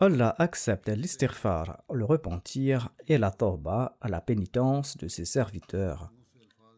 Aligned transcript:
Allah 0.00 0.32
accepte 0.38 0.88
l'istighfar, 0.88 1.82
le 1.92 2.04
repentir 2.04 2.90
et 3.08 3.18
la 3.18 3.32
tawba 3.32 3.96
à 4.00 4.08
la 4.08 4.20
pénitence 4.20 4.96
de 4.96 5.08
ses 5.08 5.24
serviteurs, 5.24 6.12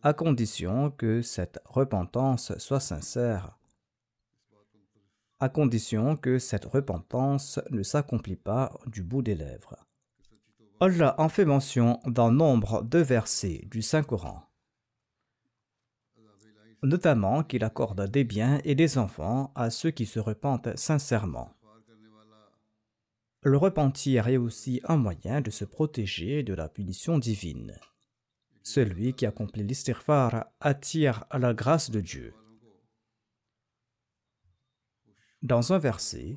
à 0.03 0.15
condition 0.15 0.91
que 0.91 1.21
cette 1.21 1.61
repentance 1.67 2.57
soit 2.57 2.81
sincère, 2.81 3.59
à 5.39 5.51
condition 5.51 6.17
que 6.17 6.39
cette 6.39 6.65
repentance 6.65 7.61
ne 7.71 7.83
s'accomplit 7.83 8.37
pas 8.37 8.73
du 8.87 9.03
bout 9.03 9.21
des 9.21 9.35
lèvres. 9.35 9.77
Allah 10.81 11.15
en 11.19 11.29
fait 11.29 11.45
mention 11.45 12.01
dans 12.07 12.33
nombre 12.33 12.83
de 12.83 13.01
versets 13.01 13.67
du 13.71 13.83
Saint-Coran, 13.83 14.45
notamment 16.83 17.45
qu'il 17.45 17.65
accorde 17.65 18.09
des 18.09 18.25
biens 18.25 18.63
et 18.65 18.75
des 18.75 18.97
enfants 18.97 19.53
à 19.55 19.69
ceux 19.69 19.91
qui 19.91 20.07
se 20.07 20.21
repentent 20.21 20.75
sincèrement. 20.79 21.55
Le 23.43 23.57
repentir 23.57 24.29
est 24.29 24.37
aussi 24.37 24.83
un 24.85 24.99
moyen 24.99 25.41
de 25.41 25.51
se 25.51 25.65
protéger 25.65 26.43
de 26.43 26.53
la 26.53 26.69
punition 26.69 27.19
divine. 27.19 27.75
Celui 28.63 29.15
qui 29.15 29.25
accomplit 29.25 29.63
l'istighfar 29.63 30.47
attire 30.61 31.25
la 31.33 31.55
grâce 31.55 31.91
de 31.91 32.01
Dieu. 32.01 32.35
Dans 35.43 35.73
un 35.73 35.79
verset, 35.79 36.37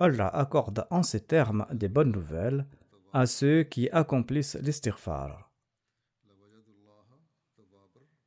Allah 0.00 0.26
accorde 0.26 0.88
en 0.90 1.04
ces 1.04 1.20
termes 1.20 1.66
des 1.72 1.88
bonnes 1.88 2.10
nouvelles 2.10 2.66
à 3.12 3.26
ceux 3.26 3.62
qui 3.62 3.88
accomplissent 3.90 4.56
l'istighfar. 4.56 5.52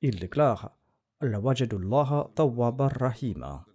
Il 0.02 0.18
déclare 0.18 0.78
La 1.20 1.42
wajadullah 1.42 2.32
rahima. 2.38 3.69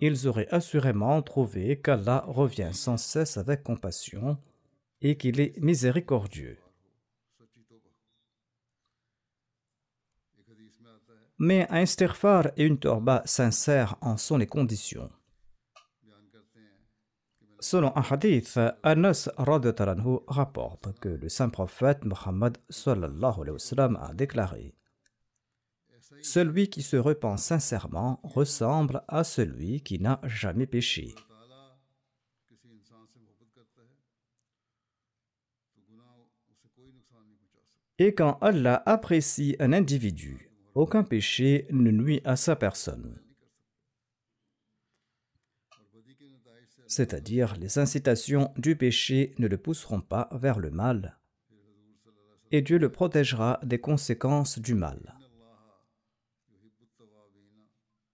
Ils 0.00 0.26
auraient 0.28 0.48
assurément 0.50 1.22
trouvé 1.22 1.80
qu'Allah 1.80 2.24
revient 2.26 2.70
sans 2.72 2.96
cesse 2.96 3.36
avec 3.36 3.62
compassion 3.62 4.38
et 5.00 5.16
qu'il 5.16 5.40
est 5.40 5.58
miséricordieux. 5.58 6.58
Mais 11.38 11.66
un 11.70 11.82
istighfar 11.82 12.48
et 12.56 12.64
une 12.64 12.78
torba 12.78 13.22
sincère 13.26 13.96
en 14.00 14.16
sont 14.16 14.38
les 14.38 14.46
conditions. 14.46 15.10
Selon 17.60 17.92
un 17.96 18.02
hadith, 18.02 18.58
Anas 18.82 19.28
rapporte 20.28 20.98
que 21.00 21.08
le 21.08 21.28
saint 21.28 21.48
prophète 21.48 22.04
Muhammad 22.04 22.58
a 23.96 24.14
déclaré 24.14 24.74
celui 26.22 26.68
qui 26.68 26.82
se 26.82 26.96
repent 26.96 27.36
sincèrement 27.36 28.20
ressemble 28.22 29.02
à 29.08 29.24
celui 29.24 29.80
qui 29.82 29.98
n'a 29.98 30.20
jamais 30.24 30.66
péché. 30.66 31.14
Et 37.98 38.14
quand 38.14 38.38
Allah 38.42 38.82
apprécie 38.84 39.56
un 39.58 39.72
individu, 39.72 40.50
aucun 40.74 41.02
péché 41.02 41.66
ne 41.70 41.90
nuit 41.90 42.20
à 42.24 42.36
sa 42.36 42.54
personne. 42.54 43.18
C'est-à-dire 46.86 47.56
les 47.56 47.78
incitations 47.78 48.52
du 48.56 48.76
péché 48.76 49.34
ne 49.38 49.48
le 49.48 49.56
pousseront 49.56 50.02
pas 50.02 50.28
vers 50.32 50.58
le 50.58 50.70
mal, 50.70 51.18
et 52.50 52.62
Dieu 52.62 52.78
le 52.78 52.92
protégera 52.92 53.58
des 53.64 53.80
conséquences 53.80 54.58
du 54.58 54.74
mal. 54.74 55.15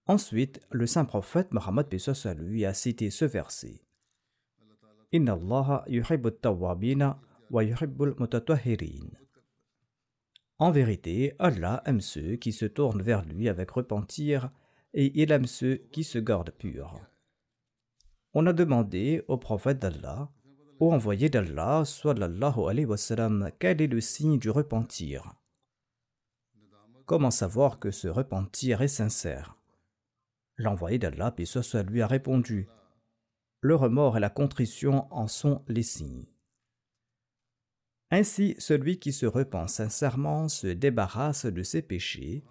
Ensuite, 0.05 0.59
le 0.71 0.85
saint 0.85 1.05
prophète 1.05 1.53
Mohammed 1.53 1.87
lui 2.37 2.65
a 2.65 2.73
cité 2.73 3.09
ce 3.09 3.25
verset. 3.25 3.81
En 10.59 10.71
vérité, 10.71 11.33
Allah 11.39 11.81
aime 11.85 12.01
ceux 12.01 12.35
qui 12.35 12.51
se 12.51 12.65
tournent 12.65 13.01
vers 13.01 13.23
lui 13.23 13.47
avec 13.47 13.71
repentir 13.71 14.51
et 14.93 15.21
il 15.21 15.31
aime 15.31 15.45
ceux 15.45 15.75
qui 15.91 16.03
se 16.03 16.19
gardent 16.19 16.51
purs. 16.51 16.99
On 18.33 18.45
a 18.45 18.53
demandé 18.53 19.23
au 19.27 19.37
prophète 19.37 19.79
d'Allah, 19.79 20.29
au 20.79 20.91
envoyé 20.91 21.29
d'Allah, 21.29 21.83
sallallahu 21.85 22.67
alayhi 22.67 22.85
wa 22.85 22.97
sallam, 22.97 23.51
quel 23.59 23.81
est 23.81 23.87
le 23.87 24.01
signe 24.01 24.39
du 24.39 24.49
repentir? 24.49 25.35
Comment 27.05 27.31
savoir 27.31 27.79
que 27.79 27.91
ce 27.91 28.07
repentir 28.07 28.81
est 28.81 28.87
sincère? 28.87 29.57
L'envoyé 30.57 30.99
d'Allah, 30.99 31.31
puis 31.31 31.47
soit 31.47 31.83
lui, 31.83 32.01
a 32.01 32.07
répondu 32.07 32.67
Le 33.61 33.75
remords 33.75 34.17
et 34.17 34.19
la 34.19 34.29
contrition 34.29 35.07
en 35.11 35.27
sont 35.27 35.63
les 35.67 35.83
signes. 35.83 36.25
Ainsi, 38.11 38.55
celui 38.59 38.99
qui 38.99 39.11
se 39.11 39.25
repent 39.25 39.67
sincèrement 39.67 40.47
se 40.47 40.67
débarrasse 40.67 41.47
de 41.47 41.63
ses 41.63 41.81
péchés. 41.81 42.43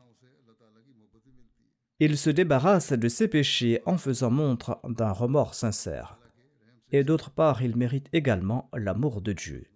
Il 2.01 2.19
se 2.19 2.31
débarrasse 2.31 2.93
de 2.93 3.09
ses 3.09 3.29
péchés 3.29 3.81
en 3.87 3.97
faisant 3.97 4.33
montre 4.33 4.81
d'un 4.89 5.13
remords 5.13 5.55
sincère. 5.55 6.19
Et 6.91 7.05
d'autre 7.05 7.31
part, 7.31 7.63
il 7.63 7.77
mérite 7.77 8.09
également 8.13 8.69
l'amour 8.75 9.23
de 9.23 9.33
Dieu. 9.33 9.67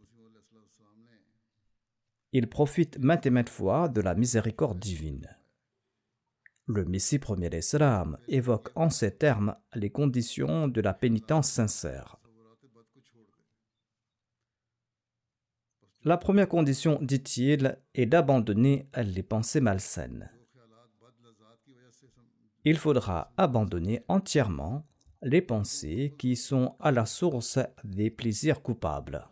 Il 2.33 2.49
profite 2.49 2.99
maintes 2.99 3.27
et 3.27 3.31
maintes 3.31 3.49
fois 3.49 3.89
de 3.89 4.01
la 4.01 4.17
miséricorde 4.17 4.81
divine. 4.81 5.37
Le 6.67 6.85
Messie 6.85 7.19
premier 7.19 7.49
d'Islam 7.49 8.19
évoque 8.29 8.71
en 8.75 8.91
ces 8.91 9.17
termes 9.17 9.57
les 9.75 9.91
conditions 9.91 10.69
de 10.69 10.81
la 10.81 10.95
pénitence 10.95 11.49
sincère. 11.49 12.17
La 16.05 16.17
première 16.17 16.49
condition, 16.49 16.99
dit-il, 17.01 17.79
est 17.95 18.07
d'abandonner 18.07 18.89
les 18.97 19.23
pensées 19.23 19.61
malsaines. 19.61 20.31
Il 22.65 22.79
faudra 22.79 23.33
abandonner 23.37 24.05
entièrement 24.09 24.87
les 25.23 25.43
pensées 25.43 26.15
qui 26.19 26.37
sont 26.37 26.77
à 26.81 26.91
la 26.93 27.07
source 27.07 27.59
des 27.85 28.11
plaisirs 28.11 28.63
coupables. 28.63 29.29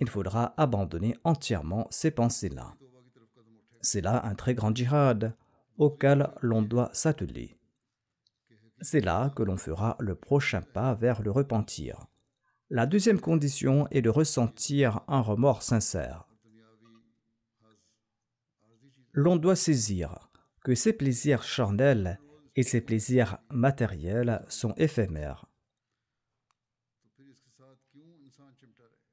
il 0.00 0.08
faudra 0.08 0.54
abandonner 0.56 1.14
entièrement 1.24 1.86
ces 1.90 2.10
pensées-là. 2.10 2.74
C'est 3.80 4.00
là 4.00 4.24
un 4.26 4.34
très 4.34 4.54
grand 4.54 4.74
djihad 4.74 5.34
auquel 5.78 6.30
l'on 6.40 6.62
doit 6.62 6.90
s'atteler. 6.92 7.56
C'est 8.82 9.00
là 9.00 9.30
que 9.36 9.42
l'on 9.42 9.56
fera 9.56 9.96
le 9.98 10.14
prochain 10.14 10.62
pas 10.62 10.94
vers 10.94 11.22
le 11.22 11.30
repentir. 11.30 12.06
La 12.70 12.86
deuxième 12.86 13.20
condition 13.20 13.88
est 13.90 14.02
de 14.02 14.10
ressentir 14.10 15.00
un 15.08 15.20
remords 15.20 15.62
sincère. 15.62 16.26
L'on 19.12 19.36
doit 19.36 19.56
saisir 19.56 20.30
que 20.62 20.74
ces 20.74 20.92
plaisirs 20.92 21.42
charnels 21.42 22.20
et 22.56 22.62
ces 22.62 22.80
plaisirs 22.80 23.38
matériels 23.50 24.44
sont 24.48 24.72
éphémères. 24.76 25.46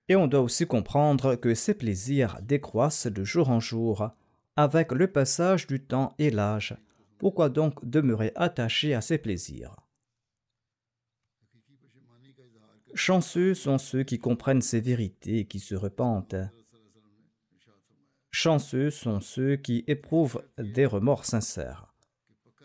Et 0.10 0.16
on 0.16 0.28
doit 0.28 0.42
aussi 0.42 0.68
comprendre 0.68 1.36
que 1.36 1.54
ces 1.54 1.74
plaisirs 1.74 2.40
décroissent 2.42 3.08
de 3.08 3.24
jour 3.24 3.50
en 3.50 3.60
jour 3.60 4.12
avec 4.58 4.92
le 4.92 5.08
passage 5.08 5.68
du 5.68 5.80
temps 5.80 6.16
et 6.18 6.32
l'âge. 6.32 6.76
Pourquoi 7.20 7.50
donc 7.50 7.86
demeurer 7.86 8.32
attaché 8.36 8.94
à 8.96 9.02
ces 9.02 9.20
plaisirs? 9.20 9.76
Chanceux 12.96 13.54
sont 13.54 13.78
ceux 13.78 14.04
qui 14.04 14.18
comprennent 14.18 14.62
ces 14.64 14.82
vérités 14.82 15.40
et 15.40 15.46
qui 15.46 15.60
se 15.60 15.76
repentent. 15.76 16.36
Chanceux 18.32 18.90
sont 18.90 19.20
ceux 19.20 19.56
qui 19.56 19.84
éprouvent 19.88 20.44
des 20.58 20.86
remords 20.86 21.26
sincères. 21.26 21.94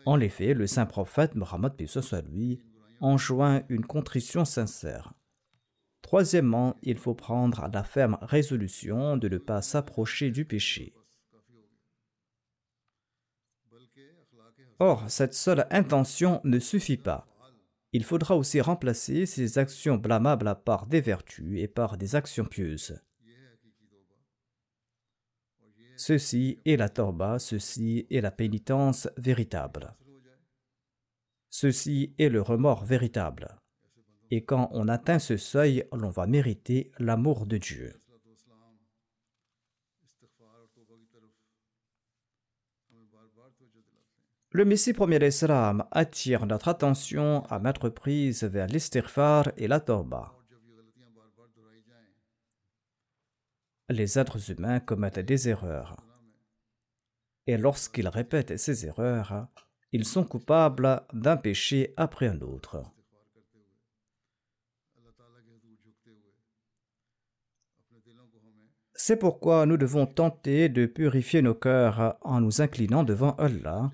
En 0.05 0.19
effet, 0.19 0.53
le 0.53 0.65
saint 0.65 0.87
prophète 0.87 1.35
Mohammed 1.35 1.73
soit 1.87 2.21
lui 2.21 2.59
enjoint 2.99 3.63
une 3.69 3.85
contrition 3.85 4.45
sincère. 4.45 5.13
Troisièmement, 6.01 6.75
il 6.81 6.97
faut 6.97 7.13
prendre 7.13 7.69
la 7.71 7.83
ferme 7.83 8.17
résolution 8.21 9.17
de 9.17 9.29
ne 9.29 9.37
pas 9.37 9.61
s'approcher 9.61 10.31
du 10.31 10.45
péché. 10.45 10.93
Or, 14.79 15.09
cette 15.09 15.33
seule 15.33 15.67
intention 15.69 16.41
ne 16.43 16.59
suffit 16.59 16.97
pas. 16.97 17.27
Il 17.91 18.03
faudra 18.03 18.35
aussi 18.35 18.59
remplacer 18.59 19.25
ces 19.25 19.59
actions 19.59 19.97
blâmables 19.97 20.57
par 20.65 20.87
des 20.87 21.01
vertus 21.01 21.61
et 21.61 21.67
par 21.67 21.97
des 21.97 22.15
actions 22.15 22.45
pieuses. 22.45 22.99
Ceci 25.95 26.59
est 26.65 26.75
la 26.75 26.89
torba, 26.89 27.37
ceci 27.37 28.07
est 28.09 28.21
la 28.21 28.31
pénitence 28.31 29.07
véritable. 29.17 29.95
Ceci 31.51 32.15
est 32.17 32.29
le 32.29 32.41
remords 32.41 32.83
véritable. 32.83 33.59
Et 34.31 34.43
quand 34.43 34.69
on 34.71 34.87
atteint 34.87 35.19
ce 35.19 35.37
seuil, 35.37 35.85
l'on 35.93 36.09
va 36.09 36.25
mériter 36.25 36.91
l'amour 36.97 37.45
de 37.45 37.57
Dieu. 37.57 38.02
Le 44.55 44.65
Messie 44.65 44.93
premier 44.93 45.17
Islam 45.25 45.83
attire 45.89 46.45
notre 46.45 46.67
attention 46.67 47.43
à 47.45 47.57
mettre 47.57 47.89
prise 47.89 48.43
vers 48.43 48.67
l'istighfar 48.67 49.51
et 49.57 49.67
la 49.67 49.79
torba. 49.79 50.31
Les 53.89 54.19
êtres 54.19 54.51
humains 54.51 54.79
commettent 54.79 55.17
des 55.17 55.49
erreurs. 55.49 55.97
Et 57.47 57.57
lorsqu'ils 57.57 58.07
répètent 58.07 58.59
ces 58.59 58.85
erreurs, 58.85 59.47
ils 59.91 60.05
sont 60.05 60.23
coupables 60.23 61.01
d'un 61.13 61.35
péché 61.35 61.95
après 61.97 62.27
un 62.27 62.39
autre. 62.41 62.83
C'est 68.93 69.17
pourquoi 69.17 69.65
nous 69.65 69.77
devons 69.77 70.05
tenter 70.05 70.69
de 70.69 70.85
purifier 70.85 71.41
nos 71.41 71.55
cœurs 71.55 72.19
en 72.21 72.39
nous 72.39 72.61
inclinant 72.61 73.03
devant 73.03 73.31
Allah 73.37 73.91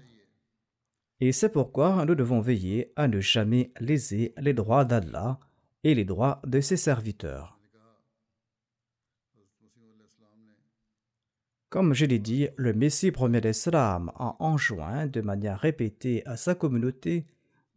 et 1.21 1.31
c'est 1.31 1.49
pourquoi 1.49 2.05
nous 2.05 2.15
devons 2.15 2.39
veiller 2.39 2.91
à 2.95 3.07
ne 3.07 3.19
jamais 3.19 3.71
léser 3.79 4.33
les 4.37 4.53
droits 4.53 4.85
d'Allah 4.85 5.39
et 5.83 5.93
les 5.93 6.05
droits 6.05 6.41
de 6.45 6.61
ses 6.61 6.77
serviteurs. 6.77 7.59
Comme 11.69 11.93
je 11.93 12.05
l'ai 12.05 12.19
dit, 12.19 12.47
le 12.55 12.73
Messie 12.73 13.11
premier 13.11 13.41
d'Islam 13.41 14.11
a 14.15 14.35
enjoint 14.39 15.05
de 15.05 15.21
manière 15.21 15.59
répétée 15.59 16.25
à 16.25 16.35
sa 16.35 16.55
communauté 16.55 17.27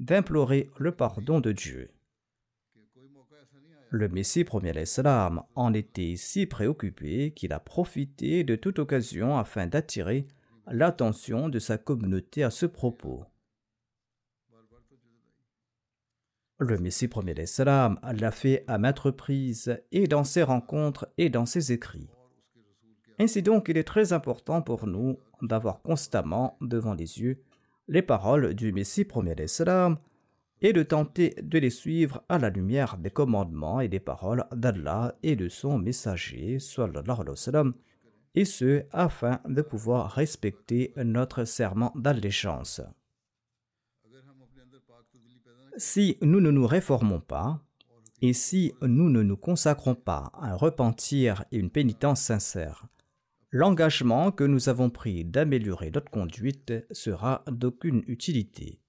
d'implorer 0.00 0.70
le 0.78 0.92
pardon 0.92 1.40
de 1.40 1.52
Dieu. 1.52 1.90
Le 3.90 4.08
Messie 4.08 4.44
premier 4.44 4.72
d'Islam 4.72 5.42
en 5.54 5.74
était 5.74 6.14
si 6.16 6.46
préoccupé 6.46 7.32
qu'il 7.32 7.52
a 7.52 7.60
profité 7.60 8.44
de 8.44 8.56
toute 8.56 8.78
occasion 8.78 9.36
afin 9.36 9.66
d'attirer 9.66 10.26
l'attention 10.68 11.50
de 11.50 11.58
sa 11.58 11.76
communauté 11.76 12.44
à 12.44 12.50
ce 12.50 12.64
propos. 12.64 13.26
Le 16.62 16.78
Messie 16.78 17.08
premier 17.08 17.34
d'Islam 17.34 17.98
l'a 18.04 18.30
fait 18.30 18.62
à 18.68 18.78
maintes 18.78 19.00
reprises 19.00 19.82
et 19.90 20.06
dans 20.06 20.22
ses 20.22 20.44
rencontres 20.44 21.08
et 21.18 21.28
dans 21.28 21.44
ses 21.44 21.72
écrits. 21.72 22.08
Ainsi 23.18 23.42
donc, 23.42 23.68
il 23.68 23.76
est 23.76 23.82
très 23.82 24.12
important 24.12 24.62
pour 24.62 24.86
nous 24.86 25.18
d'avoir 25.42 25.82
constamment 25.82 26.56
devant 26.60 26.94
les 26.94 27.20
yeux 27.20 27.42
les 27.88 28.00
paroles 28.00 28.54
du 28.54 28.72
Messie 28.72 29.04
premier 29.04 29.34
d'Islam 29.34 29.98
et 30.60 30.72
de 30.72 30.84
tenter 30.84 31.34
de 31.42 31.58
les 31.58 31.70
suivre 31.70 32.22
à 32.28 32.38
la 32.38 32.48
lumière 32.48 32.96
des 32.96 33.10
commandements 33.10 33.80
et 33.80 33.88
des 33.88 33.98
paroles 33.98 34.44
d'Allah 34.52 35.16
et 35.24 35.34
de 35.34 35.48
son 35.48 35.78
messager, 35.78 36.60
sallam, 36.60 37.74
et 38.36 38.44
ce 38.44 38.84
afin 38.92 39.40
de 39.48 39.62
pouvoir 39.62 40.12
respecter 40.12 40.94
notre 40.96 41.44
serment 41.44 41.92
d'allégeance. 41.96 42.80
Si 45.76 46.18
nous 46.20 46.40
ne 46.40 46.50
nous 46.50 46.66
réformons 46.66 47.20
pas, 47.20 47.62
et 48.20 48.32
si 48.34 48.72
nous 48.82 49.10
ne 49.10 49.22
nous 49.22 49.36
consacrons 49.36 49.94
pas 49.94 50.30
à 50.34 50.52
un 50.52 50.54
repentir 50.54 51.44
et 51.50 51.58
une 51.58 51.70
pénitence 51.70 52.20
sincère, 52.20 52.86
l'engagement 53.50 54.32
que 54.32 54.44
nous 54.44 54.68
avons 54.68 54.90
pris 54.90 55.24
d'améliorer 55.24 55.90
notre 55.90 56.10
conduite 56.10 56.72
sera 56.90 57.42
d'aucune 57.50 58.04
utilité. 58.06 58.80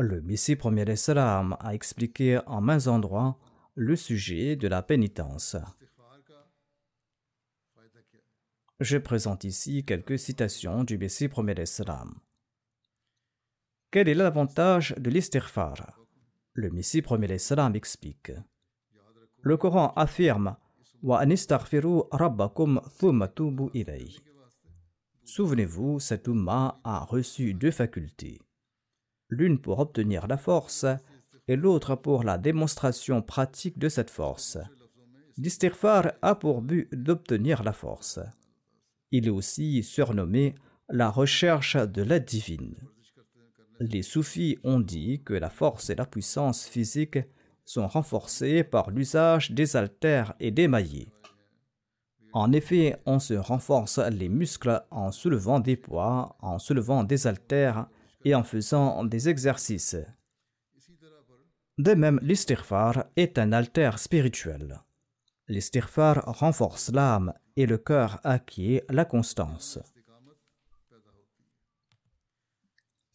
Le 0.00 0.22
Messie 0.22 0.54
premier 0.54 0.94
salam 0.94 1.56
a 1.58 1.74
expliqué 1.74 2.38
en 2.46 2.60
mains 2.60 2.86
endroits 2.86 3.36
le 3.74 3.96
sujet 3.96 4.54
de 4.54 4.68
la 4.68 4.82
pénitence. 4.82 5.56
Je 8.80 8.96
présente 8.96 9.42
ici 9.42 9.84
quelques 9.84 10.20
citations 10.20 10.84
du 10.84 10.98
Messie 10.98 11.26
premier 11.26 11.66
salam. 11.66 12.14
Quel 13.90 14.06
est 14.10 14.14
l'avantage 14.14 14.94
de 14.98 15.08
l'istighfar? 15.08 15.98
Le 16.52 16.68
Messie 16.70 17.00
premier 17.00 17.38
salam 17.38 17.74
explique. 17.74 18.32
Le 19.40 19.56
Coran 19.56 19.94
affirme 19.96 20.56
Souvenez-vous, 25.24 26.00
cet 26.00 26.28
Ummah 26.28 26.80
a 26.84 27.04
reçu 27.06 27.54
deux 27.54 27.70
facultés, 27.70 28.42
l'une 29.30 29.58
pour 29.58 29.78
obtenir 29.78 30.26
la 30.26 30.36
force 30.36 30.84
et 31.46 31.56
l'autre 31.56 31.96
pour 31.96 32.24
la 32.24 32.36
démonstration 32.36 33.22
pratique 33.22 33.78
de 33.78 33.88
cette 33.88 34.10
force. 34.10 34.58
L'istighfar 35.38 36.12
a 36.20 36.34
pour 36.34 36.60
but 36.60 36.94
d'obtenir 36.94 37.62
la 37.62 37.72
force. 37.72 38.20
Il 39.12 39.26
est 39.26 39.30
aussi 39.30 39.82
surnommé 39.82 40.56
la 40.90 41.08
recherche 41.08 41.76
de 41.76 42.02
l'aide 42.02 42.26
divine 42.26 42.76
les 43.80 44.02
soufis 44.02 44.58
ont 44.64 44.80
dit 44.80 45.22
que 45.24 45.34
la 45.34 45.50
force 45.50 45.90
et 45.90 45.94
la 45.94 46.06
puissance 46.06 46.66
physique 46.66 47.18
sont 47.64 47.86
renforcées 47.86 48.64
par 48.64 48.90
l'usage 48.90 49.50
des 49.50 49.76
haltères 49.76 50.34
et 50.40 50.50
des 50.50 50.68
maillets. 50.68 51.12
En 52.32 52.52
effet, 52.52 53.00
on 53.06 53.18
se 53.18 53.34
renforce 53.34 53.98
les 53.98 54.28
muscles 54.28 54.82
en 54.90 55.12
soulevant 55.12 55.60
des 55.60 55.76
poids, 55.76 56.36
en 56.40 56.58
soulevant 56.58 57.04
des 57.04 57.26
haltères 57.26 57.88
et 58.24 58.34
en 58.34 58.42
faisant 58.42 59.04
des 59.04 59.28
exercices. 59.28 59.96
De 61.78 61.94
même, 61.94 62.18
l'istighfar 62.22 63.04
est 63.16 63.38
un 63.38 63.52
haltère 63.52 63.98
spirituel. 63.98 64.80
L'istighfar 65.46 66.24
renforce 66.26 66.90
l'âme 66.92 67.32
et 67.56 67.66
le 67.66 67.78
cœur 67.78 68.20
acquiert 68.24 68.82
la 68.90 69.04
constance. 69.04 69.78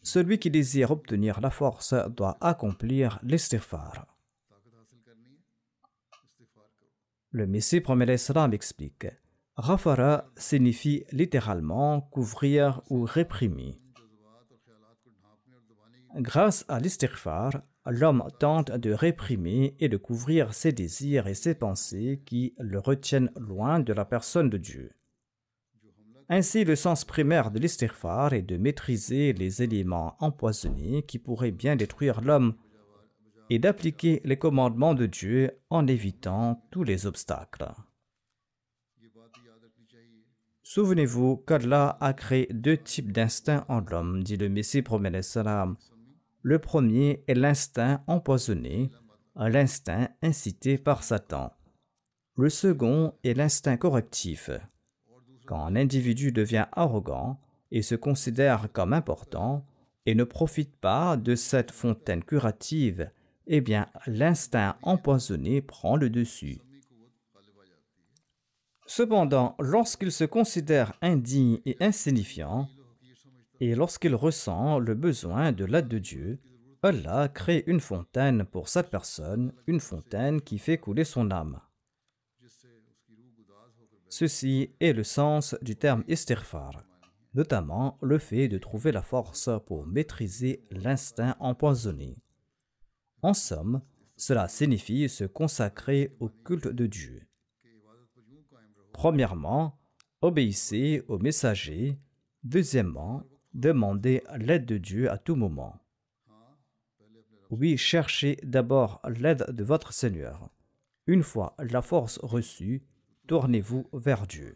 Celui 0.03 0.37
qui 0.37 0.51
désire 0.51 0.91
obtenir 0.91 1.39
la 1.39 1.49
force 1.49 1.95
doit 2.09 2.37
accomplir 2.41 3.19
l'istighfar. 3.23 4.05
Le 7.31 7.47
Messie 7.47 7.81
premier 7.81 8.05
l'Islam 8.05 8.53
explique 8.53 9.07
Rafara 9.55 10.25
signifie 10.35 11.05
littéralement 11.11 12.01
couvrir 12.01 12.81
ou 12.89 13.05
réprimer. 13.05 13.79
Grâce 16.15 16.65
à 16.67 16.79
l'istighfar, 16.79 17.61
l'homme 17.85 18.27
tente 18.39 18.71
de 18.71 18.91
réprimer 18.91 19.75
et 19.79 19.89
de 19.89 19.97
couvrir 19.97 20.53
ses 20.53 20.71
désirs 20.71 21.27
et 21.27 21.33
ses 21.33 21.55
pensées 21.55 22.21
qui 22.25 22.53
le 22.59 22.77
retiennent 22.77 23.31
loin 23.35 23.79
de 23.79 23.93
la 23.93 24.05
personne 24.05 24.49
de 24.49 24.57
Dieu. 24.57 24.91
Ainsi, 26.35 26.63
le 26.63 26.75
sens 26.75 27.05
primaire 27.05 27.51
de 27.51 27.59
l'istighfar 27.59 28.33
est 28.33 28.41
de 28.41 28.57
maîtriser 28.57 29.33
les 29.33 29.61
éléments 29.61 30.15
empoisonnés 30.19 31.03
qui 31.03 31.19
pourraient 31.19 31.51
bien 31.51 31.75
détruire 31.75 32.21
l'homme 32.21 32.55
et 33.51 33.59
d'appliquer 33.59 34.19
les 34.25 34.37
commandements 34.37 34.95
de 34.95 35.05
Dieu 35.05 35.51
en 35.69 35.85
évitant 35.85 36.65
tous 36.71 36.83
les 36.83 37.05
obstacles. 37.05 37.71
Souvenez-vous 40.63 41.37
qu'Allah 41.37 41.99
a 42.01 42.13
créé 42.13 42.47
deux 42.51 42.77
types 42.77 43.11
d'instincts 43.11 43.63
en 43.69 43.81
l'homme, 43.81 44.23
dit 44.23 44.37
le 44.37 44.49
Messie 44.49 44.81
promet 44.81 45.21
salam. 45.21 45.77
Le 46.41 46.57
premier 46.57 47.23
est 47.27 47.35
l'instinct 47.35 48.03
empoisonné, 48.07 48.89
l'instinct 49.35 50.09
incité 50.23 50.79
par 50.79 51.03
Satan. 51.03 51.53
Le 52.37 52.49
second 52.49 53.13
est 53.23 53.35
l'instinct 53.35 53.77
correctif. 53.77 54.49
Quand 55.45 55.65
un 55.65 55.75
individu 55.75 56.31
devient 56.31 56.67
arrogant 56.71 57.39
et 57.71 57.81
se 57.81 57.95
considère 57.95 58.71
comme 58.71 58.93
important 58.93 59.65
et 60.05 60.15
ne 60.15 60.23
profite 60.23 60.75
pas 60.75 61.17
de 61.17 61.35
cette 61.35 61.71
fontaine 61.71 62.23
curative, 62.23 63.09
eh 63.47 63.61
bien 63.61 63.87
l'instinct 64.07 64.77
empoisonné 64.81 65.61
prend 65.61 65.95
le 65.95 66.09
dessus. 66.09 66.59
Cependant, 68.85 69.55
lorsqu'il 69.59 70.11
se 70.11 70.23
considère 70.23 70.93
indigne 71.01 71.59
et 71.65 71.77
insignifiant, 71.79 72.69
et 73.59 73.75
lorsqu'il 73.75 74.13
ressent 74.13 74.79
le 74.79 74.93
besoin 74.93 75.51
de 75.51 75.65
l'aide 75.65 75.87
de 75.87 75.99
Dieu, 75.99 76.39
Allah 76.81 77.29
crée 77.29 77.63
une 77.65 77.79
fontaine 77.79 78.43
pour 78.43 78.67
cette 78.67 78.89
personne, 78.89 79.53
une 79.67 79.79
fontaine 79.79 80.41
qui 80.41 80.59
fait 80.59 80.77
couler 80.77 81.05
son 81.05 81.31
âme. 81.31 81.61
Ceci 84.15 84.69
est 84.79 84.93
le 84.93 85.03
sens 85.03 85.55
du 85.63 85.75
terme 85.75 86.03
istighfar, 86.07 86.85
notamment 87.33 87.97
le 88.03 88.19
fait 88.19 88.47
de 88.47 88.59
trouver 88.59 88.91
la 88.91 89.01
force 89.01 89.49
pour 89.65 89.87
maîtriser 89.87 90.63
l'instinct 90.69 91.35
empoisonné. 91.39 92.19
En 93.23 93.33
somme, 93.33 93.81
cela 94.15 94.47
signifie 94.47 95.09
se 95.09 95.23
consacrer 95.23 96.15
au 96.19 96.29
culte 96.29 96.67
de 96.67 96.85
Dieu. 96.85 97.23
Premièrement, 98.91 99.79
obéissez 100.21 101.03
au 101.07 101.17
messager. 101.17 101.97
Deuxièmement, 102.43 103.23
demandez 103.55 104.21
l'aide 104.37 104.67
de 104.67 104.77
Dieu 104.77 105.09
à 105.09 105.17
tout 105.17 105.35
moment. 105.35 105.81
Oui, 107.49 107.77
cherchez 107.77 108.37
d'abord 108.43 109.01
l'aide 109.09 109.47
de 109.49 109.63
votre 109.63 109.91
Seigneur. 109.91 110.51
Une 111.07 111.23
fois 111.23 111.55
la 111.57 111.81
force 111.81 112.19
reçue, 112.19 112.83
tournez-vous 113.27 113.87
vers 113.93 114.27
Dieu. 114.27 114.55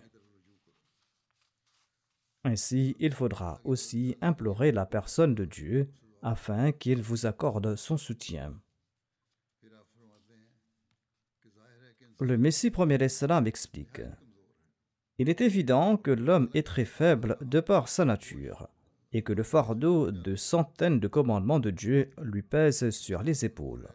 Ainsi, 2.43 2.95
il 2.99 3.13
faudra 3.13 3.59
aussi 3.63 4.17
implorer 4.21 4.71
la 4.71 4.85
personne 4.85 5.35
de 5.35 5.45
Dieu 5.45 5.89
afin 6.21 6.71
qu'il 6.71 7.01
vous 7.01 7.25
accorde 7.25 7.75
son 7.75 7.97
soutien. 7.97 8.53
Le 12.19 12.37
Messie 12.37 12.71
premier 12.71 13.09
salam 13.09 13.45
explique 13.45 14.01
Il 15.19 15.29
est 15.29 15.41
évident 15.41 15.97
que 15.97 16.11
l'homme 16.11 16.49
est 16.53 16.65
très 16.65 16.85
faible 16.85 17.37
de 17.41 17.59
par 17.59 17.89
sa 17.89 18.05
nature 18.05 18.69
et 19.13 19.21
que 19.21 19.33
le 19.33 19.43
fardeau 19.43 20.11
de 20.11 20.35
centaines 20.35 20.99
de 20.99 21.07
commandements 21.07 21.59
de 21.59 21.69
Dieu 21.69 22.11
lui 22.21 22.41
pèse 22.41 22.89
sur 22.89 23.23
les 23.23 23.45
épaules. 23.45 23.87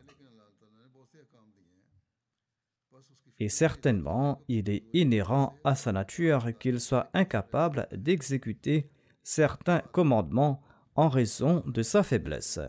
Et 3.43 3.49
certainement 3.49 4.41
il 4.47 4.71
est 4.71 4.85
inhérent 4.93 5.57
à 5.65 5.75
sa 5.75 5.91
nature 5.91 6.57
qu'il 6.61 6.79
soit 6.79 7.11
incapable 7.13 7.89
d'exécuter 7.91 8.89
certains 9.25 9.81
commandements 9.91 10.63
en 10.95 11.09
raison 11.09 11.65
de 11.67 11.83
sa 11.83 12.05
faiblesse. 12.05 12.61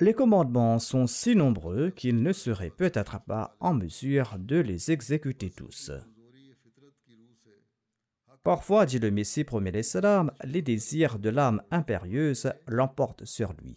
Les 0.00 0.14
commandements 0.14 0.78
sont 0.78 1.06
si 1.06 1.36
nombreux 1.36 1.90
qu'il 1.90 2.22
ne 2.22 2.32
serait 2.32 2.70
peut-être 2.70 3.20
pas 3.26 3.54
en 3.60 3.74
mesure 3.74 4.36
de 4.38 4.56
les 4.56 4.90
exécuter 4.90 5.50
tous. 5.50 5.92
Parfois, 8.42 8.86
dit 8.86 8.98
le 8.98 9.10
Messie 9.10 9.44
premier 9.44 9.82
salam, 9.82 10.32
les 10.44 10.62
désirs 10.62 11.18
de 11.18 11.28
l'âme 11.28 11.60
impérieuse 11.70 12.50
l'emportent 12.66 13.26
sur 13.26 13.52
lui. 13.52 13.76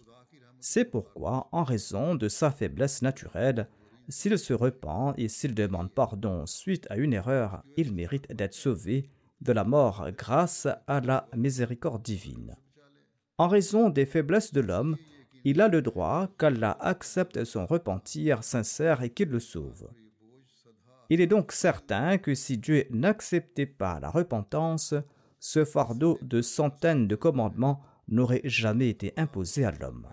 C'est 0.62 0.86
pourquoi, 0.86 1.50
en 1.52 1.66
raison 1.66 2.16
de 2.16 2.30
sa 2.30 2.50
faiblesse 2.50 3.02
naturelle, 3.02 3.68
s'il 4.10 4.38
se 4.38 4.54
repent 4.54 5.14
et 5.18 5.28
s'il 5.28 5.54
demande 5.54 5.92
pardon 5.92 6.46
suite 6.46 6.88
à 6.90 6.98
une 6.98 7.14
erreur, 7.14 7.64
il 7.78 7.94
mérite 7.94 8.32
d'être 8.34 8.54
sauvé 8.54 9.10
de 9.42 9.54
la 9.54 9.64
mort 9.64 10.08
grâce 10.18 10.68
à 10.88 11.00
la 11.00 11.28
miséricorde 11.36 12.02
divine. 12.02 12.56
En 13.38 13.48
raison 13.48 13.90
des 13.90 14.06
faiblesses 14.06 14.52
de 14.52 14.62
l'homme, 14.62 14.98
il 15.46 15.62
a 15.62 15.70
le 15.70 15.82
droit 15.82 16.28
qu'Allah 16.38 16.78
accepte 16.82 17.46
son 17.46 17.66
repentir 17.66 18.44
sincère 18.44 19.02
et 19.02 19.12
qu'il 19.12 19.30
le 19.30 19.40
sauve. 19.40 19.90
Il 21.10 21.22
est 21.22 21.28
donc 21.28 21.52
certain 21.52 22.18
que 22.18 22.36
si 22.36 22.58
Dieu 22.58 22.86
n'acceptait 22.92 23.66
pas 23.66 24.00
la 24.00 24.10
repentance, 24.10 24.94
ce 25.40 25.64
fardeau 25.64 26.20
de 26.22 26.42
centaines 26.42 27.08
de 27.08 27.16
commandements 27.16 27.82
n'aurait 28.10 28.42
jamais 28.44 28.90
été 28.90 29.14
imposé 29.16 29.64
à 29.64 29.72
l'homme. 29.72 30.08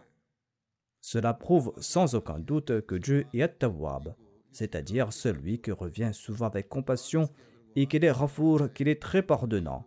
Cela 1.09 1.35
prouve 1.35 1.73
sans 1.79 2.17
aucun 2.17 2.41
doute 2.41 2.85
que 2.85 2.97
Dieu 2.97 3.29
est 3.33 3.41
At-Tawwab, 3.41 4.17
c'est-à-dire 4.51 5.13
celui 5.13 5.61
qui 5.61 5.71
revient 5.71 6.11
souvent 6.13 6.47
avec 6.47 6.69
compassion 6.69 7.31
et 7.77 7.87
qu'il 7.87 8.05
est 8.05 8.11
Rafour, 8.11 8.73
qu'il 8.75 8.89
est 8.89 9.01
très 9.01 9.23
pardonnant. 9.23 9.87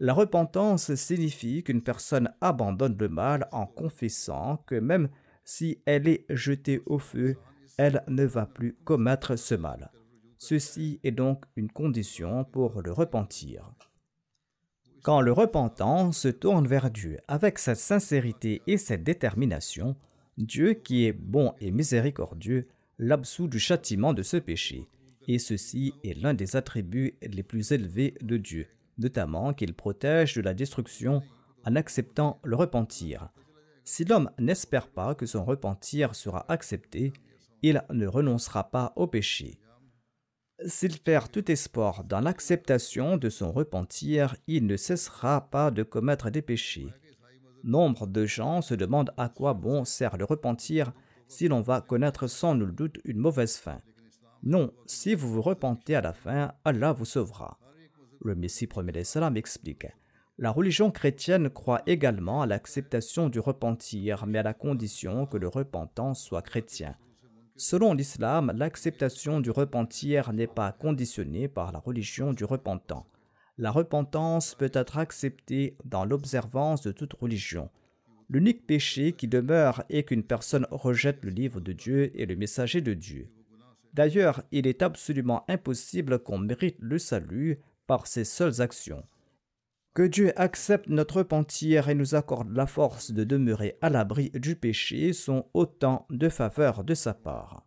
La 0.00 0.12
repentance 0.12 0.92
signifie 0.96 1.62
qu'une 1.62 1.82
personne 1.82 2.32
abandonne 2.40 2.96
le 2.98 3.08
mal 3.08 3.46
en 3.52 3.64
confessant 3.64 4.56
que 4.66 4.74
même 4.74 5.08
si 5.44 5.78
elle 5.86 6.08
est 6.08 6.26
jetée 6.30 6.82
au 6.86 6.98
feu, 6.98 7.36
elle 7.78 8.02
ne 8.08 8.24
va 8.24 8.46
plus 8.46 8.76
commettre 8.82 9.36
ce 9.36 9.54
mal. 9.54 9.92
Ceci 10.36 10.98
est 11.04 11.12
donc 11.12 11.44
une 11.54 11.70
condition 11.70 12.42
pour 12.42 12.82
le 12.82 12.90
repentir. 12.90 13.72
Quand 15.04 15.20
le 15.20 15.30
repentant 15.30 16.10
se 16.10 16.26
tourne 16.26 16.66
vers 16.66 16.90
Dieu 16.90 17.18
avec 17.28 17.60
cette 17.60 17.78
sincérité 17.78 18.62
et 18.66 18.78
cette 18.78 19.04
détermination, 19.04 19.94
Dieu 20.38 20.74
qui 20.74 21.06
est 21.06 21.12
bon 21.12 21.54
et 21.60 21.70
miséricordieux 21.70 22.68
l'absout 22.98 23.48
du 23.48 23.58
châtiment 23.58 24.12
de 24.12 24.22
ce 24.22 24.36
péché, 24.36 24.86
et 25.28 25.38
ceci 25.38 25.94
est 26.04 26.20
l'un 26.20 26.34
des 26.34 26.56
attributs 26.56 27.16
les 27.22 27.42
plus 27.42 27.72
élevés 27.72 28.14
de 28.20 28.36
Dieu, 28.36 28.66
notamment 28.98 29.54
qu'il 29.54 29.72
protège 29.74 30.34
de 30.34 30.42
la 30.42 30.52
destruction 30.52 31.22
en 31.64 31.74
acceptant 31.74 32.38
le 32.44 32.54
repentir. 32.54 33.30
Si 33.84 34.04
l'homme 34.04 34.30
n'espère 34.38 34.88
pas 34.88 35.14
que 35.14 35.26
son 35.26 35.44
repentir 35.44 36.14
sera 36.14 36.44
accepté, 36.50 37.12
il 37.62 37.82
ne 37.90 38.06
renoncera 38.06 38.70
pas 38.70 38.92
au 38.96 39.06
péché. 39.06 39.58
S'il 40.64 40.98
perd 40.98 41.30
tout 41.30 41.50
espoir 41.50 42.04
dans 42.04 42.20
l'acceptation 42.20 43.16
de 43.16 43.28
son 43.28 43.52
repentir, 43.52 44.36
il 44.46 44.66
ne 44.66 44.76
cessera 44.76 45.50
pas 45.50 45.70
de 45.70 45.82
commettre 45.82 46.30
des 46.30 46.42
péchés. 46.42 46.88
Nombre 47.66 48.06
de 48.06 48.24
gens 48.24 48.62
se 48.62 48.74
demandent 48.74 49.12
à 49.16 49.28
quoi 49.28 49.52
bon 49.52 49.84
sert 49.84 50.16
le 50.16 50.24
repentir 50.24 50.92
si 51.26 51.48
l'on 51.48 51.62
va 51.62 51.80
connaître 51.80 52.28
sans 52.28 52.54
nul 52.54 52.70
doute 52.70 53.00
une 53.04 53.18
mauvaise 53.18 53.56
fin. 53.56 53.80
Non, 54.44 54.72
si 54.86 55.16
vous 55.16 55.28
vous 55.32 55.42
repentez 55.42 55.96
à 55.96 56.00
la 56.00 56.12
fin, 56.12 56.52
Allah 56.64 56.92
vous 56.92 57.04
sauvera. 57.04 57.58
Le 58.20 58.36
Messie 58.36 58.68
premier 58.68 59.02
salam 59.02 59.36
explique. 59.36 59.88
La 60.38 60.52
religion 60.52 60.92
chrétienne 60.92 61.50
croit 61.50 61.82
également 61.88 62.42
à 62.42 62.46
l'acceptation 62.46 63.28
du 63.28 63.40
repentir, 63.40 64.26
mais 64.26 64.38
à 64.38 64.44
la 64.44 64.54
condition 64.54 65.26
que 65.26 65.36
le 65.36 65.48
repentant 65.48 66.14
soit 66.14 66.42
chrétien. 66.42 66.94
Selon 67.56 67.94
l'islam, 67.94 68.52
l'acceptation 68.54 69.40
du 69.40 69.50
repentir 69.50 70.32
n'est 70.32 70.46
pas 70.46 70.70
conditionnée 70.70 71.48
par 71.48 71.72
la 71.72 71.80
religion 71.80 72.32
du 72.32 72.44
repentant 72.44 73.06
la 73.58 73.70
repentance 73.70 74.54
peut 74.54 74.70
être 74.72 74.98
acceptée 74.98 75.76
dans 75.84 76.04
l'observance 76.04 76.82
de 76.82 76.92
toute 76.92 77.14
religion. 77.14 77.70
L'unique 78.28 78.66
péché 78.66 79.12
qui 79.12 79.28
demeure 79.28 79.84
est 79.88 80.02
qu'une 80.02 80.24
personne 80.24 80.66
rejette 80.70 81.24
le 81.24 81.30
livre 81.30 81.60
de 81.60 81.72
Dieu 81.72 82.10
et 82.18 82.26
le 82.26 82.36
messager 82.36 82.80
de 82.80 82.92
Dieu. 82.92 83.30
D'ailleurs, 83.94 84.42
il 84.52 84.66
est 84.66 84.82
absolument 84.82 85.44
impossible 85.48 86.18
qu'on 86.18 86.38
mérite 86.38 86.76
le 86.80 86.98
salut 86.98 87.58
par 87.86 88.06
ses 88.06 88.24
seules 88.24 88.60
actions. 88.60 89.04
Que 89.94 90.02
Dieu 90.02 90.38
accepte 90.38 90.88
notre 90.88 91.18
repentir 91.18 91.88
et 91.88 91.94
nous 91.94 92.14
accorde 92.14 92.54
la 92.54 92.66
force 92.66 93.12
de 93.12 93.24
demeurer 93.24 93.78
à 93.80 93.88
l'abri 93.88 94.30
du 94.34 94.54
péché 94.54 95.14
sont 95.14 95.46
autant 95.54 96.06
de 96.10 96.28
faveurs 96.28 96.84
de 96.84 96.92
sa 96.92 97.14
part. 97.14 97.64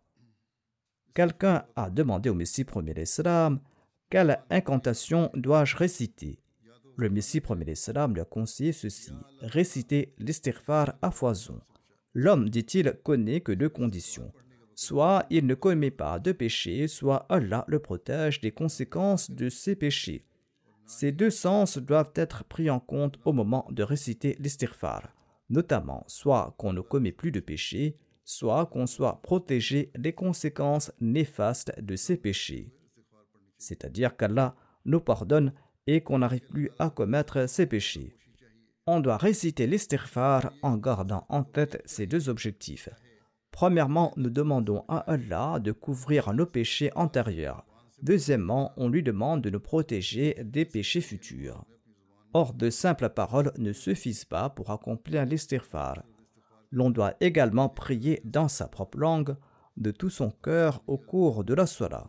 Quelqu'un 1.14 1.64
a 1.74 1.90
demandé 1.90 2.30
au 2.30 2.34
Messie 2.34 2.62
premier 2.62 2.94
l'Islam 2.94 3.58
quelle 4.10 4.40
incantation 4.50 5.30
dois-je 5.34 5.76
réciter? 5.76 6.40
Le 6.96 7.08
Messie 7.08 7.40
premier 7.40 7.76
salam 7.76 8.12
lui 8.12 8.20
a 8.20 8.24
conseillé 8.24 8.72
ceci 8.72 9.12
réciter 9.40 10.12
l'istighfar 10.18 10.94
à 11.00 11.12
foison. 11.12 11.60
L'homme, 12.12 12.50
dit-il, 12.50 12.98
connaît 13.04 13.40
que 13.40 13.52
deux 13.52 13.68
conditions. 13.68 14.32
Soit 14.74 15.26
il 15.30 15.46
ne 15.46 15.54
commet 15.54 15.92
pas 15.92 16.18
de 16.18 16.32
péché, 16.32 16.88
soit 16.88 17.24
Allah 17.28 17.64
le 17.68 17.78
protège 17.78 18.40
des 18.40 18.50
conséquences 18.50 19.30
de 19.30 19.48
ses 19.48 19.76
péchés. 19.76 20.24
Ces 20.86 21.12
deux 21.12 21.30
sens 21.30 21.78
doivent 21.78 22.12
être 22.16 22.42
pris 22.44 22.68
en 22.68 22.80
compte 22.80 23.16
au 23.24 23.32
moment 23.32 23.68
de 23.70 23.84
réciter 23.84 24.36
l'istighfar, 24.40 25.14
notamment 25.50 26.02
soit 26.08 26.54
qu'on 26.58 26.72
ne 26.72 26.80
commet 26.80 27.12
plus 27.12 27.30
de 27.30 27.40
péché, 27.40 27.96
soit 28.24 28.66
qu'on 28.66 28.86
soit 28.88 29.22
protégé 29.22 29.92
des 29.96 30.12
conséquences 30.12 30.90
néfastes 31.00 31.72
de 31.80 31.94
ses 31.94 32.16
péchés. 32.16 32.72
C'est-à-dire 33.60 34.16
qu'Allah 34.16 34.56
nous 34.84 35.00
pardonne 35.00 35.52
et 35.86 36.00
qu'on 36.00 36.18
n'arrive 36.18 36.46
plus 36.48 36.70
à 36.78 36.90
commettre 36.90 37.48
ses 37.48 37.66
péchés. 37.66 38.16
On 38.86 39.00
doit 39.00 39.18
réciter 39.18 39.66
l'istighfar 39.66 40.50
en 40.62 40.76
gardant 40.76 41.26
en 41.28 41.44
tête 41.44 41.82
ces 41.84 42.06
deux 42.06 42.28
objectifs. 42.28 42.88
Premièrement, 43.52 44.12
nous 44.16 44.30
demandons 44.30 44.84
à 44.88 44.98
Allah 45.10 45.58
de 45.60 45.72
couvrir 45.72 46.32
nos 46.32 46.46
péchés 46.46 46.90
antérieurs. 46.94 47.64
Deuxièmement, 48.02 48.72
on 48.76 48.88
lui 48.88 49.02
demande 49.02 49.42
de 49.42 49.50
nous 49.50 49.60
protéger 49.60 50.36
des 50.42 50.64
péchés 50.64 51.02
futurs. 51.02 51.64
Or, 52.32 52.54
de 52.54 52.70
simples 52.70 53.10
paroles 53.10 53.52
ne 53.58 53.72
suffisent 53.72 54.24
pas 54.24 54.48
pour 54.48 54.70
accomplir 54.70 55.26
l'istighfar. 55.26 56.02
L'on 56.70 56.90
doit 56.90 57.14
également 57.20 57.68
prier 57.68 58.22
dans 58.24 58.48
sa 58.48 58.68
propre 58.68 58.98
langue, 58.98 59.36
de 59.76 59.90
tout 59.90 60.10
son 60.10 60.30
cœur 60.30 60.82
au 60.86 60.96
cours 60.96 61.44
de 61.44 61.54
la 61.54 61.66
soirée. 61.66 62.04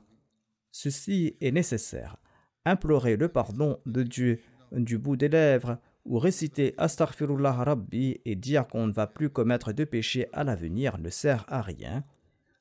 Ceci 0.71 1.35
est 1.41 1.51
nécessaire. 1.51 2.17
Implorer 2.65 3.17
le 3.17 3.27
pardon 3.27 3.79
de 3.85 4.03
Dieu 4.03 4.41
du 4.71 4.97
bout 4.97 5.17
des 5.17 5.29
lèvres 5.29 5.77
ou 6.05 6.17
réciter 6.17 6.73
Astaghfirullah 6.77 7.51
Rabbi 7.51 8.21
et 8.25 8.35
dire 8.35 8.67
qu'on 8.67 8.87
ne 8.87 8.93
va 8.93 9.07
plus 9.07 9.29
commettre 9.29 9.73
de 9.73 9.83
péché 9.83 10.27
à 10.33 10.43
l'avenir 10.43 10.97
ne 10.97 11.09
sert 11.09 11.45
à 11.47 11.61
rien. 11.61 12.03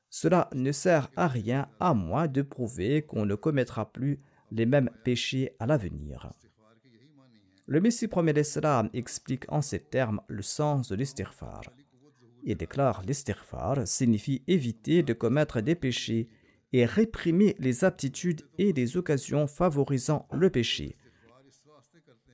Cela 0.09 0.49
ne 0.53 0.71
sert 0.71 1.09
à 1.15 1.27
rien 1.27 1.69
à 1.79 1.93
moins 1.93 2.27
de 2.27 2.41
prouver 2.41 3.01
qu'on 3.01 3.25
ne 3.25 3.35
commettra 3.35 3.91
plus 3.91 4.19
les 4.51 4.65
mêmes 4.65 4.89
péchés 5.03 5.55
à 5.59 5.65
l'avenir. 5.65 6.31
Le 7.67 7.79
Messie 7.79 8.09
premier 8.09 8.33
l'Islam 8.33 8.89
explique 8.93 9.45
en 9.47 9.61
ces 9.61 9.79
termes 9.79 10.21
le 10.27 10.41
sens 10.41 10.89
de 10.89 10.95
l'istighfar. 10.95 11.61
Il 12.43 12.57
déclare 12.57 13.03
l'istighfar 13.03 13.87
signifie 13.87 14.43
éviter 14.47 15.03
de 15.03 15.13
commettre 15.13 15.61
des 15.61 15.75
péchés 15.75 16.27
et 16.73 16.85
réprimer 16.85 17.55
les 17.59 17.83
aptitudes 17.83 18.41
et 18.57 18.73
les 18.73 18.97
occasions 18.97 19.47
favorisant 19.47 20.27
le 20.31 20.49
péché. 20.49 20.95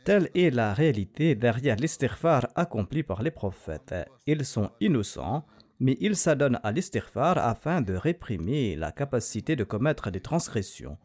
Telle 0.06 0.29
est 0.36 0.51
la 0.51 0.74
réalité 0.74 1.36
derrière 1.36 1.75
l'istighfar 1.75 2.48
accompli 2.56 3.03
par 3.03 3.24
les 3.24 3.32
prophètes. 3.32 3.94
Ils 4.25 4.46
sont 4.46 4.72
innocents, 4.79 5.46
mais 5.79 5.98
ils 6.00 6.15
s'adonnent 6.15 6.60
à 6.63 6.72
l'istighfar 6.72 7.38
afin 7.38 7.82
de 7.82 7.94
réprimer 7.94 8.75
la 8.75 8.91
capacité 8.91 9.56
de 9.56 9.63
commettre 9.63 10.10
des 10.10 10.22
transgressions. 10.22 10.98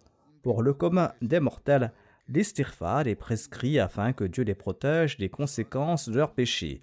Pour 0.43 0.63
le 0.63 0.73
commun 0.73 1.13
des 1.21 1.41
mortels, 1.41 1.93
l'istighfar 2.29 3.07
est 3.07 3.17
prescrit 3.17 3.79
afin 3.79 4.13
que 4.13 4.25
Dieu 4.25 4.45
les 4.45 4.55
protège 4.55 5.17
des 5.19 5.29
conséquences 5.29 6.09
de 6.09 6.17
leurs 6.17 6.33
péchés 6.33 6.81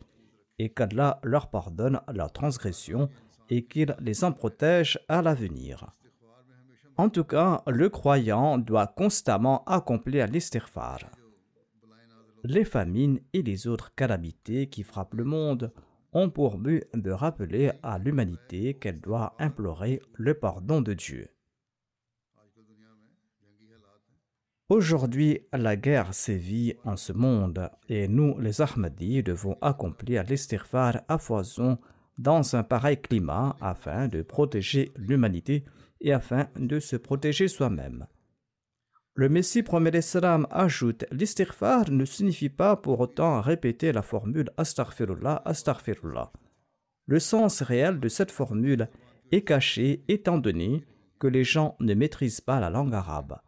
et 0.59 0.69
qu'Allah 0.69 1.19
leur 1.23 1.49
pardonne 1.49 2.01
leurs 2.13 2.33
transgressions 2.33 3.09
et 3.49 3.63
qu'il 3.63 3.95
les 3.99 4.23
en 4.23 4.33
protège 4.33 4.99
à 5.07 5.21
l'avenir. 5.21 5.95
En 6.99 7.07
tout 7.09 7.23
cas, 7.23 7.63
le 7.65 7.87
croyant 7.87 8.57
doit 8.57 8.85
constamment 8.85 9.63
accomplir 9.63 10.27
l'istighfar. 10.27 10.99
Les 12.43 12.65
famines 12.65 13.21
et 13.31 13.41
les 13.41 13.67
autres 13.67 13.95
calamités 13.95 14.67
qui 14.67 14.83
frappent 14.83 15.13
le 15.13 15.23
monde 15.23 15.71
ont 16.11 16.29
pour 16.29 16.57
but 16.57 16.83
de 16.93 17.11
rappeler 17.11 17.71
à 17.83 17.99
l'humanité 17.99 18.73
qu'elle 18.73 18.99
doit 18.99 19.33
implorer 19.39 20.01
le 20.15 20.33
pardon 20.33 20.81
de 20.81 20.93
Dieu. 20.93 21.29
Aujourd'hui, 24.67 25.39
la 25.53 25.77
guerre 25.77 26.13
sévit 26.13 26.75
en 26.83 26.97
ce 26.97 27.13
monde 27.13 27.69
et 27.87 28.09
nous, 28.09 28.37
les 28.39 28.59
Ahmadis, 28.59 29.23
devons 29.23 29.57
accomplir 29.61 30.23
l'istighfar 30.23 30.97
à 31.07 31.17
foison 31.17 31.77
dans 32.17 32.57
un 32.57 32.63
pareil 32.63 32.99
climat 32.99 33.55
afin 33.61 34.09
de 34.09 34.21
protéger 34.21 34.91
l'humanité 34.97 35.63
et 36.01 36.13
afin 36.13 36.47
de 36.55 36.79
se 36.79 36.95
protéger 36.95 37.47
soi-même. 37.47 38.07
Le 39.15 39.27
Messie 39.27 39.63
promet 39.63 40.01
salam 40.01 40.47
ajoute 40.49 41.05
L'istighfar 41.11 41.91
ne 41.91 42.05
signifie 42.05 42.49
pas 42.49 42.75
pour 42.77 42.99
autant 43.01 43.41
répéter 43.41 43.91
la 43.91 44.01
formule 44.01 44.49
Astaghfirullah, 44.57 45.41
Astaghfirullah. 45.43 46.31
Le 47.05 47.19
sens 47.19 47.61
réel 47.61 47.99
de 47.99 48.07
cette 48.07 48.31
formule 48.31 48.87
est 49.31 49.41
caché 49.41 50.03
étant 50.07 50.37
donné 50.37 50.85
que 51.19 51.27
les 51.27 51.43
gens 51.43 51.75
ne 51.79 51.93
maîtrisent 51.93 52.39
pas 52.39 52.59
la 52.59 52.69
langue 52.69 52.93
arabe. 52.93 53.39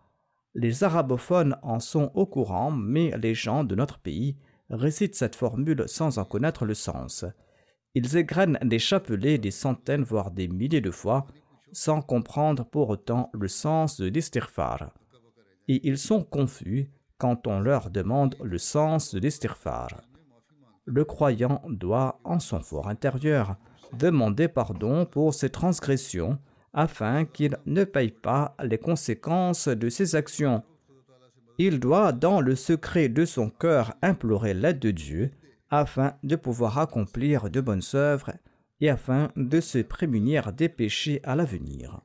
Les 0.53 0.83
arabophones 0.83 1.55
en 1.61 1.79
sont 1.79 2.11
au 2.15 2.25
courant, 2.25 2.71
mais 2.71 3.17
les 3.17 3.33
gens 3.33 3.63
de 3.63 3.75
notre 3.75 3.99
pays 3.99 4.35
récitent 4.69 5.15
cette 5.15 5.35
formule 5.35 5.83
sans 5.87 6.17
en 6.17 6.25
connaître 6.25 6.65
le 6.65 6.73
sens. 6.73 7.23
Ils 7.93 8.17
égrènent 8.17 8.59
des 8.61 8.79
chapelets 8.79 9.37
des 9.37 9.51
centaines 9.51 10.03
voire 10.03 10.31
des 10.31 10.47
milliers 10.47 10.81
de 10.81 10.91
fois 10.91 11.27
sans 11.71 12.01
comprendre 12.01 12.65
pour 12.65 12.89
autant 12.89 13.29
le 13.33 13.47
sens 13.47 13.99
de 13.99 14.07
l'istighfar. 14.07 14.91
Et 15.67 15.87
ils 15.87 15.97
sont 15.97 16.23
confus 16.23 16.89
quand 17.17 17.47
on 17.47 17.59
leur 17.59 17.89
demande 17.89 18.35
le 18.43 18.57
sens 18.57 19.13
de 19.13 19.19
l'istighfar. 19.19 20.01
Le 20.85 21.05
croyant 21.05 21.61
doit, 21.69 22.19
en 22.23 22.39
son 22.39 22.61
fort 22.61 22.87
intérieur, 22.87 23.55
demander 23.93 24.47
pardon 24.47 25.05
pour 25.05 25.33
ses 25.33 25.49
transgressions 25.49 26.39
afin 26.73 27.25
qu'il 27.25 27.57
ne 27.65 27.83
paye 27.83 28.11
pas 28.11 28.55
les 28.63 28.77
conséquences 28.77 29.67
de 29.67 29.89
ses 29.89 30.15
actions. 30.15 30.63
Il 31.57 31.79
doit, 31.79 32.11
dans 32.11 32.41
le 32.41 32.55
secret 32.55 33.09
de 33.09 33.25
son 33.25 33.49
cœur, 33.49 33.93
implorer 34.01 34.53
l'aide 34.53 34.79
de 34.79 34.91
Dieu 34.91 35.31
afin 35.69 36.13
de 36.23 36.35
pouvoir 36.35 36.79
accomplir 36.79 37.49
de 37.49 37.61
bonnes 37.61 37.83
œuvres 37.93 38.31
et 38.81 38.89
afin 38.89 39.31
de 39.35 39.61
se 39.61 39.77
prémunir 39.77 40.51
des 40.51 40.67
péchés 40.67 41.21
à 41.23 41.35
l'avenir. 41.35 42.01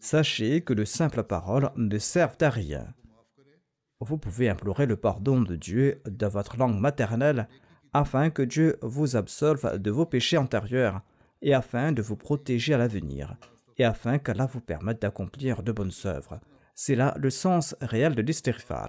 Sachez 0.00 0.62
que 0.62 0.72
de 0.72 0.84
simples 0.84 1.24
paroles 1.24 1.70
ne 1.76 1.98
servent 1.98 2.36
à 2.40 2.48
rien. 2.48 2.94
Vous 4.00 4.18
pouvez 4.18 4.48
implorer 4.48 4.86
le 4.86 4.96
pardon 4.96 5.40
de 5.40 5.56
Dieu 5.56 6.00
dans 6.08 6.28
votre 6.28 6.56
langue 6.56 6.78
maternelle 6.78 7.48
afin 7.92 8.30
que 8.30 8.42
Dieu 8.42 8.78
vous 8.82 9.16
absolve 9.16 9.78
de 9.78 9.90
vos 9.90 10.06
péchés 10.06 10.36
antérieurs 10.36 11.02
et 11.42 11.54
afin 11.54 11.92
de 11.92 12.02
vous 12.02 12.16
protéger 12.16 12.74
à 12.74 12.78
l'avenir 12.78 13.36
et 13.78 13.84
afin 13.84 14.18
qu'Allah 14.18 14.46
vous 14.46 14.60
permette 14.60 15.02
d'accomplir 15.02 15.62
de 15.62 15.72
bonnes 15.72 15.92
œuvres. 16.04 16.40
C'est 16.74 16.94
là 16.94 17.14
le 17.18 17.30
sens 17.30 17.74
réel 17.80 18.14
de 18.14 18.22
l'istighfar. 18.22 18.88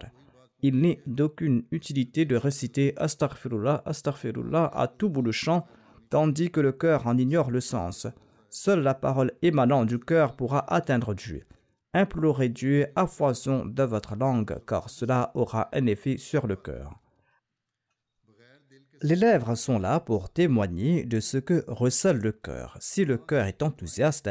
Il 0.61 0.79
n'est 0.79 1.01
d'aucune 1.07 1.63
utilité 1.71 2.25
de 2.25 2.35
réciter 2.35 2.93
Astaghfirullah, 2.97 3.83
Astaghfirullah 3.85 4.71
à 4.73 4.87
tout 4.87 5.09
bout 5.09 5.21
de 5.21 5.31
champ 5.31 5.65
tandis 6.09 6.51
que 6.51 6.59
le 6.59 6.71
cœur 6.71 7.07
en 7.07 7.17
ignore 7.17 7.51
le 7.51 7.61
sens. 7.61 8.07
Seule 8.49 8.81
la 8.81 8.93
parole 8.93 9.33
émanant 9.41 9.85
du 9.85 9.99
cœur 9.99 10.35
pourra 10.35 10.71
atteindre 10.73 11.13
Dieu. 11.13 11.45
Implorez 11.93 12.49
Dieu 12.49 12.87
à 12.95 13.07
foison 13.07 13.65
de 13.65 13.83
votre 13.83 14.15
langue, 14.15 14.59
car 14.65 14.89
cela 14.89 15.31
aura 15.35 15.69
un 15.73 15.85
effet 15.85 16.17
sur 16.17 16.47
le 16.47 16.55
cœur. 16.55 16.99
Les 19.01 19.15
lèvres 19.15 19.55
sont 19.55 19.77
là 19.77 19.99
pour 19.99 20.29
témoigner 20.29 21.03
de 21.05 21.19
ce 21.19 21.37
que 21.37 21.63
recèle 21.67 22.17
le 22.17 22.31
cœur. 22.31 22.77
Si 22.79 23.05
le 23.05 23.17
cœur 23.17 23.45
est 23.45 23.61
enthousiaste 23.61 24.29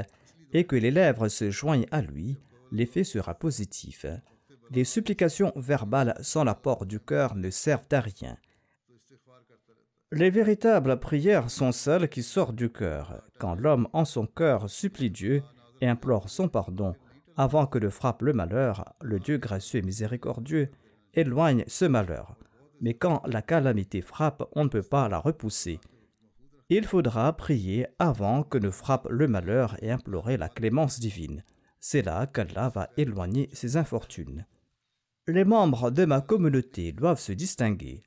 et 0.52 0.64
que 0.64 0.76
les 0.76 0.90
lèvres 0.90 1.28
se 1.28 1.50
joignent 1.50 1.86
à 1.92 2.02
lui, 2.02 2.38
l'effet 2.72 3.04
sera 3.04 3.34
positif. 3.34 4.06
Les 4.70 4.84
supplications 4.84 5.52
verbales 5.54 6.16
sans 6.20 6.42
l'apport 6.42 6.84
du 6.86 6.98
cœur 6.98 7.36
ne 7.36 7.50
servent 7.50 7.86
à 7.92 8.00
rien. 8.00 8.36
Les 10.12 10.30
véritables 10.30 11.00
prières 11.00 11.50
sont 11.50 11.72
celles 11.72 12.08
qui 12.08 12.22
sortent 12.22 12.54
du 12.54 12.70
cœur, 12.70 13.22
quand 13.40 13.56
l'homme 13.56 13.88
en 13.92 14.04
son 14.04 14.26
cœur 14.26 14.70
supplie 14.70 15.10
Dieu 15.10 15.42
et 15.80 15.88
implore 15.88 16.30
son 16.30 16.48
pardon 16.48 16.94
avant 17.36 17.66
que 17.66 17.78
le 17.78 17.90
frappe 17.90 18.22
le 18.22 18.32
malheur, 18.32 18.84
le 19.02 19.18
Dieu 19.18 19.38
gracieux 19.38 19.80
et 19.80 19.82
miséricordieux 19.82 20.70
éloigne 21.14 21.64
ce 21.66 21.84
malheur. 21.84 22.36
Mais 22.80 22.94
quand 22.94 23.20
la 23.26 23.42
calamité 23.42 24.00
frappe, 24.00 24.48
on 24.52 24.64
ne 24.64 24.68
peut 24.68 24.82
pas 24.82 25.08
la 25.08 25.18
repousser. 25.18 25.80
Il 26.68 26.86
faudra 26.86 27.32
prier 27.36 27.88
avant 27.98 28.44
que 28.44 28.58
ne 28.58 28.70
frappe 28.70 29.08
le 29.10 29.26
malheur 29.26 29.76
et 29.82 29.90
implorer 29.90 30.36
la 30.36 30.48
clémence 30.48 31.00
divine. 31.00 31.42
C'est 31.80 32.02
là 32.02 32.26
qu'Allah 32.26 32.68
va 32.68 32.90
éloigner 32.96 33.50
ses 33.52 33.76
infortunes. 33.76 34.46
Les 35.26 35.44
membres 35.44 35.90
de 35.90 36.04
ma 36.04 36.20
communauté 36.20 36.92
doivent 36.92 37.20
se 37.20 37.32
distinguer 37.32 38.04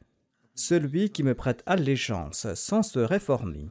celui 0.59 1.09
qui 1.09 1.23
me 1.23 1.35
prête 1.35 1.63
allégeance 1.65 2.53
sans 2.53 2.83
se 2.83 2.99
réformer, 2.99 3.69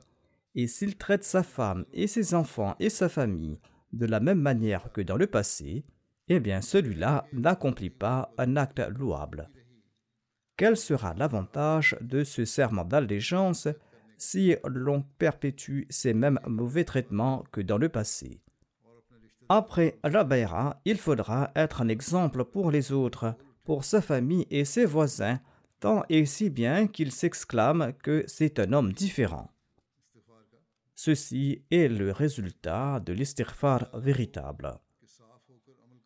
et 0.55 0.67
s'il 0.67 0.97
traite 0.97 1.23
sa 1.23 1.43
femme 1.43 1.85
et 1.93 2.07
ses 2.07 2.35
enfants 2.35 2.77
et 2.81 2.89
sa 2.89 3.11
famille 3.11 3.61
de 3.93 4.07
la 4.07 4.21
même 4.21 4.41
manière 4.41 4.91
que 4.93 5.03
dans 5.03 5.17
le 5.17 5.27
passé, 5.27 5.85
eh 6.29 6.41
bien 6.41 6.63
celui-là 6.63 7.27
n'accomplit 7.33 7.91
pas 7.91 8.33
un 8.39 8.57
acte 8.57 8.81
louable. 8.81 9.51
Quel 10.57 10.77
sera 10.77 11.13
l'avantage 11.15 11.97
de 12.01 12.25
ce 12.25 12.47
serment 12.47 12.85
d'allégeance 12.85 13.69
si 14.17 14.57
l'on 14.65 15.03
perpétue 15.19 15.83
ces 15.91 16.15
mêmes 16.15 16.41
mauvais 16.47 16.85
traitements 16.85 17.45
que 17.53 17.61
dans 17.61 17.79
le 17.79 17.91
passé? 17.91 18.41
Après 19.51 19.99
la 20.03 20.27
il 20.87 20.97
faudra 20.97 21.51
être 21.55 21.83
un 21.83 21.89
exemple 21.89 22.45
pour 22.45 22.71
les 22.71 22.93
autres, 22.93 23.35
pour 23.65 23.85
sa 23.85 24.01
famille 24.01 24.47
et 24.51 24.65
ses 24.65 24.87
voisins, 24.87 25.39
tant 25.81 26.03
et 26.09 26.27
si 26.27 26.51
bien 26.51 26.87
qu'il 26.87 27.13
s'exclame 27.13 27.93
que 28.03 28.25
c'est 28.27 28.59
un 28.59 28.73
homme 28.73 28.93
différent. 28.93 29.51
Ceci 30.95 31.63
est 31.71 31.89
le 31.89 32.11
résultat 32.11 33.01
de 33.01 33.13
l'istighfar 33.13 33.89
véritable. 33.95 34.79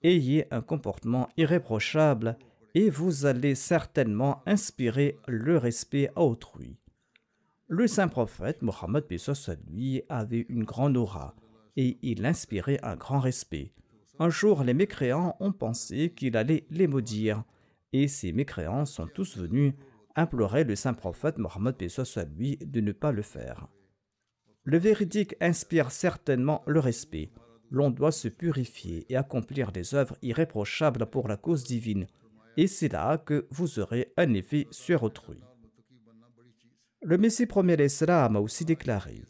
Ayez 0.03 0.53
un 0.53 0.61
comportement 0.61 1.29
irréprochable 1.37 2.37
et 2.75 2.91
vous 2.91 3.25
allez 3.25 3.55
certainement 3.55 4.43
inspirer 4.47 5.17
le 5.27 5.57
respect 5.57 6.11
à 6.17 6.23
autrui. 6.23 6.77
Le 7.69 7.87
saint 7.87 8.09
prophète 8.09 8.61
Mohammed 8.61 9.05
lui 9.71 10.03
avait 10.09 10.45
une 10.49 10.65
grande 10.65 10.97
aura 10.97 11.35
et 11.77 11.99
il 12.03 12.27
inspirait 12.27 12.79
un 12.83 12.97
grand 12.97 13.21
respect. 13.21 13.73
Un 14.19 14.29
jour, 14.29 14.63
les 14.63 14.75
mécréants 14.75 15.37
ont 15.41 15.53
pensé 15.53 16.13
qu'il 16.15 16.37
allait 16.37 16.67
les 16.71 16.87
maudire 16.87 17.45
et 17.93 18.09
ces 18.09 18.33
mécréants 18.33 18.87
sont 18.87 19.07
tous 19.07 19.37
venus 19.37 19.75
implorer 20.15 20.65
le 20.65 20.77
saint 20.77 20.95
prophète 20.95 21.39
Mohammed 21.39 21.77
lui 22.37 22.57
de 22.59 22.81
ne 22.81 22.93
pas 22.93 23.13
le 23.13 23.23
faire. 23.23 23.69
Le 24.65 24.79
véridique 24.79 25.35
inspire 25.41 25.91
certainement 25.91 26.63
le 26.67 26.81
respect. 26.81 27.31
L'on 27.71 27.91
doit 27.91 28.13
se 28.13 28.29
purifier 28.29 29.07
et 29.09 29.17
accomplir 29.17 29.73
des 29.73 29.95
œuvres 29.95 30.17
irréprochables 30.23 31.07
pour 31.07 31.27
la 31.27 31.37
cause 31.37 31.65
divine, 31.65 32.07
et 32.57 32.67
c'est 32.67 32.93
là 32.93 33.19
que 33.19 33.47
vous 33.51 33.79
aurez 33.79 34.13
un 34.17 34.35
effet 34.35 34.67
sur 34.71 35.03
autrui. 35.03 35.41
Le 37.03 37.19
Messie 37.19 37.47
premier 37.47 37.77
l'Islam 37.77 38.37
a 38.37 38.41
aussi 38.41 38.65
déclaré 38.65 39.23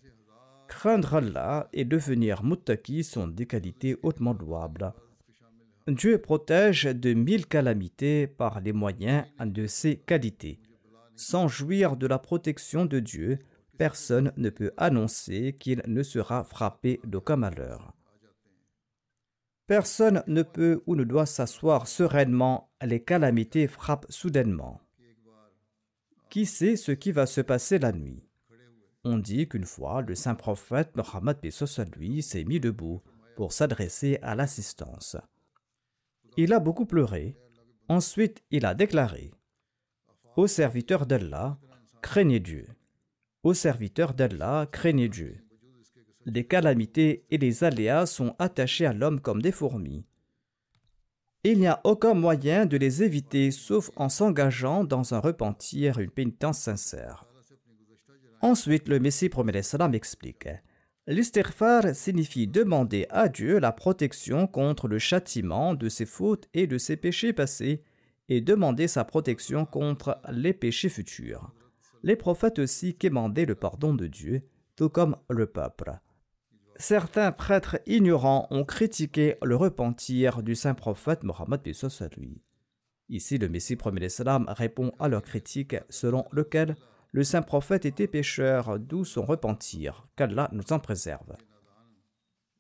Craindre 0.69 1.15
Allah 1.15 1.69
et 1.73 1.85
devenir 1.85 2.43
muttaki 2.43 3.05
sont 3.05 3.29
des 3.29 3.47
qualités 3.47 3.97
hautement 4.03 4.35
louables. 4.35 4.93
Dieu 5.89 6.19
protège 6.19 6.85
de 6.85 7.13
mille 7.13 7.47
calamités 7.47 8.29
par 8.29 8.61
les 8.61 8.73
moyens 8.73 9.27
de 9.41 9.67
ces 9.67 9.97
qualités. 9.97 10.61
Sans 11.17 11.49
jouir 11.49 11.97
de 11.97 12.07
la 12.07 12.21
protection 12.21 12.85
de 12.85 13.01
Dieu, 13.01 13.41
personne 13.79 14.33
ne 14.37 14.49
peut 14.49 14.73
annoncer 14.77 15.57
qu'il 15.59 15.83
ne 15.89 16.03
sera 16.05 16.45
frappé 16.45 17.01
d'aucun 17.05 17.37
malheur. 17.37 17.95
Personne 19.67 20.23
ne 20.29 20.43
peut 20.43 20.83
ou 20.87 20.95
ne 20.95 21.03
doit 21.03 21.27
s'asseoir 21.27 21.89
sereinement, 21.89 22.71
les 22.81 23.03
calamités 23.03 23.67
frappent 23.67 24.07
soudainement. 24.09 24.81
Qui 26.31 26.47
sait 26.47 26.77
ce 26.77 26.93
qui 26.93 27.11
va 27.11 27.27
se 27.27 27.41
passer 27.41 27.79
la 27.79 27.93
nuit? 27.93 28.23
On 29.05 29.19
dit 29.19 29.49
qu'une 29.49 29.65
fois, 29.65 30.01
le 30.03 30.15
saint 30.15 30.37
prophète 30.37 30.95
Mohammed 30.95 31.39
lui 31.97 32.23
s'est 32.23 32.45
mis 32.45 32.61
debout 32.61 33.03
pour 33.35 33.53
s'adresser 33.53 34.19
à 34.23 34.37
l'assistance. 34.37 35.17
Il 36.39 36.55
a 36.55 36.61
beaucoup 36.61 36.87
pleuré. 36.87 37.37
Ensuite, 37.89 38.43
il 38.51 38.65
a 38.65 38.75
déclaré 38.75 39.33
Ô 40.37 40.47
serviteur 40.47 41.05
d'Allah, 41.05 41.59
craignez 42.01 42.41
Dieu. 42.41 42.67
Ô 43.43 43.53
serviteurs 43.53 44.15
d'Allah, 44.15 44.67
craignez 44.73 45.11
Dieu. 45.11 45.45
Les 46.25 46.47
calamités 46.47 47.27
et 47.31 47.37
les 47.37 47.65
aléas 47.65 48.07
sont 48.07 48.35
attachés 48.39 48.87
à 48.87 48.95
l'homme 48.95 49.21
comme 49.21 49.43
des 49.43 49.53
fourmis. 49.53 50.07
Il 51.45 51.59
n'y 51.59 51.67
a 51.67 51.81
aucun 51.85 52.15
moyen 52.15 52.65
de 52.65 52.79
les 52.79 53.03
éviter 53.03 53.51
sauf 53.51 53.91
en 53.97 54.09
s'engageant 54.09 54.85
dans 54.85 55.13
un 55.13 55.19
repentir 55.19 55.99
une 55.99 56.11
pénitence 56.11 56.61
sincère. 56.61 57.27
Ensuite, 58.41 58.89
le 58.89 59.01
Messie 59.01 59.29
promet 59.29 59.63
salam 59.63 59.95
explique 59.95 60.49
L'istighfar 61.07 61.95
signifie 61.95 62.47
demander 62.47 63.07
à 63.11 63.29
Dieu 63.29 63.59
la 63.59 63.73
protection 63.73 64.47
contre 64.47 64.89
le 64.89 64.99
châtiment 64.99 65.75
de 65.75 65.89
ses 65.89 66.07
fautes 66.07 66.49
et 66.55 66.67
de 66.67 66.79
ses 66.79 66.97
péchés 66.97 67.33
passés 67.33 67.83
et 68.29 68.41
demander 68.41 68.87
sa 68.89 69.05
protection 69.05 69.67
contre 69.67 70.21
les 70.31 70.53
péchés 70.53 70.89
futurs 70.89 71.53
les 72.03 72.17
prophètes 72.17 72.59
aussi 72.59 72.95
quémandaient 72.95 73.47
le 73.47 73.55
pardon 73.55 73.95
de 73.95 74.07
Dieu, 74.07 74.43
tout 74.77 74.89
comme 74.89 75.17
le 75.29 75.47
peuple. 75.47 75.99
Certains 76.77 77.33
prêtres 77.33 77.79
ignorants 77.87 78.49
ont 78.51 78.65
critiqué 78.65 79.37
le 79.43 79.57
repentir 79.57 80.43
du 80.43 80.55
saint 80.55 80.75
prophète 80.75 81.23
Mohammed 81.23 81.61
lui. 82.17 82.43
Ici, 83.09 83.39
le 83.39 83.49
Messie 83.49 83.77
premier 83.77 84.09
salam 84.09 84.47
répond 84.49 84.93
à 84.99 85.09
leur 85.09 85.23
critique 85.23 85.77
selon 85.91 86.25
lequel 86.33 86.77
le 87.13 87.25
saint 87.25 87.43
prophète 87.43 87.85
était 87.85 88.07
pécheur, 88.07 88.79
d'où 88.79 89.05
son 89.05 89.25
repentir, 89.25 90.09
qu'Allah 90.17 90.49
nous 90.53 90.73
en 90.73 90.79
préserve. 90.79 91.37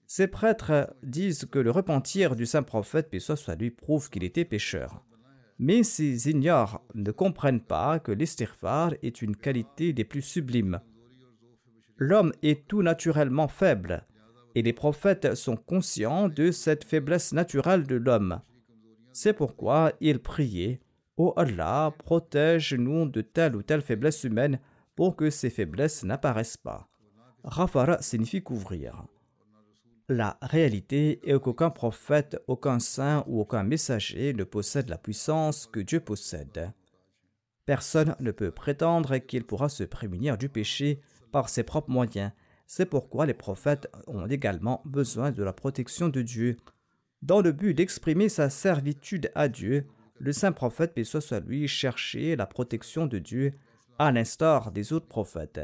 Ces 0.07 0.27
prêtres 0.27 0.95
disent 1.03 1.47
que 1.47 1.59
le 1.59 1.71
repentir 1.71 2.37
du 2.37 2.45
saint 2.45 2.63
prophète, 2.63 3.11
paix 3.11 3.19
lui, 3.59 3.71
prouve 3.71 4.11
qu'il 4.11 4.25
était 4.25 4.45
pécheur. 4.45 5.03
Mais 5.59 5.83
ces 5.83 6.29
ignorants 6.29 6.83
ne 6.95 7.11
comprennent 7.13 7.63
pas 7.63 7.99
que 7.99 8.13
l'istighfar 8.13 8.93
est 9.03 9.23
une 9.23 9.37
qualité 9.37 9.95
des 9.95 10.05
plus 10.05 10.21
sublimes. 10.21 10.81
L'homme 11.97 12.33
est 12.43 12.69
tout 12.69 12.83
naturellement 12.83 13.49
faible, 13.49 14.07
et 14.55 14.61
les 14.61 14.75
prophètes 14.75 15.35
sont 15.35 15.57
conscients 15.57 16.29
de 16.29 16.51
cette 16.51 16.85
faiblesse 16.85 17.33
naturelle 17.33 17.87
de 17.87 17.97
l'homme. 17.97 18.43
C'est 19.13 19.33
pourquoi 19.33 19.93
ils 20.01 20.19
priaient 20.19 20.81
Ô 21.17 21.35
Allah, 21.37 21.95
protège-nous 21.99 23.09
de 23.09 23.21
telle 23.21 23.55
ou 23.57 23.63
telle 23.63 23.83
faiblesse 23.83 24.25
humaine 24.25 24.59
pour 24.97 25.17
que 25.17 25.31
ces 25.31 25.51
faiblesses 25.51 26.05
n'apparaissent 26.05 26.57
pas. 26.57 26.89
Rafara 27.45 28.01
signifie 28.01 28.43
couvrir. 28.43 29.05
La 30.09 30.39
réalité 30.43 31.21
est 31.29 31.39
qu'aucun 31.41 31.71
prophète, 31.71 32.41
aucun 32.47 32.79
saint 32.79 33.25
ou 33.27 33.41
aucun 33.41 33.63
messager 33.63 34.33
ne 34.33 34.45
possède 34.45 34.89
la 34.89 34.99
puissance 34.99 35.67
que 35.67 35.81
Dieu 35.81 36.01
possède. 36.01 36.73
Personne 37.67 38.17
ne 38.19 38.33
peut 38.33 38.51
prétendre 38.51 39.19
qu'il 39.19 39.45
pourra 39.45 39.69
se 39.69 39.85
prémunir 39.85 40.37
du 40.37 40.49
péché 40.49 41.01
par 41.31 41.49
ses 41.49 41.63
propres 41.63 41.91
moyens. 41.91 42.33
C'est 42.67 42.87
pourquoi 42.87 43.27
les 43.27 43.35
prophètes 43.35 43.89
ont 44.07 44.27
également 44.27 44.83
besoin 44.85 45.31
de 45.31 45.43
la 45.43 45.53
protection 45.53 46.09
de 46.09 46.23
Dieu. 46.23 46.57
Dans 47.23 47.41
le 47.41 47.53
but 47.53 47.75
d'exprimer 47.75 48.29
sa 48.29 48.51
servitude 48.51 49.31
à 49.35 49.49
Dieu, 49.49 49.87
le 50.23 50.33
saint 50.33 50.53
prophète, 50.53 50.95
paix 50.95 51.03
soit 51.03 51.41
lui, 51.41 51.67
cherchait 51.67 52.37
la 52.37 52.47
protection 52.47 53.07
de 53.07 53.19
Dieu 53.19 53.55
à 53.99 54.13
l'instar 54.13 54.71
des 54.71 54.93
autres 54.93 55.09
prophètes. 55.09 55.61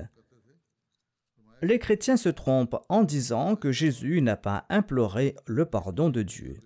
Les 1.63 1.79
chrétiens 1.79 2.17
se 2.17 2.29
trompent 2.29 2.77
en 2.89 3.05
disant 3.05 3.55
que 3.55 3.71
Jésus 3.71 4.21
n'a 4.21 4.37
pas 4.37 4.67
imploré 4.69 5.37
le 5.47 5.65
pardon 5.65 6.11
de 6.11 6.23
Dieu. 6.23 6.57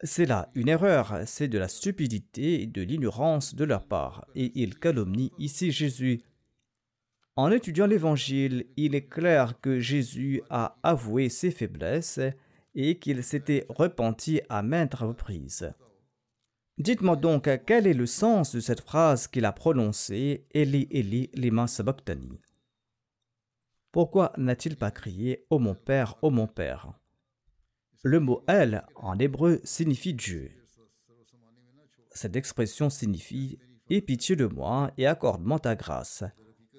C'est 0.00 0.24
là 0.24 0.50
une 0.54 0.70
erreur, 0.70 1.20
c'est 1.26 1.48
de 1.48 1.58
la 1.58 1.68
stupidité 1.68 2.62
et 2.62 2.66
de 2.66 2.80
l'ignorance 2.80 3.54
de 3.54 3.64
leur 3.64 3.86
part, 3.86 4.26
et 4.34 4.52
ils 4.54 4.78
calomnient 4.78 5.32
ici 5.38 5.72
Jésus. 5.72 6.22
En 7.36 7.50
étudiant 7.50 7.86
l'Évangile, 7.86 8.64
il 8.78 8.94
est 8.94 9.08
clair 9.08 9.60
que 9.60 9.78
Jésus 9.78 10.40
a 10.48 10.78
avoué 10.82 11.28
ses 11.28 11.50
faiblesses 11.50 12.20
et 12.74 12.98
qu'il 12.98 13.22
s'était 13.22 13.66
repenti 13.68 14.40
à 14.48 14.62
maintes 14.62 14.94
reprises. 14.94 15.70
Dites-moi 16.78 17.16
donc 17.16 17.48
quel 17.64 17.86
est 17.86 17.94
le 17.94 18.04
sens 18.04 18.54
de 18.54 18.60
cette 18.60 18.82
phrase 18.82 19.28
qu'il 19.28 19.46
a 19.46 19.52
prononcée 19.52 20.46
Eli 20.52 20.86
Eli 20.90 21.30
lima 21.32 21.66
sabachthani? 21.66 22.38
Pourquoi 23.92 24.32
n'a-t-il 24.36 24.76
pas 24.76 24.90
crié 24.90 25.46
Ô 25.48 25.58
mon 25.58 25.74
Père, 25.74 26.16
ô 26.20 26.30
mon 26.30 26.46
Père 26.46 26.92
Le 28.02 28.20
mot 28.20 28.44
El 28.46 28.84
en 28.96 29.18
hébreu 29.18 29.58
signifie 29.64 30.12
Dieu. 30.12 30.50
Cette 32.10 32.36
expression 32.36 32.90
signifie 32.90 33.58
Aie 33.88 34.02
pitié 34.02 34.36
de 34.36 34.44
moi 34.44 34.90
et 34.98 35.06
accorde-moi 35.06 35.60
ta 35.60 35.76
grâce. 35.76 36.24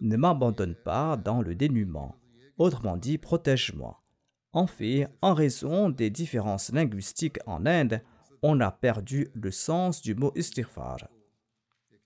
Ne 0.01 0.15
m'abandonne 0.15 0.75
pas 0.75 1.17
dans 1.17 1.41
le 1.41 1.55
dénuement. 1.55 2.17
Autrement 2.59 2.97
dit, 2.97 3.17
protège-moi. 3.17 4.03
En 4.51 4.67
fait, 4.67 5.07
en 5.21 5.33
raison 5.33 5.89
des 5.89 6.11
différences 6.11 6.71
linguistiques 6.71 7.39
en 7.47 7.65
Inde, 7.65 8.01
on 8.41 8.59
a 8.59 8.71
perdu 8.71 9.29
le 9.33 9.51
sens 9.51 10.01
du 10.01 10.15
mot 10.15 10.31
istighfar 10.35 10.97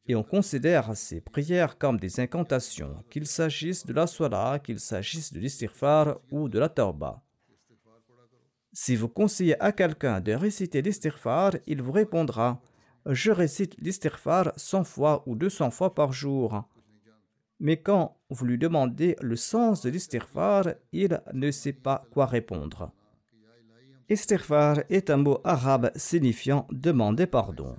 et 0.08 0.16
on 0.16 0.24
considère 0.24 0.96
ces 0.96 1.22
prières 1.22 1.78
comme 1.78 2.00
des 2.00 2.20
incantations, 2.20 3.04
qu'il 3.10 3.28
s'agisse 3.28 3.86
de 3.86 3.94
la 3.94 4.08
sola, 4.08 4.60
qu'il 4.60 4.80
s'agisse 4.80 5.32
de 5.32 5.40
l'istighfar 5.40 6.20
ou 6.32 6.50
de 6.50 6.60
la 6.60 6.70
tauba. 6.70 7.22
Si 8.74 8.96
vous 8.96 9.10
conseillez 9.10 9.62
à 9.62 9.72
quelqu'un 9.72 10.22
de 10.22 10.34
réciter 10.34 10.82
l'istighfar, 10.82 11.54
il 11.68 11.82
vous 11.82 11.92
répondra 11.92 12.62
Je 13.06 13.32
récite 13.32 13.76
l'istighfar 13.80 14.54
100 14.56 14.84
fois 14.86 15.24
ou 15.28 15.36
200 15.36 15.72
fois 15.72 15.94
par 15.94 16.14
jour. 16.14 16.64
Mais 17.60 17.78
quand 17.78 18.18
vous 18.30 18.46
lui 18.46 18.58
demandez 18.58 19.16
le 19.22 19.36
sens 19.36 19.82
de 19.82 19.90
l'istighfar, 19.90 20.66
il 20.92 21.22
ne 21.34 21.52
sait 21.52 21.74
pas 21.74 22.04
quoi 22.12 22.26
répondre. 22.26 22.92
Istighfar 24.12 24.84
est 24.90 25.10
un 25.10 25.16
mot 25.16 25.40
arabe 25.46 25.90
signifiant 25.96 26.68
demander 26.70 27.28
pardon. 27.28 27.78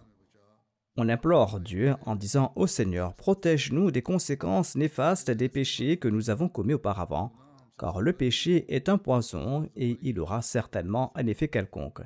On 0.97 1.11
implore 1.11 1.61
Dieu 1.61 1.95
en 2.07 2.17
disant 2.17 2.53
Ô 2.57 2.67
Seigneur, 2.67 3.13
protège-nous 3.13 3.91
des 3.91 4.01
conséquences 4.01 4.75
néfastes 4.75 5.31
des 5.31 5.51
péchés 5.51 5.99
que 5.99 6.09
nous 6.09 6.31
avons 6.31 6.49
commis 6.49 6.73
auparavant, 6.73 7.35
car 7.79 8.01
le 8.01 8.15
péché 8.15 8.65
est 8.75 8.89
un 8.89 8.97
poison 8.97 9.69
et 9.77 9.99
il 10.01 10.19
aura 10.19 10.41
certainement 10.41 11.13
un 11.17 11.27
effet 11.27 11.49
quelconque. 11.49 12.01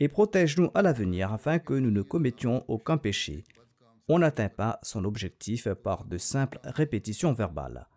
Et 0.00 0.08
protège-nous 0.08 0.70
à 0.74 0.82
l'avenir 0.82 1.32
afin 1.32 1.58
que 1.58 1.72
nous 1.72 1.90
ne 1.90 2.02
commettions 2.02 2.66
aucun 2.68 2.98
péché. 2.98 3.42
On 4.06 4.18
n'atteint 4.18 4.50
pas 4.50 4.80
son 4.82 5.06
objectif 5.06 5.72
par 5.72 6.04
de 6.04 6.18
simples 6.18 6.60
répétitions 6.62 7.32
verbales. 7.32 7.88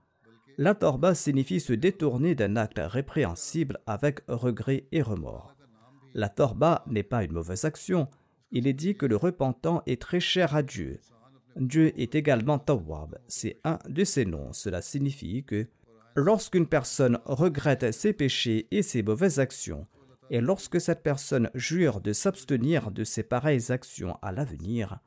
La 0.58 0.74
torba 0.74 1.16
signifie 1.16 1.60
se 1.60 1.74
détourner 1.74 2.34
d'un 2.34 2.56
acte 2.56 2.80
répréhensible 2.82 3.78
avec 3.86 4.22
regret 4.30 4.86
et 4.94 5.02
remords. 5.02 5.55
La 6.16 6.30
torba 6.30 6.86
n'est 6.88 7.04
pas 7.04 7.26
une 7.26 7.34
mauvaise 7.34 7.66
action, 7.66 8.08
il 8.52 8.68
est 8.68 8.74
dit 8.74 8.96
que 8.96 9.06
le 9.06 9.18
repentant 9.18 9.84
est 9.86 10.02
très 10.02 10.22
cher 10.22 10.56
à 10.56 10.64
Dieu. 10.64 11.02
Dieu 11.58 11.92
est 12.00 12.16
également 12.16 12.58
Tawwab, 12.58 13.20
c'est 13.28 13.60
un 13.66 13.80
de 13.90 14.06
ses 14.06 14.24
noms. 14.26 14.54
Cela 14.54 14.82
signifie 14.82 15.44
que 15.44 15.68
lorsqu'une 16.16 16.68
personne 16.68 17.20
regrette 17.26 17.92
ses 17.92 18.14
péchés 18.14 18.66
et 18.72 18.82
ses 18.82 19.04
mauvaises 19.04 19.40
actions, 19.40 19.88
et 20.30 20.40
lorsque 20.40 20.80
cette 20.80 21.04
personne 21.04 21.52
jure 21.54 22.00
de 22.00 22.14
s'abstenir 22.14 22.92
de 22.92 23.04
ses 23.04 23.24
pareilles 23.24 23.74
actions 23.74 24.18
à 24.22 24.32
l'avenir, 24.32 25.00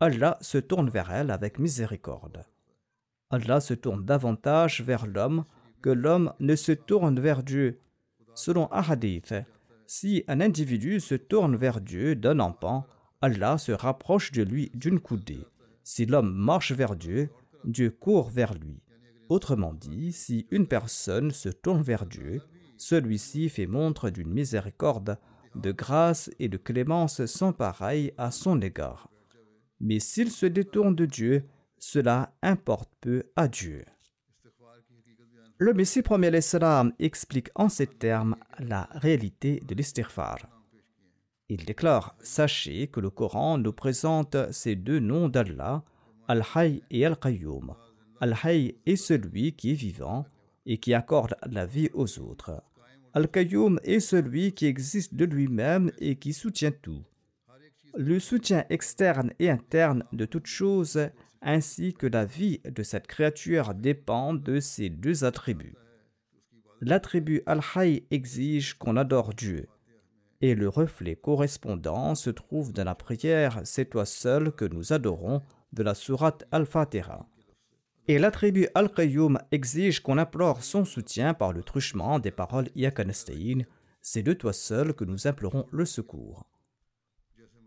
Allah 0.00 0.38
se 0.40 0.58
tourne 0.58 0.90
vers 0.90 1.12
elle 1.12 1.30
avec 1.30 1.60
miséricorde. 1.60 2.44
Allah 3.30 3.60
se 3.60 3.74
tourne 3.74 4.04
davantage 4.04 4.82
vers 4.82 5.06
l'homme 5.06 5.44
que 5.82 5.90
l'homme 5.90 6.32
ne 6.40 6.56
se 6.56 6.72
tourne 6.72 7.20
vers 7.20 7.44
Dieu. 7.44 7.80
Selon 8.34 8.72
un 8.72 8.80
si 9.88 10.22
un 10.28 10.42
individu 10.42 11.00
se 11.00 11.14
tourne 11.14 11.56
vers 11.56 11.80
Dieu 11.80 12.14
d'un 12.14 12.40
empan, 12.40 12.86
Allah 13.22 13.56
se 13.56 13.72
rapproche 13.72 14.32
de 14.32 14.42
lui 14.42 14.70
d'une 14.74 15.00
coudée. 15.00 15.46
Si 15.82 16.04
l'homme 16.04 16.32
marche 16.32 16.72
vers 16.72 16.94
Dieu, 16.94 17.30
Dieu 17.64 17.90
court 17.90 18.28
vers 18.28 18.52
lui. 18.52 18.82
Autrement 19.30 19.72
dit, 19.72 20.12
si 20.12 20.46
une 20.50 20.66
personne 20.66 21.30
se 21.30 21.48
tourne 21.48 21.80
vers 21.80 22.04
Dieu, 22.04 22.42
celui-ci 22.76 23.48
fait 23.48 23.66
montre 23.66 24.10
d'une 24.10 24.30
miséricorde, 24.30 25.18
de 25.54 25.72
grâce 25.72 26.30
et 26.38 26.50
de 26.50 26.58
clémence 26.58 27.24
sans 27.24 27.54
pareil 27.54 28.12
à 28.18 28.30
son 28.30 28.60
égard. 28.60 29.10
Mais 29.80 30.00
s'il 30.00 30.30
se 30.30 30.44
détourne 30.44 30.94
de 30.94 31.06
Dieu, 31.06 31.48
cela 31.78 32.34
importe 32.42 32.90
peu 33.00 33.22
à 33.36 33.48
Dieu. 33.48 33.86
Le 35.60 35.74
Messie 35.74 36.02
premier 36.02 36.30
l'Islam 36.30 36.92
explique 37.00 37.50
en 37.56 37.68
ces 37.68 37.88
termes 37.88 38.36
la 38.60 38.88
réalité 38.92 39.60
de 39.66 39.74
l'istighfar. 39.74 40.38
Il 41.48 41.64
déclare 41.64 42.14
Sachez 42.20 42.86
que 42.86 43.00
le 43.00 43.10
Coran 43.10 43.58
nous 43.58 43.72
présente 43.72 44.36
ces 44.52 44.76
deux 44.76 45.00
noms 45.00 45.28
d'Allah, 45.28 45.82
Al-Hayy 46.28 46.84
et 46.92 47.04
Al-Qayyum. 47.04 47.74
Al-Hayy 48.20 48.76
est 48.86 48.94
celui 48.94 49.56
qui 49.56 49.72
est 49.72 49.74
vivant 49.74 50.26
et 50.64 50.78
qui 50.78 50.94
accorde 50.94 51.34
la 51.44 51.66
vie 51.66 51.90
aux 51.92 52.20
autres. 52.20 52.62
Al-Qayyum 53.14 53.80
est 53.82 53.98
celui 53.98 54.52
qui 54.52 54.66
existe 54.66 55.14
de 55.14 55.24
lui-même 55.24 55.90
et 55.98 56.14
qui 56.14 56.34
soutient 56.34 56.70
tout. 56.70 57.02
Le 57.96 58.20
soutien 58.20 58.64
externe 58.70 59.32
et 59.40 59.50
interne 59.50 60.04
de 60.12 60.24
toute 60.24 60.46
chose 60.46 61.00
ainsi 61.42 61.94
que 61.94 62.06
la 62.06 62.24
vie 62.24 62.60
de 62.64 62.82
cette 62.82 63.06
créature 63.06 63.74
dépend 63.74 64.34
de 64.34 64.60
ces 64.60 64.90
deux 64.90 65.24
attributs. 65.24 65.76
L'attribut 66.80 67.42
Al-Hayy 67.46 68.06
exige 68.10 68.74
qu'on 68.74 68.96
adore 68.96 69.34
Dieu, 69.34 69.66
et 70.40 70.54
le 70.54 70.68
reflet 70.68 71.16
correspondant 71.16 72.14
se 72.14 72.30
trouve 72.30 72.72
dans 72.72 72.84
la 72.84 72.94
prière 72.94 73.60
C'est 73.64 73.86
toi 73.90 74.04
seul 74.04 74.52
que 74.52 74.64
nous 74.64 74.92
adorons 74.92 75.42
de 75.72 75.82
la 75.82 75.94
sourate 75.94 76.44
Al-Fatiha. 76.52 77.26
Et 78.06 78.18
l'attribut 78.18 78.68
Al-Qayyum 78.74 79.38
exige 79.50 80.00
qu'on 80.00 80.16
implore 80.16 80.62
son 80.62 80.84
soutien 80.84 81.34
par 81.34 81.52
le 81.52 81.62
truchement 81.62 82.18
des 82.18 82.30
paroles 82.30 82.68
Yakanestein 82.74 83.64
C'est 84.00 84.22
de 84.22 84.32
toi 84.32 84.52
seul 84.52 84.94
que 84.94 85.04
nous 85.04 85.26
implorons 85.26 85.66
le 85.70 85.84
secours. 85.84 86.46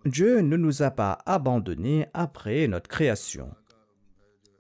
Dieu 0.05 0.39
ne 0.39 0.57
nous 0.57 0.81
a 0.81 0.89
pas 0.89 1.19
abandonnés 1.27 2.07
après 2.15 2.67
notre 2.67 2.89
création. 2.89 3.53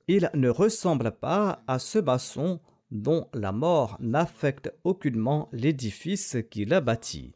Il 0.07 0.29
ne 0.33 0.49
ressemble 0.49 1.11
pas 1.11 1.63
à 1.67 1.79
ce 1.79 1.99
maçon 1.99 2.59
dont 2.91 3.27
la 3.33 3.51
mort 3.51 3.97
n'affecte 3.99 4.73
aucunement 4.83 5.47
l'édifice 5.53 6.37
qu'il 6.49 6.73
a 6.73 6.81
bâti. 6.81 7.33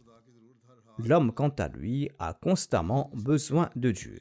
L'homme, 0.99 1.32
quant 1.32 1.49
à 1.49 1.67
lui, 1.67 2.10
a 2.19 2.34
constamment 2.34 3.12
besoin 3.13 3.69
de 3.75 3.91
Dieu. 3.91 4.19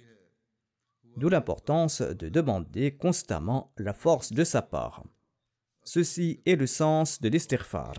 D'où 1.17 1.29
l'importance 1.29 2.01
de 2.03 2.29
demander 2.29 2.97
constamment 2.97 3.73
la 3.79 3.93
force 3.93 4.33
de 4.33 4.43
sa 4.43 4.63
part. 4.63 5.05
Ceci 5.85 6.41
est 6.47 6.57
le 6.57 6.67
sens 6.67 7.21
de 7.21 7.29
l'istighfar. 7.29 7.95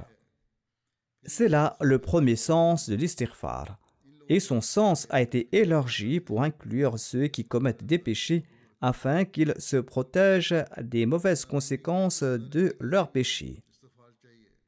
C'est 1.24 1.48
là 1.48 1.78
le 1.82 2.00
premier 2.00 2.36
sens 2.36 2.90
de 2.90 2.96
l'istighfar, 2.96 3.80
et 4.28 4.40
son 4.40 4.60
sens 4.60 5.08
a 5.10 5.22
été 5.22 5.48
élargi 5.56 6.20
pour 6.20 6.44
inclure 6.44 7.00
ceux 7.00 7.28
qui 7.28 7.46
commettent 7.46 7.86
des 7.86 8.00
péchés 8.00 8.44
afin 8.86 9.26
qu'ils 9.26 9.56
se 9.58 9.78
protègent 9.78 10.64
des 10.80 11.08
mauvaises 11.08 11.44
conséquences 11.44 12.22
de 12.22 12.76
leurs 12.80 13.12
péchés. 13.12 13.64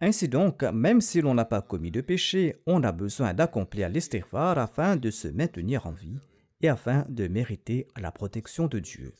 Ainsi 0.01 0.27
donc, 0.27 0.63
même 0.63 1.01
si 1.01 1.21
l'on 1.21 1.35
n'a 1.35 1.45
pas 1.45 1.61
commis 1.61 1.91
de 1.91 2.01
péché, 2.01 2.55
on 2.65 2.81
a 2.81 2.91
besoin 2.91 3.35
d'accomplir 3.35 3.89
l'istighfar 3.89 4.57
afin 4.57 4.95
de 4.95 5.11
se 5.11 5.27
maintenir 5.27 5.85
en 5.85 5.91
vie 5.91 6.17
et 6.61 6.67
afin 6.67 7.05
de 7.09 7.27
mériter 7.27 7.85
la 7.95 8.11
protection 8.11 8.65
de 8.65 8.79
Dieu. 8.79 9.13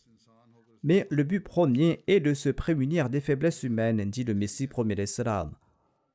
Mais 0.81 1.05
le 1.11 1.23
but 1.23 1.41
premier 1.41 2.03
est 2.07 2.19
de 2.19 2.33
se 2.33 2.49
prémunir 2.49 3.11
des 3.11 3.21
faiblesses 3.21 3.61
humaines, 3.61 4.03
dit 4.09 4.23
le 4.23 4.33
Messie 4.33 4.65
premier 4.65 4.95
l'Islam. 4.95 5.51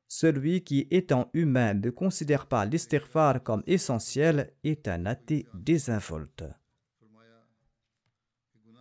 Celui 0.09 0.61
qui, 0.61 0.87
étant 0.91 1.29
humain, 1.33 1.73
ne 1.73 1.89
considère 1.89 2.47
pas 2.47 2.65
l'istighfar 2.65 3.43
comme 3.43 3.63
essentiel 3.65 4.51
est 4.65 4.89
un 4.89 5.05
athée 5.05 5.45
désinvolte. 5.53 6.43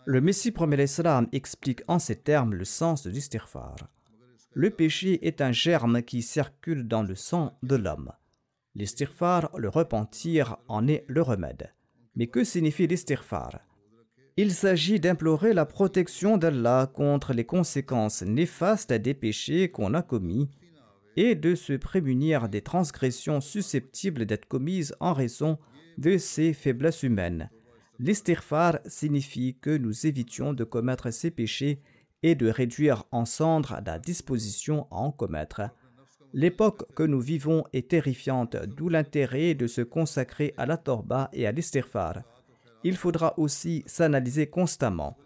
Le 0.04 0.20
Messie 0.20 0.50
premier 0.50 0.78
l'Islam 0.78 1.28
explique 1.30 1.82
en 1.86 2.00
ces 2.00 2.16
termes 2.16 2.54
le 2.54 2.64
sens 2.64 3.04
de 3.04 3.10
l'istighfar. 3.10 3.76
Le 4.52 4.70
péché 4.70 5.24
est 5.24 5.40
un 5.40 5.52
germe 5.52 6.02
qui 6.02 6.22
circule 6.22 6.88
dans 6.88 7.04
le 7.04 7.14
sang 7.14 7.56
de 7.62 7.76
l'homme. 7.76 8.10
L'istighfar, 8.74 9.56
le 9.56 9.68
repentir, 9.68 10.56
en 10.66 10.88
est 10.88 11.04
le 11.06 11.22
remède. 11.22 11.72
Mais 12.16 12.26
que 12.26 12.42
signifie 12.42 12.88
l'istighfar? 12.88 13.60
Il 14.36 14.50
s'agit 14.50 14.98
d'implorer 14.98 15.52
la 15.52 15.66
protection 15.66 16.36
d'Allah 16.36 16.90
contre 16.92 17.32
les 17.32 17.44
conséquences 17.44 18.22
néfastes 18.22 18.92
des 18.92 19.14
péchés 19.14 19.70
qu'on 19.70 19.94
a 19.94 20.02
commis 20.02 20.50
et 21.16 21.36
de 21.36 21.54
se 21.54 21.74
prémunir 21.74 22.48
des 22.48 22.62
transgressions 22.62 23.40
susceptibles 23.40 24.26
d'être 24.26 24.46
commises 24.46 24.96
en 24.98 25.12
raison 25.12 25.58
de 25.96 26.18
ces 26.18 26.54
faiblesses 26.54 27.04
humaines 27.04 27.50
L'istighfar 28.02 28.80
signifie 28.84 29.56
que 29.60 29.70
nous 29.78 30.08
évitions 30.08 30.54
de 30.54 30.64
commettre 30.64 31.12
ces 31.12 31.30
péchés 31.30 31.80
et 32.24 32.34
de 32.34 32.48
réduire 32.48 33.04
en 33.12 33.24
cendres 33.24 33.78
la 33.86 34.00
disposition 34.00 34.88
à 34.90 34.96
en 34.96 35.12
commettre. 35.12 35.70
L'époque 36.32 36.82
que 36.96 37.04
nous 37.04 37.20
vivons 37.20 37.62
est 37.72 37.90
terrifiante, 37.90 38.56
d'où 38.76 38.88
l'intérêt 38.88 39.54
de 39.54 39.68
se 39.68 39.82
consacrer 39.82 40.52
à 40.56 40.66
la 40.66 40.78
torba 40.78 41.30
et 41.32 41.46
à 41.46 41.52
l'istighfar. 41.52 42.22
Il 42.82 42.96
faudra 42.96 43.38
aussi 43.38 43.84
s'analyser 43.86 44.48
constamment. 44.48 45.16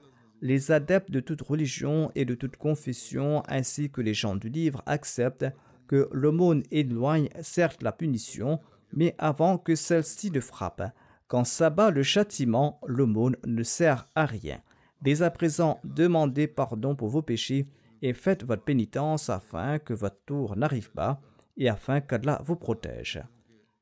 Les 0.43 0.71
adeptes 0.71 1.11
de 1.11 1.21
toute 1.21 1.41
religion 1.41 2.13
et 2.15 2.27
de 2.27 2.35
toute 2.35 2.59
confession, 2.59 3.43
ainsi 3.49 3.89
que 3.89 4.03
les 4.03 4.13
gens 4.13 4.37
du 4.37 4.51
livre, 4.51 4.83
acceptent 4.85 5.47
que 5.89 6.11
l'aumône 6.13 6.63
éloigne 6.71 7.31
certes 7.41 7.83
la 7.83 7.93
punition, 7.93 8.61
mais 8.93 9.15
avant 9.17 9.57
que 9.57 9.75
celle-ci 9.75 10.31
ne 10.31 10.41
frappe. 10.41 10.83
Quand 11.29 11.45
s'abat 11.45 11.91
le 11.91 12.03
châtiment, 12.03 12.81
l'aumône 12.87 13.37
ne 13.47 13.63
sert 13.63 14.09
à 14.15 14.27
rien. 14.27 14.61
Dès 15.03 15.23
à 15.23 15.31
présent, 15.31 15.81
demandez 15.85 16.47
pardon 16.47 16.95
pour 16.95 17.09
vos 17.09 17.23
péchés 17.23 17.69
et 18.03 18.13
faites 18.13 18.45
votre 18.45 18.63
pénitence 18.63 19.29
afin 19.29 19.79
que 19.79 19.93
votre 19.93 20.21
tour 20.25 20.57
n'arrive 20.57 20.91
pas 20.93 21.21
et 21.57 21.69
afin 21.69 22.01
qu'Allah 22.01 22.41
vous 22.45 22.57
protège. 22.57 23.23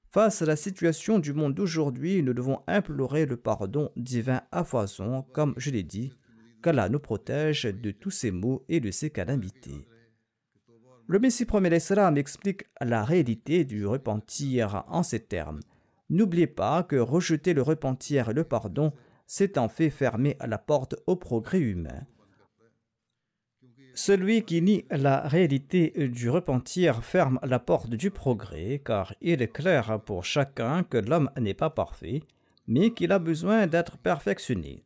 Face 0.09 0.42
à 0.42 0.46
la 0.46 0.57
situation 0.57 1.18
du 1.18 1.33
monde 1.33 1.54
d'aujourd'hui, 1.54 2.22
nous 2.22 2.35
devons 2.35 2.61
implorer 2.66 3.26
le 3.26 3.37
pardon 3.37 3.90
divin 3.96 4.42
à 4.52 4.64
foison, 4.64 5.26
comme 5.33 5.54
je 5.57 5.70
l'ai 5.70 5.83
dit, 5.83 6.12
qu'Allah 6.62 6.88
nous 6.88 7.00
protège 7.00 7.64
de 7.64 7.90
tous 7.90 8.11
ces 8.11 8.30
maux 8.30 8.64
et 8.68 8.80
de 8.80 8.90
ces 8.90 9.11
calamités. 9.11 9.87
Le 11.07 11.18
Messie 11.18 11.44
premier 11.44 11.74
explique 11.74 12.64
la 12.80 13.04
réalité 13.04 13.64
du 13.64 13.85
repentir 13.87 14.85
en 14.88 15.02
ces 15.02 15.20
termes. 15.20 15.61
N'oubliez 16.10 16.46
pas 16.46 16.82
que 16.82 16.96
rejeter 16.96 17.54
le 17.54 17.62
repentir 17.62 18.28
et 18.30 18.34
le 18.34 18.44
pardon, 18.44 18.92
c'est 19.26 19.58
en 19.58 19.68
fait 19.68 19.90
fermer 19.90 20.36
la 20.44 20.58
porte 20.58 20.96
au 21.06 21.16
progrès 21.16 21.60
humain. 21.60 22.06
Celui 23.94 24.42
qui 24.42 24.60
nie 24.60 24.84
la 24.90 25.20
réalité 25.20 26.08
du 26.08 26.28
repentir 26.28 27.04
ferme 27.04 27.38
la 27.44 27.60
porte 27.60 27.90
du 27.90 28.10
progrès, 28.10 28.82
car 28.84 29.14
il 29.20 29.40
est 29.40 29.52
clair 29.52 30.00
pour 30.04 30.24
chacun 30.24 30.82
que 30.82 30.98
l'homme 30.98 31.30
n'est 31.38 31.54
pas 31.54 31.70
parfait, 31.70 32.22
mais 32.66 32.92
qu'il 32.92 33.12
a 33.12 33.20
besoin 33.20 33.68
d'être 33.68 33.96
perfectionné. 33.98 34.84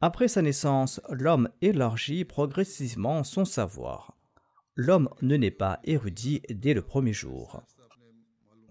Après 0.00 0.26
sa 0.26 0.42
naissance, 0.42 1.00
l'homme 1.10 1.50
élargit 1.60 2.24
progressivement 2.24 3.24
son 3.24 3.44
savoir. 3.44 4.16
L'homme 4.74 5.10
ne 5.20 5.36
naît 5.36 5.50
pas 5.50 5.78
érudit 5.84 6.40
dès 6.48 6.72
le 6.72 6.82
premier 6.82 7.12
jour. 7.12 7.62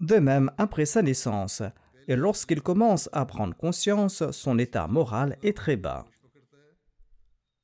De 0.02 0.16
même, 0.16 0.50
après 0.58 0.84
sa 0.84 1.00
naissance, 1.00 1.62
et 2.08 2.16
lorsqu'il 2.16 2.60
commence 2.60 3.08
à 3.12 3.24
prendre 3.24 3.56
conscience, 3.56 4.28
son 4.32 4.58
état 4.58 4.88
moral 4.88 5.38
est 5.44 5.56
très 5.56 5.76
bas. 5.76 6.04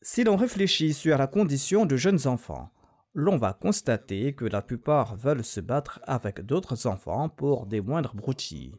Si 0.02 0.22
l'on 0.22 0.36
réfléchit 0.36 0.94
sur 0.94 1.18
la 1.18 1.26
condition 1.26 1.84
de 1.84 1.96
jeunes 1.96 2.28
enfants, 2.28 2.70
l'on 3.12 3.36
va 3.36 3.52
constater 3.52 4.34
que 4.34 4.44
la 4.44 4.62
plupart 4.62 5.16
veulent 5.16 5.44
se 5.44 5.60
battre 5.60 5.98
avec 6.04 6.40
d'autres 6.40 6.86
enfants 6.86 7.28
pour 7.28 7.66
des 7.66 7.80
moindres 7.80 8.14
broutilles. 8.14 8.76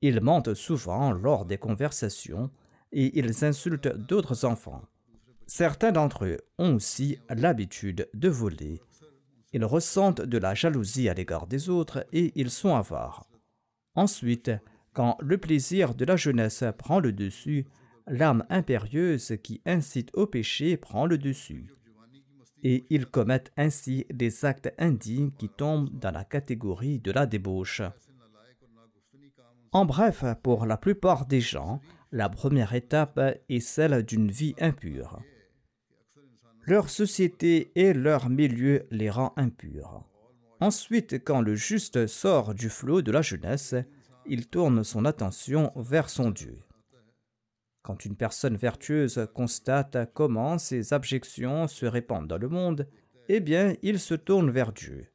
Ils 0.00 0.20
mentent 0.20 0.54
souvent 0.54 1.12
lors 1.12 1.44
des 1.44 1.58
conversations 1.58 2.50
et 2.90 3.16
ils 3.16 3.44
insultent 3.44 3.96
d'autres 3.96 4.44
enfants. 4.44 4.82
Certains 5.46 5.92
d'entre 5.92 6.24
eux 6.24 6.38
ont 6.58 6.74
aussi 6.74 7.20
l'habitude 7.30 8.08
de 8.14 8.28
voler. 8.28 8.80
Ils 9.52 9.64
ressentent 9.64 10.22
de 10.22 10.38
la 10.38 10.54
jalousie 10.54 11.08
à 11.08 11.14
l'égard 11.14 11.46
des 11.46 11.68
autres 11.68 12.06
et 12.12 12.32
ils 12.34 12.50
sont 12.50 12.74
avares. 12.74 13.26
Ensuite, 13.94 14.50
quand 14.94 15.16
le 15.20 15.38
plaisir 15.38 15.94
de 15.94 16.04
la 16.04 16.16
jeunesse 16.16 16.64
prend 16.78 17.00
le 17.00 17.12
dessus, 17.12 17.66
l'âme 18.06 18.44
impérieuse 18.48 19.34
qui 19.42 19.60
incite 19.66 20.10
au 20.14 20.26
péché 20.26 20.76
prend 20.76 21.06
le 21.06 21.18
dessus. 21.18 21.66
Et 22.62 22.86
ils 22.90 23.06
commettent 23.06 23.52
ainsi 23.56 24.06
des 24.12 24.44
actes 24.44 24.72
indignes 24.78 25.32
qui 25.32 25.48
tombent 25.48 25.90
dans 25.98 26.12
la 26.12 26.24
catégorie 26.24 27.00
de 27.00 27.10
la 27.10 27.26
débauche. 27.26 27.82
En 29.72 29.84
bref, 29.84 30.24
pour 30.42 30.66
la 30.66 30.76
plupart 30.76 31.26
des 31.26 31.40
gens, 31.40 31.80
la 32.12 32.28
première 32.28 32.74
étape 32.74 33.18
est 33.48 33.60
celle 33.60 34.04
d'une 34.04 34.30
vie 34.30 34.54
impure. 34.60 35.20
Leur 36.64 36.90
société 36.90 37.72
et 37.74 37.92
leur 37.92 38.28
milieu 38.28 38.86
les 38.92 39.10
rend 39.10 39.32
impurs. 39.36 40.04
Ensuite, 40.60 41.24
quand 41.24 41.40
le 41.40 41.56
juste 41.56 42.06
sort 42.06 42.54
du 42.54 42.68
flot 42.68 43.02
de 43.02 43.10
la 43.10 43.20
jeunesse, 43.20 43.74
il 44.26 44.46
tourne 44.46 44.84
son 44.84 45.04
attention 45.04 45.72
vers 45.74 46.08
son 46.08 46.30
Dieu. 46.30 46.60
Quand 47.82 48.04
une 48.04 48.14
personne 48.14 48.56
vertueuse 48.56 49.26
constate 49.34 50.12
comment 50.14 50.56
ses 50.56 50.92
abjections 50.92 51.66
se 51.66 51.84
répandent 51.84 52.28
dans 52.28 52.38
le 52.38 52.48
monde, 52.48 52.86
eh 53.28 53.40
bien, 53.40 53.74
il 53.82 53.98
se 53.98 54.14
tourne 54.14 54.50
vers 54.50 54.72
Dieu. 54.72 55.08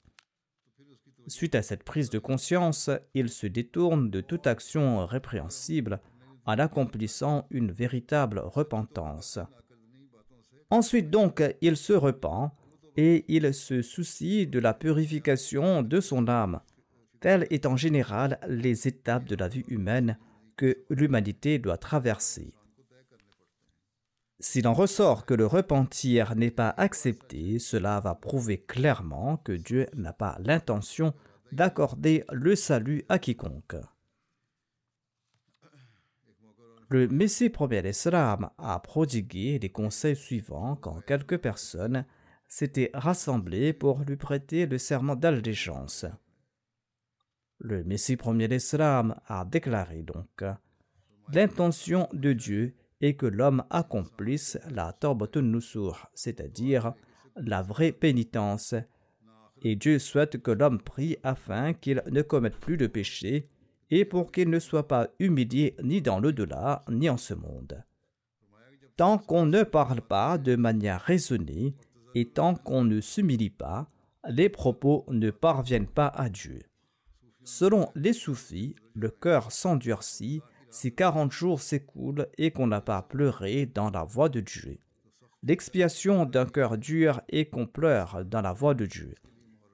Suite 1.28 1.56
à 1.56 1.62
cette 1.62 1.84
prise 1.84 2.10
de 2.10 2.20
conscience, 2.20 2.90
il 3.14 3.30
se 3.30 3.48
détourne 3.48 4.10
de 4.10 4.20
toute 4.20 4.48
action 4.48 5.06
répréhensible 5.06 6.02
en 6.46 6.60
accomplissant 6.60 7.48
une 7.52 7.72
véritable 7.72 8.40
repentance. 8.40 9.40
Ensuite 10.70 11.10
donc, 11.10 11.42
il 11.62 11.78
se 11.78 11.94
repent 11.94 12.52
et 12.98 13.26
il 13.28 13.54
se 13.54 13.82
soucie 13.82 14.48
de 14.48 14.60
la 14.60 14.74
purification 14.74 15.82
de 15.84 16.02
son 16.02 16.28
âme. 16.28 16.60
Telles 17.20 17.48
est 17.50 17.66
en 17.66 17.78
général 17.78 18.40
les 18.48 18.88
étapes 18.88 19.26
de 19.26 19.36
la 19.36 19.48
vie 19.48 19.66
humaine 19.68 20.18
que 20.56 20.78
l'humanité 20.90 21.60
doit 21.60 21.78
traverser. 21.78 22.54
S'il 24.40 24.68
en 24.68 24.74
ressort 24.74 25.26
que 25.26 25.34
le 25.34 25.48
repentir 25.48 26.36
n'est 26.36 26.52
pas 26.52 26.74
accepté, 26.78 27.58
cela 27.58 28.00
va 28.00 28.14
prouver 28.14 28.60
clairement 28.60 29.38
que 29.38 29.54
Dieu 29.54 29.88
n'a 29.96 30.14
pas 30.14 30.38
l'intention 30.44 31.14
d'accorder 31.52 32.24
le 32.32 32.56
salut 32.56 33.04
à 33.10 33.18
quiconque. 33.18 33.78
Le 36.90 37.10
Messie 37.10 37.50
premier 37.50 37.86
Islam 37.86 38.50
a 38.58 38.80
prodigué 38.80 39.60
les 39.60 39.70
conseils 39.70 40.16
suivants 40.16 40.78
quand 40.78 41.02
quelques 41.06 41.38
personnes 41.38 42.06
s'étaient 42.48 42.92
rassemblées 42.94 43.74
pour 43.74 44.00
lui 44.04 44.16
prêter 44.16 44.66
le 44.66 44.78
serment 44.78 45.18
d'allégeance. 45.18 46.06
Le 47.60 47.84
Messie 47.84 48.16
premier 48.16 48.48
d'Islam 48.48 49.20
a 49.28 49.44
déclaré 49.44 50.04
donc 50.04 50.46
L'intention 51.34 52.08
de 52.14 52.32
Dieu 52.32 52.74
est 53.02 53.16
que 53.16 53.26
l'homme 53.26 53.66
accomplisse 53.70 54.58
la 54.70 54.94
Torbatun 54.94 55.42
Nusur, 55.42 56.10
c'est-à-dire 56.14 56.94
la 57.36 57.64
vraie 57.64 57.92
pénitence, 57.92 58.76
et 59.62 59.76
Dieu 59.76 60.00
souhaite 60.00 60.42
que 60.42 60.52
l'homme 60.52 60.82
prie 60.82 61.18
afin 61.24 61.74
qu'il 61.74 62.02
ne 62.10 62.22
commette 62.22 62.56
plus 62.58 62.78
de 62.78 62.88
péché 62.88 63.50
et 63.90 64.06
pour 64.06 64.32
qu'il 64.32 64.50
ne 64.50 64.60
soit 64.60 64.88
pas 64.88 65.08
humilié 65.20 65.76
ni 65.84 66.02
dans 66.02 66.20
l'au-delà 66.20 66.84
ni 66.90 67.10
en 67.10 67.18
ce 67.18 67.34
monde. 67.34 67.84
Tant 68.96 69.18
qu'on 69.18 69.46
ne 69.46 69.64
parle 69.64 70.02
pas 70.02 70.38
de 70.38 70.56
manière 70.56 71.02
raisonnée 71.02 71.76
et 72.16 72.26
tant 72.26 72.56
qu'on 72.56 72.84
ne 72.84 73.00
s'humilie 73.00 73.52
pas, 73.52 73.90
les 74.28 74.50
propos 74.50 75.06
ne 75.10 75.30
parviennent 75.30 75.88
pas 75.88 76.08
à 76.08 76.30
Dieu. 76.30 76.60
Selon 77.44 77.90
les 77.96 78.14
soufis, 78.14 78.76
le 78.94 79.10
cœur 79.10 79.52
s'endurcit 79.52 80.42
si 80.70 80.94
40 80.94 81.32
jours 81.32 81.62
s'écoulent 81.62 82.28
et 82.38 82.52
qu'on 82.52 82.68
n'a 82.68 82.82
pas 82.82 83.02
pleuré 83.02 83.66
dans 83.66 83.90
la 83.90 84.04
voie 84.04 84.30
de 84.30 84.42
Dieu. 84.42 84.80
L'expiation 85.44 86.26
d'un 86.26 86.46
cœur 86.46 86.78
dur 86.78 87.22
est 87.30 87.46
qu'on 87.46 87.68
pleure 87.68 88.26
dans 88.26 88.42
la 88.42 88.52
voie 88.52 88.74
de 88.74 88.86
Dieu. 88.86 89.16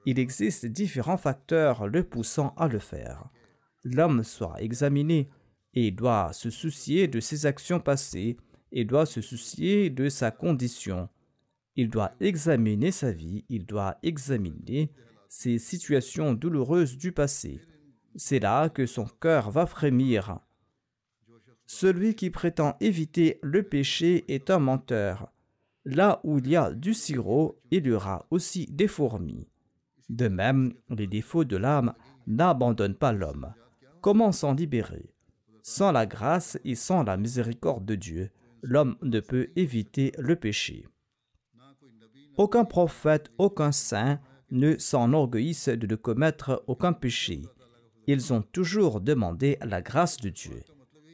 Il 0.06 0.18
existe 0.18 0.66
différents 0.66 1.16
facteurs 1.16 1.88
le 1.88 2.04
poussant 2.04 2.54
à 2.56 2.68
le 2.68 2.78
faire. 2.78 3.24
L'homme 3.84 4.24
soit 4.24 4.60
examiné 4.62 5.28
et 5.74 5.90
doit 5.90 6.32
se 6.32 6.50
soucier 6.50 7.06
de 7.06 7.20
ses 7.20 7.46
actions 7.46 7.80
passées 7.80 8.36
et 8.72 8.84
doit 8.84 9.06
se 9.06 9.20
soucier 9.20 9.90
de 9.90 10.08
sa 10.08 10.30
condition. 10.30 11.08
Il 11.76 11.90
doit 11.90 12.12
examiner 12.20 12.90
sa 12.90 13.12
vie, 13.12 13.44
il 13.48 13.66
doit 13.66 13.98
examiner 14.02 14.90
ses 15.28 15.58
situations 15.58 16.32
douloureuses 16.32 16.96
du 16.96 17.12
passé. 17.12 17.60
C'est 18.16 18.38
là 18.38 18.68
que 18.68 18.86
son 18.86 19.06
cœur 19.06 19.50
va 19.50 19.66
frémir. 19.66 20.38
Celui 21.66 22.14
qui 22.14 22.30
prétend 22.30 22.76
éviter 22.80 23.38
le 23.42 23.62
péché 23.62 24.24
est 24.28 24.50
un 24.50 24.60
menteur. 24.60 25.32
Là 25.84 26.20
où 26.24 26.38
il 26.38 26.48
y 26.48 26.56
a 26.56 26.72
du 26.72 26.94
sirop, 26.94 27.60
il 27.70 27.86
y 27.86 27.92
aura 27.92 28.26
aussi 28.30 28.66
des 28.66 28.88
fourmis. 28.88 29.48
De 30.08 30.28
même, 30.28 30.74
les 30.90 31.06
défauts 31.06 31.44
de 31.44 31.56
l'âme 31.56 31.94
n'abandonnent 32.26 32.94
pas 32.94 33.12
l'homme. 33.12 33.52
Comment 34.04 34.32
s'en 34.32 34.52
libérer? 34.52 35.14
Sans 35.62 35.90
la 35.90 36.04
grâce 36.04 36.58
et 36.62 36.74
sans 36.74 37.04
la 37.04 37.16
miséricorde 37.16 37.86
de 37.86 37.94
Dieu, 37.94 38.30
l'homme 38.60 38.98
ne 39.00 39.18
peut 39.18 39.48
éviter 39.56 40.12
le 40.18 40.36
péché. 40.36 40.86
Aucun 42.36 42.66
prophète, 42.66 43.32
aucun 43.38 43.72
saint 43.72 44.20
ne 44.50 44.76
s'enorgueillissent 44.76 45.70
de 45.70 45.86
ne 45.86 45.94
commettre 45.94 46.62
aucun 46.66 46.92
péché. 46.92 47.40
Ils 48.06 48.34
ont 48.34 48.42
toujours 48.42 49.00
demandé 49.00 49.56
la 49.62 49.80
grâce 49.80 50.18
de 50.18 50.28
Dieu. 50.28 50.62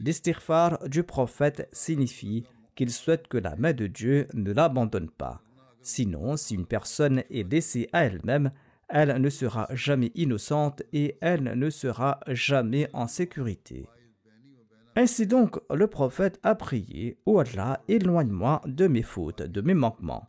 L'estirfar 0.00 0.88
du 0.88 1.04
prophète 1.04 1.68
signifie 1.70 2.42
qu'il 2.74 2.90
souhaite 2.90 3.28
que 3.28 3.38
la 3.38 3.54
main 3.54 3.72
de 3.72 3.86
Dieu 3.86 4.26
ne 4.34 4.52
l'abandonne 4.52 5.10
pas. 5.10 5.40
Sinon, 5.80 6.36
si 6.36 6.56
une 6.56 6.66
personne 6.66 7.22
est 7.30 7.48
laissée 7.48 7.88
à 7.92 8.06
elle-même, 8.06 8.50
elle 8.90 9.20
ne 9.20 9.30
sera 9.30 9.68
jamais 9.72 10.10
innocente 10.14 10.82
et 10.92 11.16
elle 11.20 11.44
ne 11.58 11.70
sera 11.70 12.20
jamais 12.26 12.88
en 12.92 13.06
sécurité. 13.06 13.86
Ainsi 14.96 15.26
donc, 15.26 15.58
le 15.72 15.86
prophète 15.86 16.40
a 16.42 16.54
prié 16.54 17.16
Ô 17.24 17.38
Allah, 17.38 17.80
éloigne-moi 17.88 18.60
de 18.66 18.88
mes 18.88 19.02
fautes, 19.02 19.42
de 19.42 19.60
mes 19.60 19.74
manquements. 19.74 20.28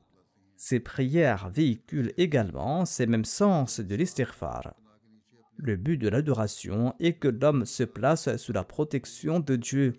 Ces 0.56 0.80
prières 0.80 1.50
véhiculent 1.50 2.14
également 2.18 2.86
ces 2.86 3.08
mêmes 3.08 3.26
sens 3.26 3.80
de 3.80 3.96
l'estirfar. 3.96 4.76
Le 5.58 5.76
but 5.76 5.98
de 5.98 6.08
l'adoration 6.08 6.94
est 7.00 7.14
que 7.14 7.28
l'homme 7.28 7.66
se 7.66 7.84
place 7.84 8.36
sous 8.38 8.54
la 8.54 8.64
protection 8.64 9.40
de 9.40 9.56
Dieu. 9.56 9.94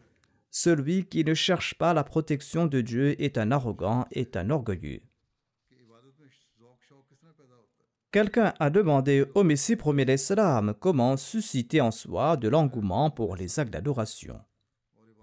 Celui 0.50 1.04
qui 1.06 1.24
ne 1.24 1.34
cherche 1.34 1.74
pas 1.74 1.94
la 1.94 2.04
protection 2.04 2.66
de 2.66 2.80
Dieu 2.80 3.20
est 3.20 3.38
un 3.38 3.50
arrogant, 3.50 4.06
est 4.12 4.36
un 4.36 4.50
orgueilleux. 4.50 5.00
Quelqu'un 8.12 8.52
a 8.60 8.68
demandé 8.68 9.24
au 9.34 9.42
Messie 9.42 9.74
premier 9.74 10.04
d'Islam 10.04 10.74
comment 10.78 11.16
susciter 11.16 11.80
en 11.80 11.90
soi 11.90 12.36
de 12.36 12.46
l'engouement 12.46 13.10
pour 13.10 13.36
les 13.36 13.58
actes 13.58 13.72
d'adoration. 13.72 14.38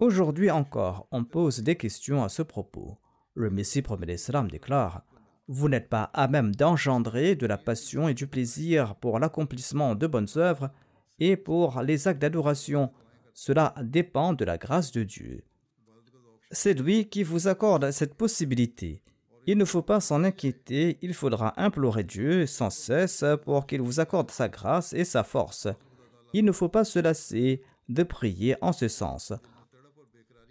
Aujourd'hui 0.00 0.50
encore, 0.50 1.06
on 1.12 1.22
pose 1.22 1.60
des 1.60 1.76
questions 1.76 2.24
à 2.24 2.28
ce 2.28 2.42
propos. 2.42 2.98
Le 3.34 3.48
Messie 3.48 3.82
premier 3.82 4.06
d'Islam 4.06 4.50
déclare 4.50 5.04
Vous 5.46 5.68
n'êtes 5.68 5.88
pas 5.88 6.10
à 6.14 6.26
même 6.26 6.52
d'engendrer 6.52 7.36
de 7.36 7.46
la 7.46 7.58
passion 7.58 8.08
et 8.08 8.14
du 8.14 8.26
plaisir 8.26 8.96
pour 8.96 9.20
l'accomplissement 9.20 9.94
de 9.94 10.08
bonnes 10.08 10.34
œuvres 10.34 10.72
et 11.20 11.36
pour 11.36 11.82
les 11.82 12.08
actes 12.08 12.20
d'adoration. 12.20 12.90
Cela 13.34 13.72
dépend 13.84 14.32
de 14.32 14.44
la 14.44 14.58
grâce 14.58 14.90
de 14.90 15.04
Dieu. 15.04 15.44
C'est 16.50 16.74
lui 16.74 17.08
qui 17.08 17.22
vous 17.22 17.46
accorde 17.46 17.92
cette 17.92 18.16
possibilité. 18.16 19.04
Il 19.46 19.58
ne 19.58 19.64
faut 19.64 19.82
pas 19.82 20.00
s'en 20.00 20.22
inquiéter, 20.22 20.98
il 21.02 21.14
faudra 21.14 21.54
implorer 21.60 22.04
Dieu 22.04 22.46
sans 22.46 22.70
cesse 22.70 23.24
pour 23.44 23.66
qu'il 23.66 23.80
vous 23.80 24.00
accorde 24.00 24.30
sa 24.30 24.48
grâce 24.48 24.92
et 24.92 25.04
sa 25.04 25.24
force. 25.24 25.68
Il 26.32 26.44
ne 26.44 26.52
faut 26.52 26.68
pas 26.68 26.84
se 26.84 26.98
lasser 26.98 27.62
de 27.88 28.02
prier 28.02 28.56
en 28.60 28.72
ce 28.72 28.88
sens. 28.88 29.32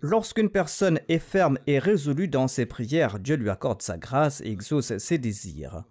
Lorsqu'une 0.01 0.49
personne 0.49 0.99
est 1.09 1.19
ferme 1.19 1.59
et 1.67 1.77
résolue 1.77 2.27
dans 2.27 2.47
ses 2.47 2.65
prières, 2.65 3.19
Dieu 3.19 3.35
lui 3.35 3.49
accorde 3.49 3.81
sa 3.81 3.97
grâce 3.97 4.41
et 4.41 4.51
exauce 4.51 4.97
ses 4.97 5.17
désirs. 5.17 5.83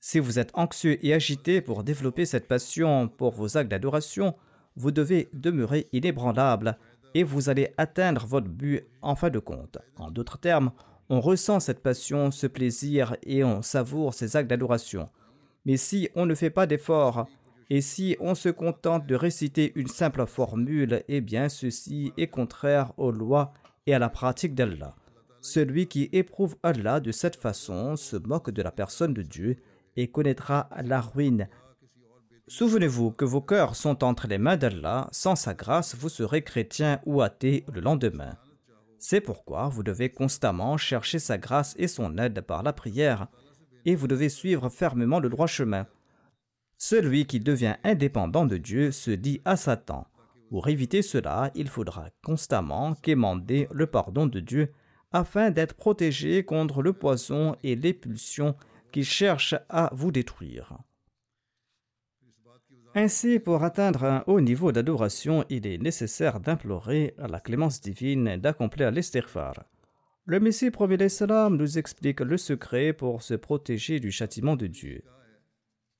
Si 0.00 0.18
vous 0.18 0.38
êtes 0.38 0.50
anxieux 0.54 1.04
et 1.04 1.12
agité 1.12 1.60
pour 1.60 1.84
développer 1.84 2.24
cette 2.24 2.48
passion 2.48 3.08
pour 3.08 3.32
vos 3.32 3.56
actes 3.56 3.70
d'adoration, 3.70 4.34
vous 4.76 4.90
devez 4.90 5.28
demeurer 5.32 5.88
inébranlable 5.92 6.78
et 7.14 7.22
vous 7.22 7.48
allez 7.48 7.72
atteindre 7.76 8.26
votre 8.26 8.48
but 8.48 8.86
en 9.02 9.14
fin 9.14 9.30
de 9.30 9.38
compte. 9.38 9.78
En 9.96 10.10
d'autres 10.10 10.38
termes, 10.38 10.72
on 11.10 11.20
ressent 11.20 11.58
cette 11.58 11.82
passion, 11.82 12.30
ce 12.30 12.46
plaisir 12.46 13.16
et 13.24 13.42
on 13.42 13.62
savoure 13.62 14.14
ces 14.14 14.36
actes 14.36 14.48
d'adoration. 14.48 15.08
Mais 15.66 15.76
si 15.76 16.08
on 16.14 16.24
ne 16.24 16.36
fait 16.36 16.50
pas 16.50 16.68
d'effort 16.68 17.26
et 17.68 17.80
si 17.80 18.16
on 18.20 18.36
se 18.36 18.48
contente 18.48 19.06
de 19.06 19.16
réciter 19.16 19.72
une 19.74 19.88
simple 19.88 20.24
formule, 20.24 21.02
eh 21.08 21.20
bien 21.20 21.48
ceci 21.48 22.12
est 22.16 22.28
contraire 22.28 22.92
aux 22.96 23.10
lois 23.10 23.52
et 23.86 23.94
à 23.94 23.98
la 23.98 24.08
pratique 24.08 24.54
d'Allah. 24.54 24.94
Celui 25.40 25.88
qui 25.88 26.08
éprouve 26.12 26.56
Allah 26.62 27.00
de 27.00 27.10
cette 27.10 27.36
façon 27.36 27.96
se 27.96 28.16
moque 28.16 28.50
de 28.50 28.62
la 28.62 28.70
personne 28.70 29.12
de 29.12 29.22
Dieu 29.22 29.56
et 29.96 30.08
connaîtra 30.08 30.68
la 30.80 31.00
ruine. 31.00 31.48
Souvenez-vous 32.46 33.10
que 33.10 33.24
vos 33.24 33.40
cœurs 33.40 33.74
sont 33.74 34.04
entre 34.04 34.28
les 34.28 34.38
mains 34.38 34.56
d'Allah, 34.56 35.08
sans 35.10 35.34
sa 35.34 35.54
grâce 35.54 35.96
vous 35.96 36.08
serez 36.08 36.42
chrétien 36.42 37.00
ou 37.04 37.20
athée 37.20 37.64
le 37.72 37.80
lendemain. 37.80 38.36
C'est 39.02 39.22
pourquoi 39.22 39.68
vous 39.68 39.82
devez 39.82 40.10
constamment 40.10 40.76
chercher 40.76 41.18
sa 41.18 41.38
grâce 41.38 41.74
et 41.78 41.88
son 41.88 42.18
aide 42.18 42.42
par 42.42 42.62
la 42.62 42.74
prière, 42.74 43.28
et 43.86 43.94
vous 43.94 44.06
devez 44.06 44.28
suivre 44.28 44.68
fermement 44.68 45.20
le 45.20 45.30
droit 45.30 45.46
chemin. 45.46 45.86
Celui 46.76 47.24
qui 47.24 47.40
devient 47.40 47.76
indépendant 47.82 48.44
de 48.44 48.58
Dieu 48.58 48.90
se 48.90 49.10
dit 49.10 49.40
à 49.46 49.56
Satan. 49.56 50.06
Pour 50.50 50.68
éviter 50.68 51.00
cela, 51.00 51.50
il 51.54 51.68
faudra 51.68 52.10
constamment 52.22 52.94
quémander 52.94 53.68
le 53.72 53.86
pardon 53.86 54.26
de 54.26 54.38
Dieu 54.38 54.70
afin 55.12 55.50
d'être 55.50 55.76
protégé 55.76 56.44
contre 56.44 56.82
le 56.82 56.92
poison 56.92 57.56
et 57.62 57.76
les 57.76 57.94
pulsions 57.94 58.54
qui 58.92 59.02
cherchent 59.02 59.56
à 59.70 59.88
vous 59.94 60.12
détruire. 60.12 60.76
Ainsi, 62.96 63.38
pour 63.38 63.62
atteindre 63.62 64.02
un 64.02 64.24
haut 64.26 64.40
niveau 64.40 64.72
d'adoration, 64.72 65.44
il 65.48 65.64
est 65.64 65.78
nécessaire 65.78 66.40
d'implorer 66.40 67.14
la 67.18 67.38
clémence 67.38 67.80
divine 67.80 68.36
d'accomplir 68.36 68.90
l'estirfar. 68.90 69.54
Le 70.26 70.40
Messie 70.40 70.72
premier 70.72 71.08
salam 71.08 71.56
nous 71.56 71.78
explique 71.78 72.18
le 72.18 72.36
secret 72.36 72.92
pour 72.92 73.22
se 73.22 73.34
protéger 73.34 74.00
du 74.00 74.10
châtiment 74.10 74.56
de 74.56 74.66
Dieu. 74.66 75.04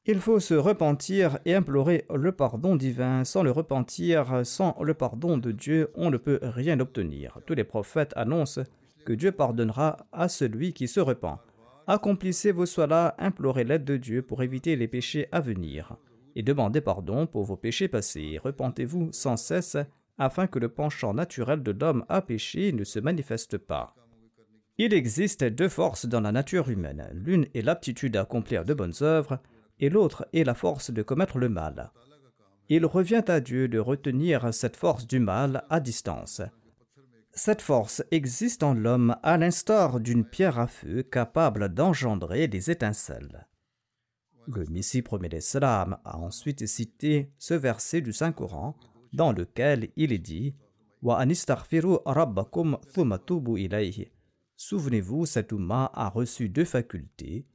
Il 0.04 0.18
faut 0.18 0.40
se 0.40 0.54
repentir 0.54 1.38
et 1.44 1.54
implorer 1.54 2.06
le 2.12 2.32
pardon 2.32 2.74
divin. 2.74 3.22
Sans 3.22 3.44
le 3.44 3.52
repentir, 3.52 4.44
sans 4.44 4.76
le 4.82 4.94
pardon 4.94 5.38
de 5.38 5.52
Dieu, 5.52 5.90
on 5.94 6.10
ne 6.10 6.16
peut 6.16 6.40
rien 6.42 6.80
obtenir. 6.80 7.38
Tous 7.46 7.54
les 7.54 7.64
prophètes 7.64 8.12
annoncent 8.16 8.62
que 9.06 9.12
Dieu 9.12 9.30
pardonnera 9.30 10.08
à 10.10 10.28
celui 10.28 10.72
qui 10.72 10.88
se 10.88 10.98
repent. 10.98 11.38
Accomplissez 11.86 12.50
vos 12.50 12.66
soins-là, 12.66 13.14
implorez 13.18 13.62
l'aide 13.62 13.84
de 13.84 13.96
Dieu 13.96 14.22
pour 14.22 14.42
éviter 14.42 14.74
les 14.74 14.88
péchés 14.88 15.28
à 15.30 15.40
venir 15.40 15.96
et 16.36 16.42
demandez 16.42 16.80
pardon 16.80 17.26
pour 17.26 17.44
vos 17.44 17.56
péchés 17.56 17.88
passés. 17.88 18.38
Repentez-vous 18.42 19.10
sans 19.12 19.36
cesse 19.36 19.76
afin 20.18 20.46
que 20.46 20.58
le 20.58 20.68
penchant 20.68 21.14
naturel 21.14 21.62
de 21.62 21.72
l'homme 21.72 22.04
à 22.08 22.20
pécher 22.20 22.72
ne 22.72 22.84
se 22.84 22.98
manifeste 22.98 23.58
pas. 23.58 23.94
Il 24.78 24.94
existe 24.94 25.44
deux 25.44 25.68
forces 25.68 26.06
dans 26.06 26.20
la 26.20 26.32
nature 26.32 26.68
humaine. 26.70 27.08
L'une 27.12 27.46
est 27.54 27.62
l'aptitude 27.62 28.16
à 28.16 28.22
accomplir 28.22 28.64
de 28.64 28.74
bonnes 28.74 28.94
œuvres 29.02 29.40
et 29.78 29.88
l'autre 29.90 30.26
est 30.32 30.44
la 30.44 30.54
force 30.54 30.90
de 30.90 31.02
commettre 31.02 31.38
le 31.38 31.48
mal. 31.48 31.90
Il 32.68 32.86
revient 32.86 33.24
à 33.28 33.40
Dieu 33.40 33.68
de 33.68 33.78
retenir 33.78 34.54
cette 34.54 34.76
force 34.76 35.06
du 35.06 35.18
mal 35.18 35.64
à 35.70 35.80
distance. 35.80 36.40
Cette 37.32 37.62
force 37.62 38.02
existe 38.10 38.62
en 38.62 38.74
l'homme 38.74 39.16
à 39.22 39.38
l'instar 39.38 40.00
d'une 40.00 40.24
pierre 40.24 40.58
à 40.58 40.66
feu 40.66 41.02
capable 41.02 41.68
d'engendrer 41.68 42.48
des 42.48 42.70
étincelles. 42.70 43.46
Le 44.56 44.64
Messie 44.66 45.02
premier 45.02 45.28
l'Islam 45.28 45.98
a 46.04 46.18
ensuite 46.18 46.66
cité 46.66 47.30
ce 47.38 47.54
verset 47.54 48.00
du 48.00 48.12
Saint-Coran 48.12 48.76
dans 49.12 49.32
lequel 49.32 49.90
il 49.96 50.12
est 50.12 50.18
dit 50.18 50.54
Souvenez-vous, 54.56 55.26
cet 55.26 55.52
Ummah 55.52 55.90
a 55.94 56.08
reçu 56.08 56.48
deux 56.48 56.64
facultés, 56.64 57.46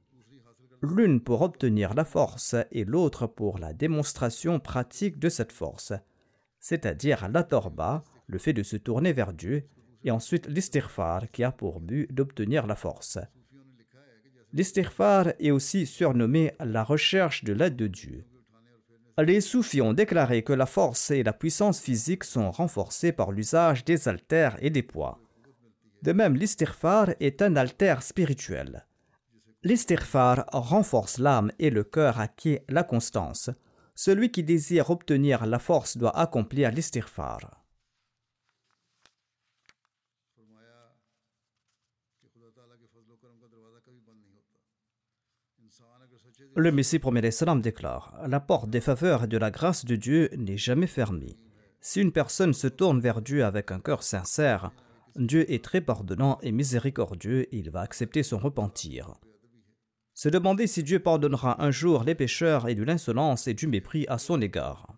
l'une 0.82 1.20
pour 1.20 1.42
obtenir 1.42 1.94
la 1.96 2.06
force 2.06 2.56
et 2.72 2.86
l'autre 2.86 3.28
pour 3.28 3.58
la 3.60 3.74
démonstration 3.74 4.60
pratique 4.60 5.20
de 5.20 5.30
cette 5.30 5.52
force, 5.52 5.92
c'est-à-dire 6.60 7.28
la 7.30 7.44
torba, 7.44 8.04
le 8.28 8.38
fait 8.38 8.54
de 8.54 8.64
se 8.64 8.78
tourner 8.78 9.12
vers 9.12 9.34
Dieu, 9.34 9.68
et 10.04 10.12
ensuite 10.12 10.48
l'istighfar 10.48 11.30
qui 11.32 11.44
a 11.44 11.52
pour 11.52 11.82
but 11.82 12.12
d'obtenir 12.14 12.68
la 12.68 12.76
force. 12.76 13.20
L'istighfar 14.56 15.34
est 15.38 15.52
aussi 15.52 15.86
surnommé 15.86 16.54
la 16.62 16.86
recherche 16.86 17.44
de 17.44 17.52
l'aide 17.52 17.76
de 17.76 17.88
Dieu. 17.88 18.24
Les 19.18 19.42
soufis 19.42 19.82
ont 19.82 19.92
déclaré 19.92 20.44
que 20.44 20.54
la 20.54 20.66
force 20.66 21.12
et 21.12 21.24
la 21.24 21.34
puissance 21.34 21.82
physique 21.82 22.24
sont 22.24 22.52
renforcées 22.52 23.12
par 23.12 23.34
l'usage 23.34 23.84
des 23.84 24.08
haltères 24.08 24.56
et 24.62 24.70
des 24.70 24.82
poids. 24.82 25.20
De 26.04 26.14
même, 26.14 26.38
l'istighfar 26.38 27.10
est 27.20 27.42
un 27.42 27.58
altère 27.58 28.02
spirituel. 28.02 28.86
L'istighfar 29.64 30.46
renforce 30.54 31.18
l'âme 31.18 31.52
et 31.60 31.70
le 31.70 31.84
cœur 31.84 32.22
acquiert 32.22 32.62
la 32.70 32.84
constance. 32.84 33.50
Celui 33.94 34.32
qui 34.32 34.44
désire 34.44 34.90
obtenir 34.90 35.46
la 35.46 35.60
force 35.60 35.98
doit 35.98 36.18
accomplir 36.18 36.72
l'istighfar. 36.72 37.65
Le 46.58 46.72
Messie 46.72 47.00
premier 47.00 47.20
déclare 47.62 48.14
La 48.26 48.40
porte 48.40 48.70
des 48.70 48.80
faveurs 48.80 49.26
et 49.26 49.28
de 49.28 49.38
la 49.38 49.52
grâce 49.52 49.84
de 49.84 49.98
Dieu 49.98 50.30
n'est 50.38 50.58
jamais 50.58 50.88
fermée. 50.88 51.38
Si 51.82 52.00
une 52.00 52.14
personne 52.14 52.54
se 52.54 52.68
tourne 52.68 53.02
vers 53.02 53.22
Dieu 53.22 53.44
avec 53.44 53.72
un 53.72 53.82
cœur 53.82 54.04
sincère, 54.04 54.72
Dieu 55.18 55.52
est 55.52 55.62
très 55.62 55.82
pardonnant 55.82 56.40
et 56.42 56.54
miséricordieux 56.54 57.42
et 57.54 57.58
il 57.58 57.72
va 57.72 57.82
accepter 57.82 58.24
son 58.24 58.38
repentir. 58.38 59.16
Se 60.14 60.30
demander 60.30 60.66
si 60.66 60.82
Dieu 60.82 61.00
pardonnera 61.00 61.62
un 61.62 61.72
jour 61.72 62.06
les 62.06 62.16
pécheurs 62.16 62.70
et 62.70 62.76
de 62.76 62.84
l'insolence 62.84 63.48
et 63.48 63.54
du 63.54 63.68
mépris 63.68 64.06
à 64.08 64.18
son 64.18 64.42
égard. 64.42 64.96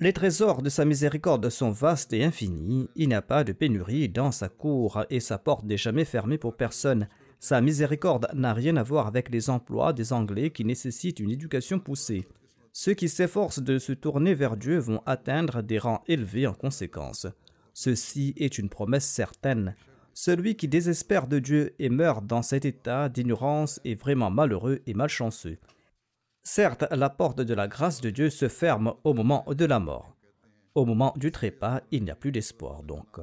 Les 0.00 0.12
trésors 0.12 0.62
de 0.62 0.68
sa 0.68 0.84
miséricorde 0.84 1.48
sont 1.48 1.70
vastes 1.70 2.12
et 2.12 2.24
infinis, 2.24 2.88
il 2.96 3.08
n'y 3.08 3.14
a 3.14 3.22
pas 3.22 3.44
de 3.44 3.52
pénurie 3.52 4.08
dans 4.08 4.32
sa 4.32 4.48
cour 4.48 5.04
et 5.10 5.20
sa 5.20 5.38
porte 5.38 5.64
n'est 5.64 5.76
jamais 5.76 6.04
fermée 6.04 6.38
pour 6.38 6.56
personne. 6.56 7.08
Sa 7.40 7.60
miséricorde 7.60 8.28
n'a 8.34 8.52
rien 8.52 8.76
à 8.76 8.82
voir 8.82 9.06
avec 9.06 9.30
les 9.30 9.48
emplois 9.48 9.92
des 9.92 10.12
Anglais 10.12 10.50
qui 10.50 10.64
nécessitent 10.64 11.20
une 11.20 11.30
éducation 11.30 11.78
poussée. 11.78 12.26
Ceux 12.72 12.94
qui 12.94 13.08
s'efforcent 13.08 13.62
de 13.62 13.78
se 13.78 13.92
tourner 13.92 14.34
vers 14.34 14.56
Dieu 14.56 14.78
vont 14.78 15.02
atteindre 15.06 15.62
des 15.62 15.78
rangs 15.78 16.02
élevés 16.06 16.46
en 16.46 16.54
conséquence. 16.54 17.26
Ceci 17.74 18.34
est 18.36 18.58
une 18.58 18.68
promesse 18.68 19.06
certaine. 19.06 19.76
Celui 20.14 20.56
qui 20.56 20.66
désespère 20.66 21.28
de 21.28 21.38
Dieu 21.38 21.74
et 21.78 21.90
meurt 21.90 22.26
dans 22.26 22.42
cet 22.42 22.64
état 22.64 23.08
d'ignorance 23.08 23.80
est 23.84 23.94
vraiment 23.94 24.30
malheureux 24.30 24.80
et 24.86 24.94
malchanceux. 24.94 25.58
Certes, 26.42 26.84
la 26.90 27.08
porte 27.08 27.40
de 27.40 27.54
la 27.54 27.68
grâce 27.68 28.00
de 28.00 28.10
Dieu 28.10 28.30
se 28.30 28.48
ferme 28.48 28.94
au 29.04 29.14
moment 29.14 29.44
de 29.48 29.64
la 29.64 29.78
mort. 29.78 30.16
Au 30.74 30.84
moment 30.84 31.14
du 31.16 31.30
trépas, 31.30 31.82
il 31.92 32.04
n'y 32.04 32.10
a 32.10 32.16
plus 32.16 32.32
d'espoir 32.32 32.82
donc. 32.82 33.20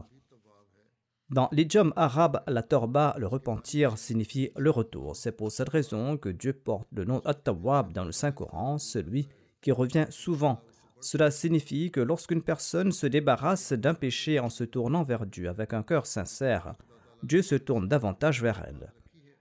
Dans 1.32 1.50
l'idiome 1.52 1.92
arabe, 1.96 2.44
la 2.46 2.62
torba, 2.62 3.16
le 3.18 3.26
repentir, 3.26 3.98
signifie 3.98 4.52
le 4.56 4.70
retour. 4.70 5.16
C'est 5.16 5.32
pour 5.32 5.52
cette 5.52 5.70
raison 5.70 6.18
que 6.18 6.30
Dieu 6.30 6.54
porte 6.54 6.88
le 6.92 7.04
nom 7.04 7.20
At-Tawwab 7.26 7.94
dans 7.94 8.06
le 8.06 8.12
Saint-Coran, 8.12 8.78
celui 8.78 9.28
qui 9.60 9.72
revient 9.72 10.06
souvent. 10.12 10.62
Cela 11.00 11.32
signifie 11.32 11.90
que 11.90 12.00
lorsqu'une 12.00 12.44
personne 12.44 12.92
se 12.92 13.08
débarrasse 13.08 13.74
d'un 13.74 13.96
péché 13.96 14.40
en 14.40 14.50
se 14.50 14.64
tournant 14.64 15.02
vers 15.02 15.26
Dieu 15.26 15.50
avec 15.50 15.74
un 15.74 15.82
cœur 15.82 16.06
sincère, 16.06 16.76
Dieu 17.24 17.42
se 17.42 17.56
tourne 17.56 17.88
davantage 17.88 18.44
vers 18.44 18.64
elle. 18.68 18.94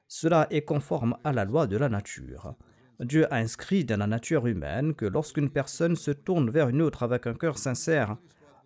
Cela 0.08 0.46
est 0.48 0.62
conforme 0.62 1.18
à 1.22 1.34
la 1.34 1.44
loi 1.44 1.66
de 1.66 1.76
la 1.76 1.90
nature. 1.90 2.54
Dieu 3.00 3.30
a 3.30 3.36
inscrit 3.36 3.84
dans 3.84 3.98
la 3.98 4.06
nature 4.06 4.46
humaine 4.46 4.94
que 4.94 5.04
lorsqu'une 5.04 5.50
personne 5.50 5.96
se 5.96 6.12
tourne 6.12 6.48
vers 6.48 6.70
une 6.70 6.80
autre 6.80 7.02
avec 7.02 7.26
un 7.26 7.34
cœur 7.34 7.58
sincère, 7.58 8.16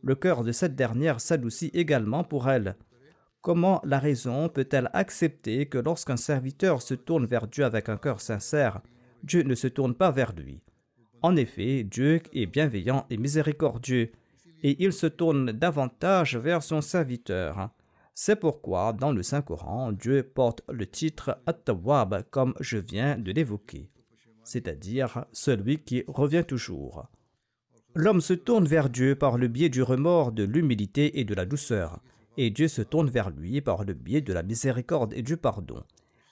le 0.04 0.14
cœur 0.14 0.44
de 0.44 0.52
cette 0.52 0.76
dernière 0.76 1.20
s'adoucit 1.20 1.72
également 1.74 2.22
pour 2.22 2.48
elle. 2.48 2.76
Comment 3.48 3.80
la 3.82 3.98
raison 3.98 4.50
peut-elle 4.50 4.90
accepter 4.92 5.64
que 5.64 5.78
lorsqu'un 5.78 6.18
serviteur 6.18 6.82
se 6.82 6.92
tourne 6.92 7.24
vers 7.24 7.46
Dieu 7.46 7.64
avec 7.64 7.88
un 7.88 7.96
cœur 7.96 8.20
sincère, 8.20 8.82
Dieu 9.22 9.42
ne 9.42 9.54
se 9.54 9.66
tourne 9.66 9.94
pas 9.94 10.10
vers 10.10 10.34
lui? 10.34 10.60
En 11.22 11.34
effet, 11.34 11.82
Dieu 11.82 12.20
est 12.34 12.44
bienveillant 12.44 13.06
et 13.08 13.16
miséricordieux, 13.16 14.12
et 14.62 14.84
il 14.84 14.92
se 14.92 15.06
tourne 15.06 15.52
davantage 15.52 16.36
vers 16.36 16.62
son 16.62 16.82
serviteur. 16.82 17.70
C'est 18.12 18.36
pourquoi, 18.36 18.92
dans 18.92 19.12
le 19.12 19.22
Saint-Coran, 19.22 19.92
Dieu 19.92 20.22
porte 20.24 20.60
le 20.68 20.84
titre 20.84 21.40
At-Tawwab 21.46 22.24
comme 22.30 22.52
je 22.60 22.76
viens 22.76 23.16
de 23.16 23.32
l'évoquer, 23.32 23.88
c'est-à-dire 24.44 25.24
celui 25.32 25.78
qui 25.78 26.04
revient 26.06 26.44
toujours. 26.46 27.06
L'homme 27.94 28.20
se 28.20 28.34
tourne 28.34 28.66
vers 28.66 28.90
Dieu 28.90 29.14
par 29.14 29.38
le 29.38 29.48
biais 29.48 29.70
du 29.70 29.82
remords, 29.82 30.32
de 30.32 30.44
l'humilité 30.44 31.18
et 31.18 31.24
de 31.24 31.32
la 31.32 31.46
douceur, 31.46 32.02
et 32.38 32.50
Dieu 32.50 32.68
se 32.68 32.82
tourne 32.82 33.10
vers 33.10 33.30
lui 33.30 33.60
par 33.60 33.84
le 33.84 33.92
biais 33.92 34.20
de 34.20 34.32
la 34.32 34.44
miséricorde 34.44 35.12
et 35.12 35.22
du 35.22 35.36
pardon. 35.36 35.82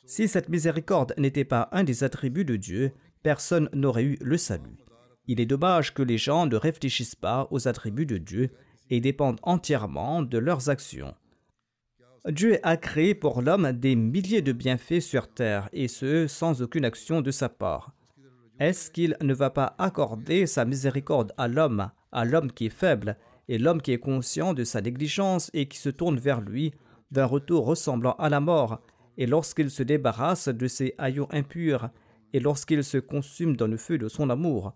Si 0.06 0.28
cette 0.28 0.48
miséricorde 0.48 1.12
n'était 1.18 1.44
pas 1.44 1.68
un 1.72 1.82
des 1.82 2.04
attributs 2.04 2.44
de 2.44 2.54
Dieu, 2.54 2.92
personne 3.24 3.68
n'aurait 3.74 4.04
eu 4.04 4.16
le 4.20 4.38
salut. 4.38 4.78
Il 5.26 5.40
est 5.40 5.46
dommage 5.46 5.92
que 5.92 6.02
les 6.02 6.16
gens 6.16 6.46
ne 6.46 6.54
réfléchissent 6.54 7.16
pas 7.16 7.48
aux 7.50 7.66
attributs 7.66 8.06
de 8.06 8.18
Dieu 8.18 8.50
et 8.88 9.00
dépendent 9.00 9.40
entièrement 9.42 10.22
de 10.22 10.38
leurs 10.38 10.70
actions. 10.70 11.12
Dieu 12.28 12.60
a 12.62 12.76
créé 12.76 13.16
pour 13.16 13.42
l'homme 13.42 13.72
des 13.72 13.96
milliers 13.96 14.42
de 14.42 14.52
bienfaits 14.52 15.00
sur 15.00 15.28
terre, 15.28 15.68
et 15.72 15.88
ce, 15.88 16.28
sans 16.28 16.62
aucune 16.62 16.84
action 16.84 17.20
de 17.20 17.32
sa 17.32 17.48
part. 17.48 17.94
Est-ce 18.60 18.92
qu'il 18.92 19.16
ne 19.20 19.34
va 19.34 19.50
pas 19.50 19.74
accorder 19.78 20.46
sa 20.46 20.64
miséricorde 20.64 21.32
à 21.36 21.48
l'homme, 21.48 21.90
à 22.12 22.24
l'homme 22.24 22.52
qui 22.52 22.66
est 22.66 22.70
faible, 22.70 23.16
et 23.48 23.58
l'homme 23.58 23.82
qui 23.82 23.92
est 23.92 23.98
conscient 23.98 24.54
de 24.54 24.64
sa 24.64 24.80
négligence 24.80 25.50
et 25.54 25.66
qui 25.66 25.78
se 25.78 25.88
tourne 25.88 26.18
vers 26.18 26.40
lui 26.40 26.72
d'un 27.10 27.26
retour 27.26 27.66
ressemblant 27.66 28.14
à 28.18 28.28
la 28.28 28.40
mort, 28.40 28.80
et 29.16 29.26
lorsqu'il 29.26 29.70
se 29.70 29.82
débarrasse 29.82 30.48
de 30.48 30.66
ses 30.66 30.94
haillons 30.98 31.28
impurs, 31.30 31.90
et 32.32 32.40
lorsqu'il 32.40 32.82
se 32.84 32.98
consume 32.98 33.56
dans 33.56 33.66
le 33.66 33.76
feu 33.76 33.98
de 33.98 34.08
son 34.08 34.28
amour, 34.30 34.74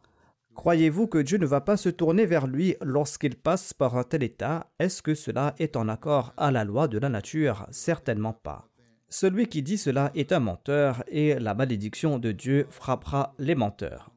croyez-vous 0.55 1.09
que 1.09 1.19
Dieu 1.19 1.39
ne 1.39 1.47
va 1.47 1.61
pas 1.61 1.77
se 1.77 1.89
tourner 1.89 2.27
vers 2.27 2.47
lui 2.47 2.77
lorsqu'il 2.81 3.37
passe 3.37 3.75
par 3.75 3.97
un 3.97 4.05
tel 4.05 4.23
état? 4.23 4.71
Est-ce 4.79 5.03
que 5.03 5.15
cela 5.15 5.55
est 5.59 5.77
en 5.77 5.89
accord 5.89 6.33
à 6.37 6.51
la 6.51 6.65
loi 6.65 6.89
de 6.89 6.99
la 6.99 7.09
nature? 7.09 7.67
Certainement 7.71 8.33
pas. 8.33 8.69
Celui 9.09 9.49
qui 9.49 9.63
dit 9.63 9.77
cela 9.77 10.13
est 10.15 10.31
un 10.31 10.39
menteur 10.39 11.03
et 11.09 11.35
la 11.35 11.55
malédiction 11.55 12.19
de 12.19 12.31
Dieu 12.31 12.67
frappera 12.71 13.35
les 13.39 13.57
menteurs. 13.57 14.13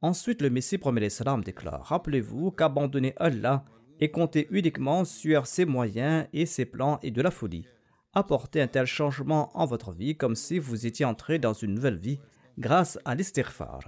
Ensuite, 0.00 0.42
le 0.42 0.50
Messie 0.50 0.78
promet 0.78 1.00
l'Islam 1.00 1.44
déclare 1.44 1.84
Rappelez-vous 1.84 2.50
qu'abandonner 2.50 3.14
Allah 3.18 3.64
et 4.02 4.10
compter 4.10 4.48
uniquement 4.50 5.04
sur 5.04 5.46
ses 5.46 5.64
moyens 5.64 6.26
et 6.32 6.44
ses 6.44 6.64
plans 6.64 6.98
et 7.04 7.12
de 7.12 7.22
la 7.22 7.30
folie. 7.30 7.68
Apportez 8.14 8.60
un 8.60 8.66
tel 8.66 8.84
changement 8.84 9.56
en 9.56 9.64
votre 9.64 9.92
vie 9.92 10.16
comme 10.16 10.34
si 10.34 10.58
vous 10.58 10.86
étiez 10.86 11.04
entré 11.04 11.38
dans 11.38 11.52
une 11.52 11.74
nouvelle 11.74 11.98
vie 11.98 12.18
grâce 12.58 12.98
à 13.04 13.14
l'istighfar. 13.14 13.78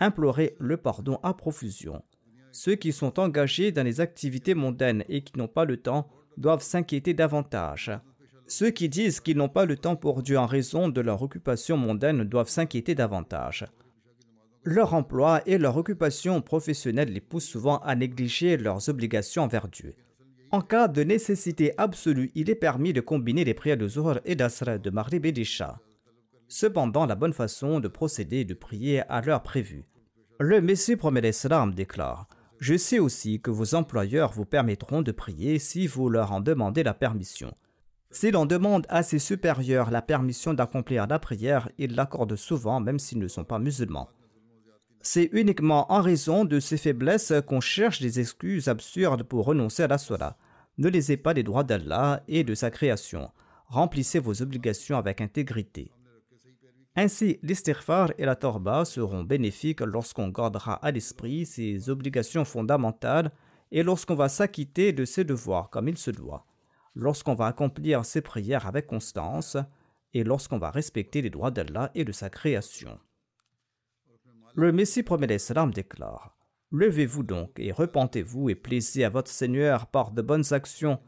Implorez 0.00 0.56
le 0.58 0.78
pardon 0.78 1.20
à 1.22 1.32
profusion. 1.32 2.02
Ceux 2.50 2.74
qui 2.74 2.90
sont 2.90 3.20
engagés 3.20 3.70
dans 3.70 3.84
les 3.84 4.00
activités 4.00 4.54
mondaines 4.54 5.04
et 5.08 5.22
qui 5.22 5.38
n'ont 5.38 5.46
pas 5.46 5.64
le 5.64 5.76
temps 5.76 6.08
doivent 6.36 6.64
s'inquiéter 6.64 7.14
davantage. 7.14 7.92
Ceux 8.48 8.70
qui 8.70 8.88
disent 8.88 9.20
qu'ils 9.20 9.36
n'ont 9.36 9.48
pas 9.48 9.64
le 9.64 9.76
temps 9.76 9.94
pour 9.94 10.24
Dieu 10.24 10.40
en 10.40 10.46
raison 10.46 10.88
de 10.88 11.00
leur 11.00 11.22
occupation 11.22 11.76
mondaine 11.76 12.24
doivent 12.24 12.48
s'inquiéter 12.48 12.96
davantage. 12.96 13.64
Leur 14.64 14.94
emploi 14.94 15.42
et 15.44 15.58
leur 15.58 15.76
occupation 15.76 16.40
professionnelle 16.40 17.12
les 17.12 17.20
poussent 17.20 17.48
souvent 17.48 17.78
à 17.78 17.96
négliger 17.96 18.56
leurs 18.56 18.88
obligations 18.88 19.42
envers 19.42 19.66
Dieu. 19.66 19.96
En 20.52 20.60
cas 20.60 20.86
de 20.86 21.02
nécessité 21.02 21.72
absolue, 21.78 22.30
il 22.36 22.48
est 22.48 22.54
permis 22.54 22.92
de 22.92 23.00
combiner 23.00 23.42
les 23.42 23.54
prières 23.54 23.76
de 23.76 23.88
Zohar 23.88 24.20
et 24.24 24.36
d'Asra, 24.36 24.78
de 24.78 24.90
Maghrib 24.90 25.26
et. 25.26 25.44
Cependant, 26.46 27.06
la 27.06 27.16
bonne 27.16 27.32
façon 27.32 27.80
de 27.80 27.88
procéder 27.88 28.40
est 28.40 28.44
de 28.44 28.54
prier 28.54 29.00
à 29.10 29.20
l'heure 29.20 29.42
prévue. 29.42 29.84
Le 30.38 30.60
Messie 30.60 30.94
promet 30.94 31.22
l'Islam 31.22 31.74
déclare 31.74 32.28
Je 32.60 32.76
sais 32.76 33.00
aussi 33.00 33.40
que 33.40 33.50
vos 33.50 33.74
employeurs 33.74 34.30
vous 34.30 34.44
permettront 34.44 35.02
de 35.02 35.10
prier 35.10 35.58
si 35.58 35.88
vous 35.88 36.08
leur 36.08 36.30
en 36.30 36.40
demandez 36.40 36.84
la 36.84 36.94
permission. 36.94 37.52
Si 38.12 38.30
l'on 38.30 38.46
demande 38.46 38.86
à 38.90 39.02
ses 39.02 39.18
supérieurs 39.18 39.90
la 39.90 40.02
permission 40.02 40.54
d'accomplir 40.54 41.08
la 41.08 41.18
prière, 41.18 41.68
ils 41.78 41.96
l'accordent 41.96 42.36
souvent 42.36 42.78
même 42.78 43.00
s'ils 43.00 43.18
ne 43.18 43.28
sont 43.28 43.44
pas 43.44 43.58
musulmans. 43.58 44.10
C'est 45.02 45.28
uniquement 45.32 45.90
en 45.92 46.00
raison 46.00 46.44
de 46.44 46.60
ces 46.60 46.76
faiblesses 46.76 47.32
qu'on 47.46 47.60
cherche 47.60 48.00
des 48.00 48.20
excuses 48.20 48.68
absurdes 48.68 49.24
pour 49.24 49.44
renoncer 49.44 49.82
à 49.82 49.88
la 49.88 49.98
Salah. 49.98 50.36
Ne 50.78 50.88
lisez 50.88 51.16
pas 51.16 51.32
les 51.32 51.42
droits 51.42 51.64
d'Allah 51.64 52.22
et 52.28 52.44
de 52.44 52.54
sa 52.54 52.70
création. 52.70 53.30
Remplissez 53.66 54.20
vos 54.20 54.42
obligations 54.42 54.96
avec 54.96 55.20
intégrité. 55.20 55.90
Ainsi, 56.94 57.38
l'istighfar 57.42 58.12
et 58.18 58.24
la 58.24 58.36
torba 58.36 58.84
seront 58.84 59.24
bénéfiques 59.24 59.80
lorsqu'on 59.80 60.28
gardera 60.28 60.74
à 60.74 60.90
l'esprit 60.90 61.46
ses 61.46 61.90
obligations 61.90 62.44
fondamentales 62.44 63.32
et 63.70 63.82
lorsqu'on 63.82 64.14
va 64.14 64.28
s'acquitter 64.28 64.92
de 64.92 65.04
ses 65.04 65.24
devoirs 65.24 65.70
comme 65.70 65.88
il 65.88 65.98
se 65.98 66.10
doit 66.10 66.46
lorsqu'on 66.94 67.34
va 67.34 67.46
accomplir 67.46 68.04
ses 68.04 68.20
prières 68.20 68.66
avec 68.66 68.86
constance 68.86 69.56
et 70.14 70.24
lorsqu'on 70.24 70.58
va 70.58 70.70
respecter 70.70 71.22
les 71.22 71.30
droits 71.30 71.50
d'Allah 71.50 71.90
et 71.94 72.04
de 72.04 72.12
sa 72.12 72.28
création. 72.28 72.98
Le 74.54 74.70
Messie 74.70 75.02
promet 75.02 75.26
l'Islam 75.26 75.72
déclare 75.72 76.36
Levez-vous 76.72 77.22
donc 77.22 77.58
et 77.58 77.72
repentez-vous 77.72 78.50
et 78.50 78.54
plaisez 78.54 79.04
à 79.04 79.08
votre 79.08 79.30
Seigneur 79.30 79.86
par 79.86 80.10
de 80.10 80.20
bonnes 80.20 80.52
actions. 80.52 80.98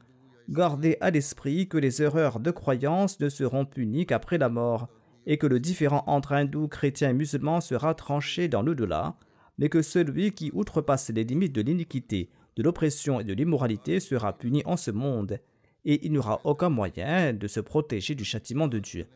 Gardez 0.48 0.96
à 1.00 1.10
l'esprit 1.10 1.68
que 1.68 1.76
les 1.76 2.02
erreurs 2.02 2.40
de 2.40 2.50
croyance 2.50 3.20
ne 3.20 3.28
seront 3.28 3.66
punies 3.66 4.06
qu'après 4.06 4.38
la 4.38 4.48
mort 4.48 4.88
et 5.26 5.36
que 5.36 5.46
le 5.46 5.60
différent 5.60 6.04
entre 6.06 6.32
hindous, 6.32 6.68
chrétiens 6.68 7.10
et 7.10 7.14
musulmans 7.14 7.60
sera 7.60 7.94
tranché 7.94 8.48
dans 8.48 8.62
l'au-delà, 8.62 9.16
mais 9.58 9.68
que 9.68 9.82
celui 9.82 10.32
qui 10.32 10.50
outrepasse 10.54 11.10
les 11.10 11.24
limites 11.24 11.54
de 11.54 11.62
l'iniquité, 11.62 12.30
de 12.56 12.62
l'oppression 12.62 13.20
et 13.20 13.24
de 13.24 13.34
l'immoralité 13.34 14.00
sera 14.00 14.36
puni 14.36 14.62
en 14.64 14.76
ce 14.76 14.90
monde 14.90 15.38
et 15.84 16.06
il 16.06 16.12
n'y 16.12 16.18
aura 16.18 16.40
aucun 16.44 16.70
moyen 16.70 17.32
de 17.32 17.46
se 17.46 17.60
protéger 17.60 18.14
du 18.14 18.24
châtiment 18.24 18.68
de 18.68 18.78
Dieu. 18.78 19.06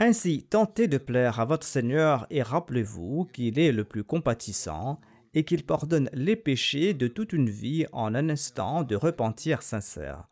Ainsi, 0.00 0.42
tentez 0.42 0.88
de 0.88 0.98
plaire 0.98 1.38
à 1.38 1.44
votre 1.44 1.66
Seigneur 1.66 2.26
et 2.30 2.42
rappelez-vous 2.42 3.26
qu'il 3.32 3.58
est 3.60 3.70
le 3.70 3.84
plus 3.84 4.02
compatissant 4.02 5.00
et 5.34 5.44
qu'il 5.44 5.64
pardonne 5.64 6.10
les 6.12 6.36
péchés 6.36 6.94
de 6.94 7.06
toute 7.06 7.32
une 7.32 7.48
vie 7.48 7.86
en 7.92 8.14
un 8.14 8.28
instant 8.28 8.82
de 8.82 8.96
repentir 8.96 9.62
sincère. 9.62 10.28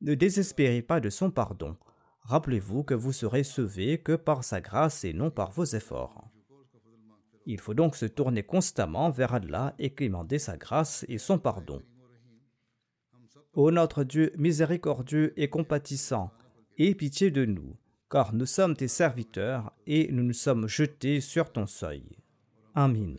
Ne 0.00 0.14
désespérez 0.14 0.82
pas 0.82 1.00
de 1.00 1.10
son 1.10 1.30
pardon. 1.30 1.76
Rappelez-vous 2.22 2.82
que 2.82 2.94
vous 2.94 3.12
serez 3.12 3.44
sauvé 3.44 3.98
que 3.98 4.16
par 4.16 4.42
sa 4.42 4.60
grâce 4.60 5.04
et 5.04 5.12
non 5.12 5.30
par 5.30 5.50
vos 5.52 5.64
efforts. 5.64 6.28
Il 7.46 7.60
faut 7.60 7.74
donc 7.74 7.94
se 7.94 8.06
tourner 8.06 8.42
constamment 8.42 9.10
vers 9.10 9.34
Allah 9.34 9.74
et 9.78 9.90
demander 9.90 10.38
sa 10.38 10.56
grâce 10.56 11.04
et 11.08 11.18
son 11.18 11.38
pardon. 11.38 11.82
Ô 13.52 13.70
notre 13.70 14.02
Dieu 14.02 14.32
miséricordieux 14.36 15.32
et 15.36 15.48
compatissant, 15.48 16.32
aie 16.78 16.94
pitié 16.94 17.30
de 17.30 17.44
nous, 17.44 17.76
car 18.10 18.34
nous 18.34 18.46
sommes 18.46 18.76
tes 18.76 18.88
serviteurs 18.88 19.72
et 19.86 20.10
nous 20.12 20.22
nous 20.22 20.32
sommes 20.32 20.68
jetés 20.68 21.20
sur 21.20 21.52
ton 21.52 21.66
seuil. 21.66 22.04
Amin. 22.74 23.14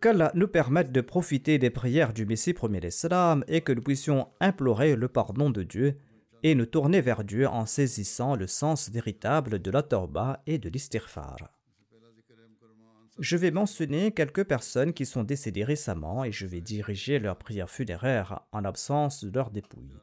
Qu'Allah 0.00 0.30
nous 0.34 0.46
permette 0.46 0.92
de 0.92 1.00
profiter 1.00 1.58
des 1.58 1.70
prières 1.70 2.12
du 2.12 2.24
Messie 2.24 2.54
premier 2.54 2.80
l'Islam 2.80 3.44
et 3.48 3.62
que 3.62 3.72
nous 3.72 3.82
puissions 3.82 4.28
implorer 4.40 4.94
le 4.94 5.08
pardon 5.08 5.50
de 5.50 5.64
Dieu 5.64 5.98
et 6.44 6.54
nous 6.54 6.66
tourner 6.66 7.00
vers 7.00 7.24
Dieu 7.24 7.48
en 7.48 7.66
saisissant 7.66 8.36
le 8.36 8.46
sens 8.46 8.90
véritable 8.90 9.60
de 9.60 9.70
la 9.72 9.82
Torba 9.82 10.42
et 10.46 10.58
de 10.58 10.68
l'istighfar. 10.68 11.36
Je 13.18 13.36
vais 13.36 13.50
mentionner 13.50 14.12
quelques 14.12 14.44
personnes 14.44 14.92
qui 14.92 15.04
sont 15.04 15.24
décédées 15.24 15.64
récemment 15.64 16.22
et 16.22 16.30
je 16.30 16.46
vais 16.46 16.60
diriger 16.60 17.18
leurs 17.18 17.36
prières 17.36 17.68
funéraires 17.68 18.42
en 18.52 18.64
absence 18.64 19.24
de 19.24 19.34
leurs 19.34 19.50
dépouilles. 19.50 19.98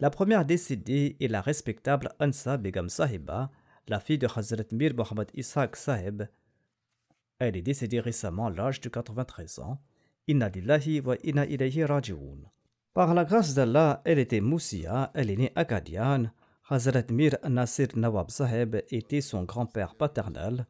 La 0.00 0.10
première 0.10 0.44
décédée 0.44 1.16
est 1.20 1.28
la 1.28 1.40
respectable 1.40 2.10
Ansa 2.18 2.56
Begum 2.56 2.88
Sahiba, 2.88 3.50
la 3.86 4.00
fille 4.00 4.18
de 4.18 4.26
Hazrat 4.26 4.64
Mir 4.72 4.92
Mohammad 4.94 5.30
Ishaq 5.34 5.76
Sahib. 5.76 6.24
Elle 7.38 7.56
est 7.56 7.62
décédée 7.62 8.00
récemment 8.00 8.46
à 8.46 8.50
l'âge 8.50 8.80
de 8.80 8.88
93 8.88 9.60
ans. 9.60 9.80
Wa 10.26 11.16
inna 11.22 11.46
ilayhi. 11.46 11.84
Par 12.92 13.14
la 13.14 13.24
grâce 13.24 13.54
d'Allah, 13.54 14.02
elle 14.04 14.18
était 14.18 14.40
Moussia, 14.40 15.12
elle 15.14 15.30
est 15.30 15.36
née 15.36 15.52
Kadian. 15.54 16.30
Hazrat 16.68 17.10
Mir 17.10 17.36
Nasir 17.48 17.88
Nawab 17.94 18.30
Sahib 18.30 18.76
était 18.90 19.20
son 19.20 19.44
grand-père 19.44 19.94
paternel. 19.94 20.66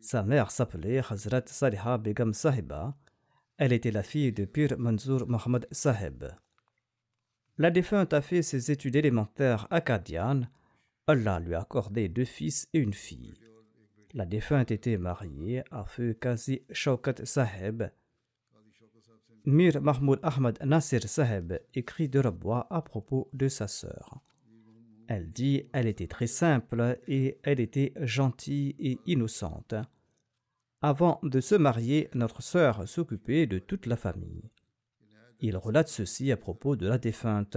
Sa 0.00 0.22
mère 0.24 0.50
s'appelait 0.50 0.98
Hazrat 0.98 1.42
Saliha 1.46 1.98
Begum 1.98 2.34
Sahiba. 2.34 2.96
Elle 3.56 3.72
était 3.72 3.92
la 3.92 4.02
fille 4.02 4.32
de 4.32 4.46
Pir 4.46 4.76
Manzour 4.78 5.28
Mohammad 5.28 5.68
Sahib. 5.70 6.24
La 7.56 7.70
défunte 7.70 8.12
a 8.12 8.20
fait 8.20 8.42
ses 8.42 8.72
études 8.72 8.96
élémentaires 8.96 9.68
à 9.70 9.80
Kadian. 9.80 10.42
Allah 11.06 11.38
lui 11.38 11.54
a 11.54 11.60
accordé 11.60 12.08
deux 12.08 12.24
fils 12.24 12.66
et 12.72 12.80
une 12.80 12.92
fille. 12.92 13.34
La 14.12 14.26
défunte 14.26 14.72
était 14.72 14.96
mariée 14.96 15.62
à 15.70 15.84
feu 15.84 16.14
Kazi 16.14 16.62
Shaukat 16.72 17.24
Sahib. 17.24 17.84
Mir 19.44 19.80
Mahmoud 19.80 20.18
Ahmad 20.24 20.58
Nasir 20.64 21.08
Sahib 21.08 21.58
écrit 21.74 22.08
de 22.08 22.20
bois 22.30 22.66
à 22.70 22.82
propos 22.82 23.28
de 23.32 23.46
sa 23.46 23.68
sœur. 23.68 24.20
Elle 25.06 25.30
dit 25.30 25.68
elle 25.72 25.86
était 25.86 26.08
très 26.08 26.26
simple 26.26 26.98
et 27.06 27.38
elle 27.44 27.60
était 27.60 27.92
gentille 28.00 28.74
et 28.80 28.98
innocente. 29.06 29.74
Avant 30.82 31.20
de 31.22 31.40
se 31.40 31.54
marier, 31.54 32.08
notre 32.14 32.42
sœur 32.42 32.88
s'occupait 32.88 33.46
de 33.46 33.58
toute 33.60 33.86
la 33.86 33.96
famille. 33.96 34.50
Il 35.40 35.56
relate 35.56 35.88
ceci 35.88 36.32
à 36.32 36.36
propos 36.36 36.76
de 36.76 36.86
la 36.86 36.98
défunte. 36.98 37.56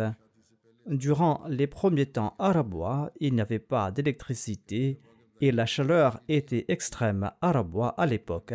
Durant 0.88 1.43
les 1.47 1.67
premiers 1.67 2.05
temps 2.05 2.36
arabois, 2.39 3.11
il 3.19 3.34
n'y 3.36 3.41
avait 3.41 3.59
pas 3.59 3.91
d'électricité 3.91 4.99
et 5.41 5.51
la 5.51 5.65
chaleur 5.65 6.19
était 6.28 6.65
extrême 6.67 7.32
arabois 7.41 7.89
à 7.89 8.05
l'époque, 8.05 8.53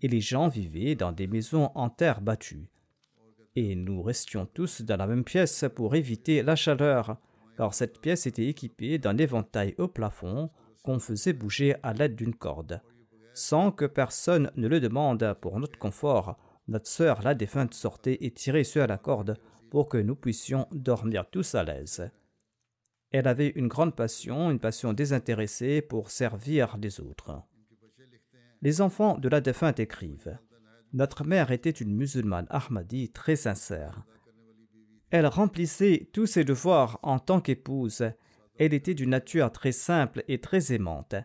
et 0.00 0.08
les 0.08 0.20
gens 0.20 0.48
vivaient 0.48 0.94
dans 0.94 1.12
des 1.12 1.26
maisons 1.26 1.70
en 1.74 1.90
terre 1.90 2.20
battue. 2.20 2.68
Et 3.54 3.74
nous 3.74 4.02
restions 4.02 4.46
tous 4.46 4.82
dans 4.82 4.96
la 4.96 5.06
même 5.06 5.24
pièce 5.24 5.64
pour 5.74 5.94
éviter 5.94 6.42
la 6.42 6.56
chaleur, 6.56 7.18
car 7.56 7.74
cette 7.74 8.00
pièce 8.00 8.26
était 8.26 8.46
équipée 8.46 8.98
d'un 8.98 9.18
éventail 9.18 9.74
au 9.78 9.88
plafond 9.88 10.50
qu'on 10.82 10.98
faisait 10.98 11.34
bouger 11.34 11.76
à 11.82 11.92
l'aide 11.92 12.16
d'une 12.16 12.34
corde. 12.34 12.80
Sans 13.34 13.70
que 13.70 13.84
personne 13.84 14.50
ne 14.56 14.68
le 14.68 14.80
demande 14.80 15.36
pour 15.40 15.60
notre 15.60 15.78
confort, 15.78 16.36
notre 16.68 16.86
sœur, 16.86 17.22
la 17.22 17.34
défunte, 17.34 17.74
sortait 17.74 18.18
et 18.20 18.30
tirait 18.30 18.64
sur 18.64 18.86
la 18.86 18.98
corde 18.98 19.36
pour 19.70 19.88
que 19.88 19.98
nous 19.98 20.14
puissions 20.14 20.66
dormir 20.70 21.28
tous 21.30 21.54
à 21.54 21.64
l'aise. 21.64 22.10
Elle 23.10 23.28
avait 23.28 23.52
une 23.56 23.68
grande 23.68 23.94
passion, 23.94 24.50
une 24.50 24.58
passion 24.58 24.92
désintéressée 24.92 25.82
pour 25.82 26.10
servir 26.10 26.76
les 26.78 27.00
autres. 27.00 27.42
Les 28.62 28.80
enfants 28.80 29.18
de 29.18 29.28
la 29.28 29.40
défunte 29.40 29.80
écrivent 29.80 30.38
Notre 30.92 31.24
mère 31.24 31.50
était 31.50 31.70
une 31.70 31.94
musulmane 31.94 32.46
Ahmadi 32.48 33.10
très 33.10 33.36
sincère. 33.36 34.04
Elle 35.10 35.26
remplissait 35.26 36.08
tous 36.12 36.26
ses 36.26 36.44
devoirs 36.44 36.98
en 37.02 37.18
tant 37.18 37.40
qu'épouse. 37.40 38.04
Elle 38.58 38.72
était 38.72 38.94
d'une 38.94 39.10
nature 39.10 39.52
très 39.52 39.72
simple 39.72 40.24
et 40.28 40.40
très 40.40 40.72
aimante. 40.72 41.16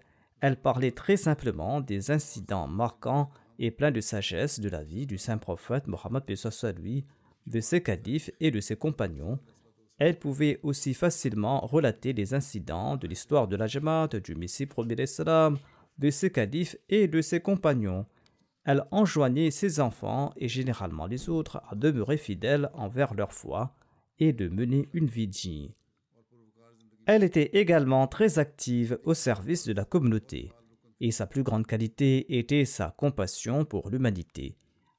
Elle 0.42 0.60
parlait 0.60 0.92
très 0.92 1.16
simplement 1.16 1.80
des 1.80 2.12
incidents 2.12 2.68
marquants 2.68 3.30
et 3.60 3.72
pleins 3.72 3.92
de 3.92 4.02
sagesse 4.02 4.60
de 4.60 4.70
la 4.70 4.84
vie 4.84 5.06
du 5.06 5.18
saint 5.18 5.38
prophète 5.38 5.88
Mohammed 5.88 6.24
lui, 6.78 7.06
de 7.46 7.60
ses 7.60 7.82
califes 7.82 8.30
et 8.40 8.52
de 8.52 8.60
ses 8.60 8.76
compagnons. 8.76 9.40
Elle 10.00 10.20
pouvait 10.20 10.60
aussi 10.64 10.94
facilement 10.94 11.62
relater 11.62 12.14
les 12.14 12.34
incidents 12.34 12.98
de 12.98 13.08
l'histoire 13.08 13.48
de 13.48 13.56
la 13.56 13.68
Jamaat, 13.68 14.10
du 14.24 14.36
Messie 14.36 14.66
premier 14.68 14.96
de 14.96 16.10
ses 16.10 16.30
califes 16.30 16.76
et 16.90 17.08
de 17.08 17.22
ses 17.22 17.40
compagnons. 17.40 18.06
Elle 18.64 18.84
enjoignait 18.92 19.50
ses 19.50 19.80
enfants 19.80 20.34
et 20.36 20.48
généralement 20.48 21.08
les 21.08 21.30
autres 21.30 21.62
à 21.70 21.76
demeurer 21.76 22.18
fidèles 22.18 22.70
envers 22.74 23.14
leur 23.14 23.34
foi 23.34 23.74
et 24.20 24.34
de 24.34 24.50
mener 24.50 24.90
une 24.94 25.08
vie 25.08 25.28
digne. 25.28 25.72
Elle 27.06 27.24
était 27.24 27.52
également 27.54 28.06
très 28.08 28.38
active 28.38 29.00
au 29.06 29.14
service 29.14 29.66
de 29.66 29.72
la 29.72 29.86
communauté, 29.86 30.52
et 31.00 31.12
sa 31.12 31.28
plus 31.28 31.44
grande 31.44 31.68
qualité 31.68 32.38
était 32.38 32.66
sa 32.66 32.94
compassion 32.98 33.66
pour 33.66 33.90
l'humanité. 33.90 34.58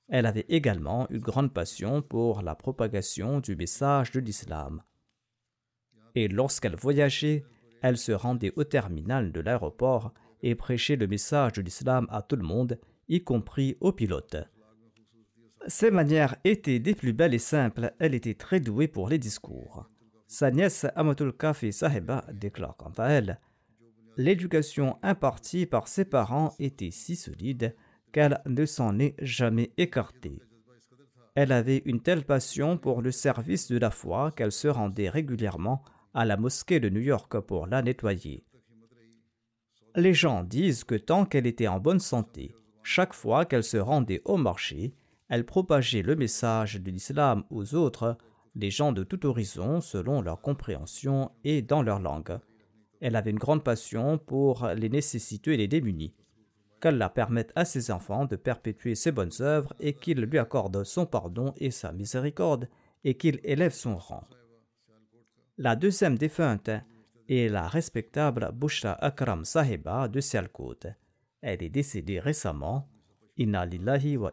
Elle 0.08 0.26
avait 0.26 0.46
également 0.48 1.08
une 1.10 1.20
grande 1.20 1.52
passion 1.52 2.02
pour 2.02 2.42
la 2.42 2.54
propagation 2.54 3.40
du 3.40 3.56
message 3.56 4.10
de 4.12 4.20
l'islam. 4.20 4.82
Et 6.14 6.28
lorsqu'elle 6.28 6.76
voyageait, 6.76 7.44
elle 7.82 7.98
se 7.98 8.12
rendait 8.12 8.52
au 8.56 8.64
terminal 8.64 9.32
de 9.32 9.40
l'aéroport 9.40 10.12
et 10.42 10.54
prêcher 10.54 10.96
le 10.96 11.06
message 11.06 11.52
de 11.52 11.62
l'islam 11.62 12.06
à 12.10 12.22
tout 12.22 12.36
le 12.36 12.44
monde, 12.44 12.78
y 13.08 13.22
compris 13.22 13.76
aux 13.80 13.92
pilotes. 13.92 14.36
Ses 15.66 15.90
manières 15.90 16.36
étaient 16.44 16.78
des 16.78 16.94
plus 16.94 17.12
belles 17.12 17.34
et 17.34 17.38
simples, 17.38 17.92
elle 17.98 18.14
était 18.14 18.34
très 18.34 18.60
douée 18.60 18.88
pour 18.88 19.08
les 19.08 19.18
discours. 19.18 19.86
Sa 20.26 20.50
nièce 20.50 20.86
Amatul 20.94 21.32
Kafi 21.36 21.72
Sahiba 21.72 22.24
déclare 22.32 22.76
quant 22.76 22.92
à 22.98 23.08
elle 23.08 23.40
L'éducation 24.18 24.98
impartie 25.04 25.64
par 25.64 25.86
ses 25.86 26.04
parents 26.04 26.52
était 26.58 26.90
si 26.90 27.14
solide 27.14 27.76
qu'elle 28.10 28.42
ne 28.46 28.66
s'en 28.66 28.98
est 28.98 29.14
jamais 29.22 29.70
écartée. 29.76 30.42
Elle 31.36 31.52
avait 31.52 31.82
une 31.84 32.00
telle 32.00 32.24
passion 32.24 32.78
pour 32.78 33.00
le 33.00 33.12
service 33.12 33.70
de 33.70 33.78
la 33.78 33.92
foi 33.92 34.32
qu'elle 34.32 34.50
se 34.50 34.66
rendait 34.66 35.08
régulièrement 35.08 35.84
à 36.14 36.24
la 36.24 36.36
mosquée 36.36 36.80
de 36.80 36.88
New 36.88 37.00
York 37.00 37.38
pour 37.38 37.68
la 37.68 37.80
nettoyer. 37.80 38.42
Les 39.94 40.14
gens 40.14 40.42
disent 40.42 40.82
que 40.82 40.96
tant 40.96 41.24
qu'elle 41.24 41.46
était 41.46 41.68
en 41.68 41.78
bonne 41.78 42.00
santé, 42.00 42.56
chaque 42.82 43.14
fois 43.14 43.44
qu'elle 43.44 43.62
se 43.62 43.76
rendait 43.76 44.22
au 44.24 44.36
marché, 44.36 44.94
elle 45.28 45.46
propageait 45.46 46.02
le 46.02 46.16
message 46.16 46.74
de 46.74 46.90
l'islam 46.90 47.44
aux 47.50 47.76
autres, 47.76 48.18
les 48.56 48.72
gens 48.72 48.90
de 48.90 49.04
tout 49.04 49.26
horizon, 49.26 49.80
selon 49.80 50.22
leur 50.22 50.40
compréhension 50.40 51.30
et 51.44 51.62
dans 51.62 51.82
leur 51.82 52.00
langue. 52.00 52.40
Elle 53.00 53.16
avait 53.16 53.30
une 53.30 53.38
grande 53.38 53.62
passion 53.62 54.18
pour 54.18 54.66
les 54.76 54.88
nécessiteux 54.88 55.52
et 55.52 55.56
les 55.56 55.68
démunis. 55.68 56.14
Qu'Allah 56.80 57.08
permette 57.08 57.52
à 57.56 57.64
ses 57.64 57.90
enfants 57.90 58.24
de 58.24 58.36
perpétuer 58.36 58.94
ses 58.94 59.12
bonnes 59.12 59.32
œuvres 59.40 59.74
et 59.80 59.94
qu'il 59.94 60.20
lui 60.20 60.38
accorde 60.38 60.84
son 60.84 61.06
pardon 61.06 61.52
et 61.56 61.70
sa 61.70 61.92
miséricorde 61.92 62.68
et 63.04 63.14
qu'il 63.14 63.40
élève 63.42 63.72
son 63.72 63.96
rang. 63.96 64.24
La 65.56 65.74
deuxième 65.74 66.16
défunte 66.16 66.70
et 67.28 67.48
la 67.48 67.66
respectable 67.68 68.50
Bushra 68.52 68.92
Akram 69.04 69.44
Sahiba 69.44 70.08
de 70.08 70.20
Sialkot. 70.20 70.80
Elle 71.40 71.62
est 71.62 71.68
décédée 71.68 72.20
récemment. 72.20 72.88
Wa. 73.38 74.32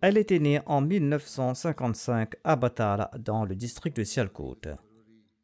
Elle 0.00 0.18
était 0.18 0.38
née 0.38 0.60
en 0.66 0.80
1955 0.80 2.34
à 2.44 2.56
Batala, 2.56 3.10
dans 3.18 3.44
le 3.44 3.54
district 3.54 3.96
de 3.96 4.04
Sialkot. 4.04 4.60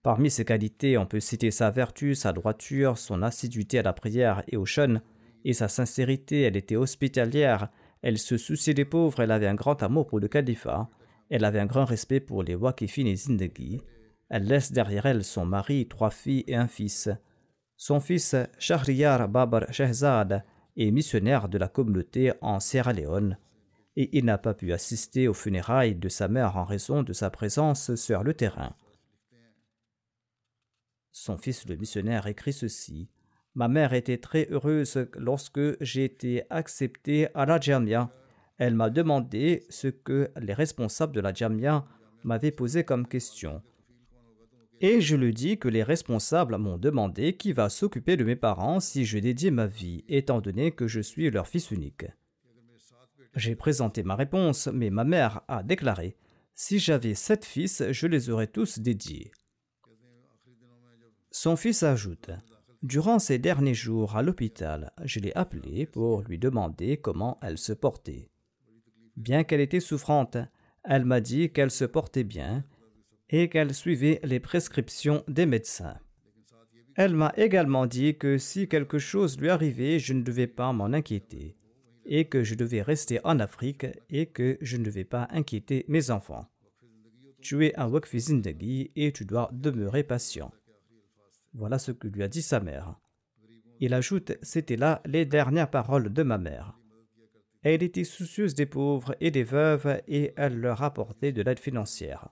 Parmi 0.03 0.31
ses 0.31 0.47
qualités, 0.47 0.97
on 0.97 1.07
peut 1.07 1.21
citer 1.21 1.51
sa 1.51 1.71
vertu, 1.71 2.15
sa 2.15 2.33
droiture, 2.33 2.97
son 2.97 3.23
assiduité 3.23 3.79
à 3.79 3.83
la 3.83 3.93
prière 3.93 4.43
et 4.49 4.57
au 4.57 4.65
chêne, 4.65 5.03
et 5.45 5.53
sa 5.53 5.69
sincérité. 5.69 6.43
Elle 6.43 6.57
était 6.57 6.77
hospitalière, 6.77 7.69
elle 8.03 8.19
se 8.19 8.39
souciait 8.39 8.75
des 8.75 8.87
pauvres, 8.87 9.21
elle 9.21 9.31
avait 9.31 9.47
un 9.47 9.55
grand 9.55 9.83
amour 9.83 10.07
pour 10.07 10.19
le 10.19 10.29
califat, 10.29 10.89
elle 11.29 11.45
avait 11.45 11.61
un 11.61 11.67
grand 11.67 11.85
respect 11.85 12.21
pour 12.21 12.43
les 12.43 12.55
wakifin 12.55 13.05
et 13.07 13.17
zindagi, 13.17 13.83
elle 14.31 14.45
laisse 14.45 14.73
derrière 14.73 15.07
elle 15.07 15.25
son 15.25 15.45
mari, 15.45 15.87
trois 15.87 16.11
filles 16.11 16.45
et 16.47 16.55
un 16.55 16.69
fils. 16.69 17.11
Son 17.77 18.01
fils 18.01 18.37
Shahriyar 18.59 19.29
Babar 19.29 19.73
Shehzad 19.73 20.45
est 20.77 20.91
missionnaire 20.91 21.49
de 21.49 21.59
la 21.59 21.69
communauté 21.69 22.33
en 22.41 22.61
Sierra 22.61 22.93
Leone 22.93 23.37
et 23.97 24.17
il 24.17 24.25
n'a 24.25 24.39
pas 24.39 24.55
pu 24.55 24.73
assister 24.73 25.29
aux 25.29 25.35
funérailles 25.35 25.97
de 25.97 26.09
sa 26.09 26.29
mère 26.29 26.57
en 26.57 26.65
raison 26.65 27.03
de 27.03 27.13
sa 27.13 27.29
présence 27.29 27.95
sur 27.97 28.23
le 28.23 28.35
terrain. 28.35 28.75
Son 31.13 31.37
fils 31.37 31.67
le 31.69 31.77
missionnaire 31.77 32.27
écrit 32.27 32.53
ceci. 32.53 33.09
Ma 33.55 33.69
mère 33.69 33.93
était 33.95 34.19
très 34.19 34.49
heureuse 34.51 35.09
lorsque 35.17 35.83
j'ai 35.83 36.05
été 36.05 36.45
accepté 36.51 37.29
à 37.35 37.47
la 37.47 37.59
Jamia. 37.59 38.11
Elle 38.59 38.75
m'a 38.75 38.91
demandé 38.91 39.65
ce 39.71 39.89
que 39.89 40.31
les 40.41 40.55
responsables 40.55 41.15
de 41.15 41.21
la 41.21 41.35
Jamia 41.35 41.85
m'avaient 42.23 42.53
posé 42.53 42.85
comme 42.85 43.07
question. 43.09 43.63
Et 44.83 45.01
je 45.01 45.17
lui 45.17 45.35
dis 45.35 45.59
que 45.59 45.69
les 45.69 45.83
responsables 45.83 46.57
m'ont 46.57 46.79
demandé 46.79 47.37
qui 47.37 47.53
va 47.53 47.69
s'occuper 47.69 48.17
de 48.17 48.25
mes 48.25 48.37
parents 48.37 48.81
si 48.81 49.05
je 49.05 49.19
dédie 49.19 49.51
ma 49.51 49.67
vie, 49.67 50.05
étant 50.09 50.41
donné 50.41 50.73
que 50.73 50.87
je 50.87 51.01
suis 51.01 51.31
leur 51.31 51.49
fils 51.49 51.71
unique. 51.71 52.07
J'ai 53.35 53.55
présenté 53.55 54.03
ma 54.03 54.17
réponse, 54.17 54.69
mais 54.73 54.91
ma 54.91 55.05
mère 55.05 55.43
a 55.49 55.63
déclaré 55.63 56.17
Si 56.55 56.79
j'avais 56.79 57.15
sept 57.15 57.45
fils, 57.45 57.83
je 57.91 58.07
les 58.07 58.31
aurais 58.31 58.47
tous 58.47 58.79
dédiés. 58.79 59.31
Son 61.33 61.57
fils 61.57 61.83
ajoute 61.85 62.31
Durant 62.83 63.19
ces 63.19 63.39
derniers 63.39 63.75
jours 63.75 64.17
à 64.17 64.23
l'hôpital, 64.23 64.93
je 65.05 65.21
l'ai 65.21 65.33
appelée 65.35 65.87
pour 65.87 66.23
lui 66.23 66.39
demander 66.39 66.97
comment 66.97 67.39
elle 67.43 67.59
se 67.59 67.73
portait. 67.73 68.31
Bien 69.17 69.45
qu'elle 69.45 69.61
était 69.61 69.81
souffrante, 69.81 70.39
elle 70.83 71.05
m'a 71.05 71.21
dit 71.21 71.51
qu'elle 71.53 71.71
se 71.71 71.85
portait 71.85 72.25
bien 72.25 72.65
et 73.29 73.49
qu'elle 73.49 73.75
suivait 73.75 74.19
les 74.25 74.41
prescriptions 74.41 75.23
des 75.29 75.47
médecins. 75.47 75.99
Elle 76.97 77.15
m'a 77.15 77.33
également 77.37 77.87
dit 77.87 78.19
que 78.19 78.39
si 78.39 78.67
quelque 78.67 78.99
chose 78.99 79.39
lui 79.39 79.51
arrivait, 79.51 79.99
je 79.99 80.15
ne 80.15 80.23
devais 80.23 80.49
pas 80.49 80.73
m'en 80.73 80.87
inquiéter, 80.87 81.57
et 82.05 82.25
que 82.25 82.43
je 82.43 82.57
devais 82.57 82.83
rester 82.83 83.21
en 83.23 83.39
Afrique 83.39 83.87
et 84.09 84.27
que 84.27 84.59
je 84.61 84.77
ne 84.77 84.85
devais 84.85 85.05
pas 85.05 85.29
inquiéter 85.31 85.85
mes 85.87 86.11
enfants. 86.11 86.47
Tu 87.41 87.65
es 87.67 87.79
un 87.79 87.89
Wakfi 87.89 88.21
Zindagi 88.21 88.91
et 88.97 89.13
tu 89.13 89.25
dois 89.25 89.49
demeurer 89.53 90.03
patient. 90.03 90.51
Voilà 91.53 91.79
ce 91.79 91.93
que 91.93 92.09
lui 92.09 92.23
a 92.23 92.29
dit 92.29 92.43
sa 92.43 92.61
mère. 92.61 92.99
Il 93.81 93.95
ajoute 93.95 94.33
C'était 94.43 94.77
là 94.77 95.01
les 95.07 95.25
dernières 95.25 95.71
paroles 95.71 96.13
de 96.13 96.23
ma 96.23 96.39
mère. 96.39 96.79
Elle 97.63 97.83
était 97.83 98.05
soucieuse 98.05 98.55
des 98.55 98.67
pauvres 98.67 99.15
et 99.21 99.31
des 99.31 99.45
veuves 99.45 100.01
et 100.09 100.33
elle 100.37 100.59
leur 100.59 100.83
apportait 100.83 101.33
de 101.33 101.43
l'aide 101.43 101.59
financière. 101.59 102.29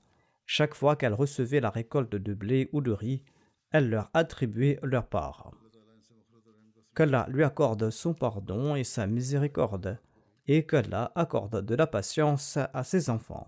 Chaque 0.46 0.74
fois 0.74 0.96
qu'elle 0.96 1.14
recevait 1.14 1.60
la 1.60 1.70
récolte 1.70 2.14
de 2.14 2.32
blé 2.32 2.70
ou 2.72 2.80
de 2.80 2.92
riz, 2.92 3.22
elle 3.70 3.90
leur 3.90 4.10
attribuait 4.14 4.78
leur 4.82 5.06
part. 5.06 5.50
Qu'Allah 6.94 7.26
lui 7.28 7.44
accorde 7.44 7.90
son 7.90 8.14
pardon 8.14 8.74
et 8.74 8.84
sa 8.84 9.06
miséricorde, 9.06 9.98
et 10.46 10.64
qu'Allah 10.64 11.12
accorde 11.14 11.64
de 11.64 11.74
la 11.74 11.86
patience 11.86 12.56
à 12.56 12.82
ses 12.82 13.10
enfants. 13.10 13.46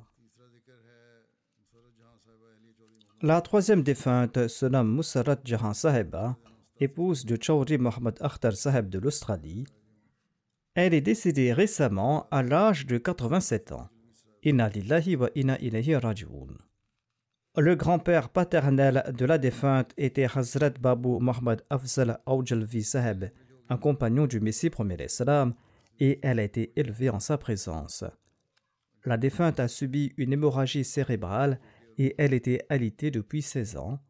La 3.22 3.42
troisième 3.42 3.82
défunte 3.82 4.48
se 4.48 4.64
nomme 4.64 4.96
Musarat 4.96 5.40
Jahan 5.44 5.74
Saheba, 5.74 6.38
épouse 6.78 7.26
de 7.26 7.36
Chaudhry 7.38 7.76
Mohamed 7.76 8.16
Akhtar 8.18 8.54
Saheb 8.54 8.88
de 8.88 8.98
l'Australie. 8.98 9.66
Elle 10.74 10.94
est 10.94 11.02
décédée 11.02 11.52
récemment 11.52 12.26
à 12.30 12.42
l'âge 12.42 12.86
de 12.86 12.96
87 12.96 13.72
ans. 13.72 13.90
Inna 14.42 14.70
lillahi 14.70 15.16
wa 15.16 15.28
raji'un. 16.00 16.56
Le 17.58 17.74
grand-père 17.74 18.30
paternel 18.30 19.12
de 19.14 19.26
la 19.26 19.36
défunte 19.36 19.92
était 19.98 20.24
Hazrat 20.34 20.70
Babu 20.80 21.18
Mohammad 21.20 21.62
Afzal 21.68 22.20
Aujalvi 22.24 22.82
Saheb, 22.82 23.26
un 23.68 23.76
compagnon 23.76 24.26
du 24.26 24.40
Messie 24.40 24.70
premier 24.70 25.08
salam, 25.08 25.52
et 25.98 26.20
elle 26.22 26.38
a 26.38 26.44
été 26.44 26.72
élevée 26.74 27.10
en 27.10 27.20
sa 27.20 27.36
présence. 27.36 28.02
La 29.04 29.18
défunte 29.18 29.60
a 29.60 29.68
subi 29.68 30.14
une 30.16 30.32
hémorragie 30.32 30.84
cérébrale 30.84 31.60
et 32.00 32.14
elle 32.16 32.32
était 32.32 32.64
alitée 32.70 33.10
depuis 33.10 33.42
16 33.42 33.76
ans. 33.76 34.00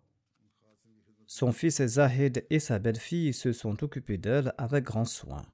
Son 1.26 1.51
fils 1.51 1.84
Zahid 1.84 2.47
et 2.49 2.61
sa 2.61 2.78
belle-fille 2.78 3.32
se 3.32 3.53
sont 3.53 3.82
occupés 3.82 4.16
d'elle 4.16 4.55
avec 4.59 4.84
grand 4.84 5.05
soin. 5.05 5.45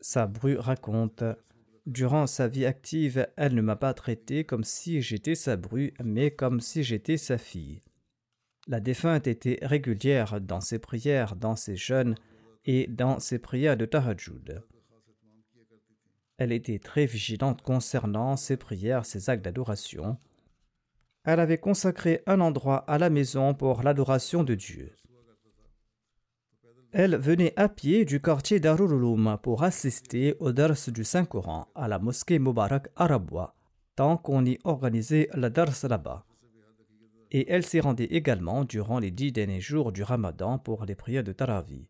Sabru 0.00 0.56
raconte 0.56 1.22
Durant 1.86 2.26
sa 2.26 2.48
vie 2.48 2.66
active, 2.66 3.28
elle 3.36 3.54
ne 3.54 3.62
m'a 3.62 3.76
pas 3.76 3.94
traité 3.94 4.44
comme 4.44 4.64
si 4.64 5.02
j'étais 5.02 5.36
sa 5.36 5.56
bru, 5.56 5.92
mais 6.02 6.32
comme 6.32 6.60
si 6.60 6.82
j'étais 6.82 7.16
sa 7.16 7.38
fille. 7.38 7.80
La 8.66 8.80
défunte 8.80 9.28
était 9.28 9.60
régulière 9.62 10.40
dans 10.40 10.60
ses 10.60 10.80
prières, 10.80 11.36
dans 11.36 11.54
ses 11.54 11.76
jeûnes 11.76 12.16
et 12.64 12.88
dans 12.88 13.20
ses 13.20 13.38
prières 13.38 13.76
de 13.76 13.86
Tahajjud. 13.86 14.64
Elle 16.42 16.50
était 16.50 16.80
très 16.80 17.06
vigilante 17.06 17.62
concernant 17.62 18.34
ses 18.36 18.56
prières, 18.56 19.06
ses 19.06 19.30
actes 19.30 19.44
d'adoration. 19.44 20.18
Elle 21.22 21.38
avait 21.38 21.58
consacré 21.58 22.24
un 22.26 22.40
endroit 22.40 22.78
à 22.90 22.98
la 22.98 23.10
maison 23.10 23.54
pour 23.54 23.84
l'adoration 23.84 24.42
de 24.42 24.56
Dieu. 24.56 24.96
Elle 26.90 27.16
venait 27.16 27.52
à 27.54 27.68
pied 27.68 28.04
du 28.04 28.20
quartier 28.20 28.58
d'Arululum 28.58 29.38
pour 29.40 29.62
assister 29.62 30.34
au 30.40 30.50
Dars 30.50 30.88
du 30.88 31.04
Saint-Coran 31.04 31.68
à 31.76 31.86
la 31.86 32.00
mosquée 32.00 32.40
Mubarak 32.40 32.88
Arabwa, 32.96 33.54
tant 33.94 34.16
qu'on 34.16 34.44
y 34.44 34.58
organisait 34.64 35.28
le 35.34 35.48
Dars 35.48 35.86
là-bas. 35.88 36.26
Et 37.30 37.48
elle 37.52 37.64
s'y 37.64 37.78
rendait 37.78 38.06
également 38.06 38.64
durant 38.64 38.98
les 38.98 39.12
dix 39.12 39.30
derniers 39.30 39.60
jours 39.60 39.92
du 39.92 40.02
Ramadan 40.02 40.58
pour 40.58 40.86
les 40.86 40.96
prières 40.96 41.22
de 41.22 41.30
Taravi. 41.30 41.86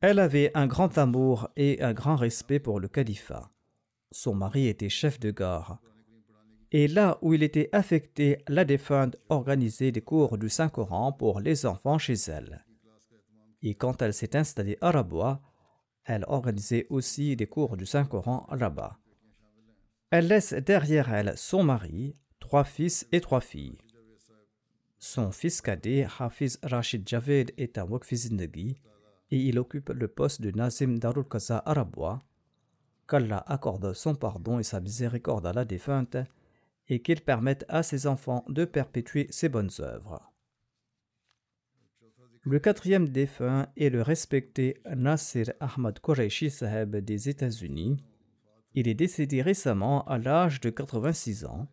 Elle 0.00 0.20
avait 0.20 0.50
un 0.54 0.66
grand 0.66 0.96
amour 0.96 1.50
et 1.56 1.82
un 1.82 1.92
grand 1.92 2.16
respect 2.16 2.60
pour 2.60 2.80
le 2.80 2.88
califat. 2.88 3.50
Son 4.14 4.34
mari 4.34 4.68
était 4.68 4.88
chef 4.88 5.18
de 5.18 5.30
gare. 5.30 5.80
Et 6.70 6.88
là 6.88 7.18
où 7.22 7.34
il 7.34 7.42
était 7.42 7.68
affecté, 7.72 8.38
la 8.48 8.64
défunte 8.64 9.16
organisait 9.28 9.92
des 9.92 10.00
cours 10.00 10.38
du 10.38 10.48
Saint-Coran 10.48 11.12
pour 11.12 11.40
les 11.40 11.66
enfants 11.66 11.98
chez 11.98 12.14
elle 12.28 12.64
et 13.64 13.74
quand 13.74 14.02
elle 14.02 14.12
s'est 14.12 14.36
installée 14.36 14.76
à 14.82 14.90
Rabat, 14.90 15.40
elle 16.04 16.24
organisait 16.28 16.86
aussi 16.90 17.34
des 17.34 17.46
cours 17.46 17.78
du 17.78 17.86
Saint-Coran 17.86 18.46
à 18.50 18.56
Rabat. 18.56 18.98
Elle 20.10 20.28
laisse 20.28 20.52
derrière 20.52 21.12
elle 21.12 21.36
son 21.36 21.64
mari, 21.64 22.14
trois 22.40 22.64
fils 22.64 23.08
et 23.10 23.22
trois 23.22 23.40
filles. 23.40 23.78
Son 24.98 25.32
fils 25.32 25.62
cadet, 25.62 26.06
Hafiz 26.18 26.58
Rashid 26.62 27.08
Javed, 27.08 27.52
est 27.56 27.78
un 27.78 27.84
Waqfi 27.84 28.76
et 29.30 29.36
il 29.38 29.58
occupe 29.58 29.88
le 29.88 30.08
poste 30.08 30.42
de 30.42 30.50
Nazim 30.50 30.98
Darul 30.98 31.26
Qaza 31.26 31.62
à 31.64 31.72
Rabat. 31.72 32.20
Qu'Allah 33.08 33.44
accorde 33.46 33.92
son 33.92 34.14
pardon 34.14 34.58
et 34.58 34.62
sa 34.62 34.80
miséricorde 34.80 35.46
à 35.46 35.52
la 35.52 35.64
défunte 35.64 36.16
et 36.88 37.00
qu'il 37.02 37.20
permette 37.20 37.64
à 37.68 37.82
ses 37.82 38.06
enfants 38.06 38.44
de 38.48 38.64
perpétuer 38.64 39.26
ses 39.30 39.48
bonnes 39.48 39.70
œuvres. 39.80 40.30
Le 42.42 42.58
quatrième 42.58 43.08
défunt 43.08 43.68
est 43.76 43.88
le 43.88 44.02
respecté 44.02 44.82
Nasir 44.94 45.52
Ahmad 45.60 45.98
Qureshi 45.98 46.50
Saheb 46.50 46.96
des 46.96 47.30
États-Unis. 47.30 47.96
Il 48.74 48.86
est 48.86 48.94
décédé 48.94 49.40
récemment 49.40 50.04
à 50.04 50.18
l'âge 50.18 50.60
de 50.60 50.68
86 50.68 51.46
ans. 51.46 51.68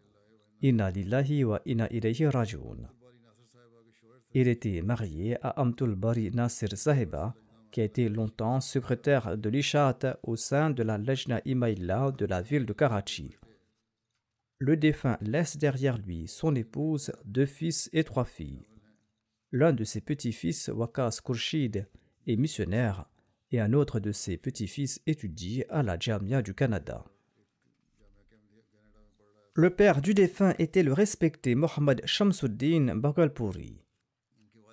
Inna 0.61 0.89
lillahi 0.91 1.43
wa. 1.43 1.61
Il 4.34 4.47
était 4.47 4.82
marié 4.82 5.38
à 5.41 5.59
Amtul 5.59 5.95
Bari 5.95 6.32
Nasir 6.32 6.69
Saheba, 6.77 7.36
qui 7.72 7.82
a 7.82 7.84
été 7.84 8.09
longtemps 8.09 8.61
secrétaire 8.61 9.38
de 9.38 9.49
l'Ishat 9.49 10.19
au 10.24 10.36
sein 10.36 10.69
de 10.69 10.84
la 10.84 10.97
Lejna 10.97 11.41
Imaïla 11.45 12.11
de 12.11 12.26
la 12.26 12.41
ville 12.41 12.65
de 12.65 12.74
Karachi. 12.74 13.38
Le 14.59 14.78
défunt 14.78 15.17
laisse 15.22 15.57
derrière 15.57 15.97
lui 15.97 16.28
son 16.28 16.53
épouse, 16.55 17.11
deux 17.26 17.47
fils 17.47 17.89
et 17.93 18.03
trois 18.03 18.26
filles. 18.26 18.67
L'un 19.51 19.74
de 19.74 19.84
ses 19.84 20.01
petits-fils, 20.01 20.69
Wakas 20.69 21.19
Khurshid, 21.26 21.88
est 22.28 22.36
missionnaire 22.36 23.09
et 23.51 23.59
un 23.59 23.74
autre 23.74 23.99
de 23.99 24.11
ses 24.11 24.38
petits-fils 24.38 25.01
étudie 25.07 25.63
à 25.69 25.84
la 25.84 25.97
Jamia 25.99 26.41
du 26.41 26.53
Canada. 26.53 27.03
Le 29.53 29.69
père 29.69 30.01
du 30.01 30.13
défunt 30.13 30.53
était 30.59 30.84
le 30.84 30.93
respecté 30.93 31.55
Mohammad 31.55 32.01
Shamsuddin 32.05 32.95
Bagalpuri. 32.95 33.80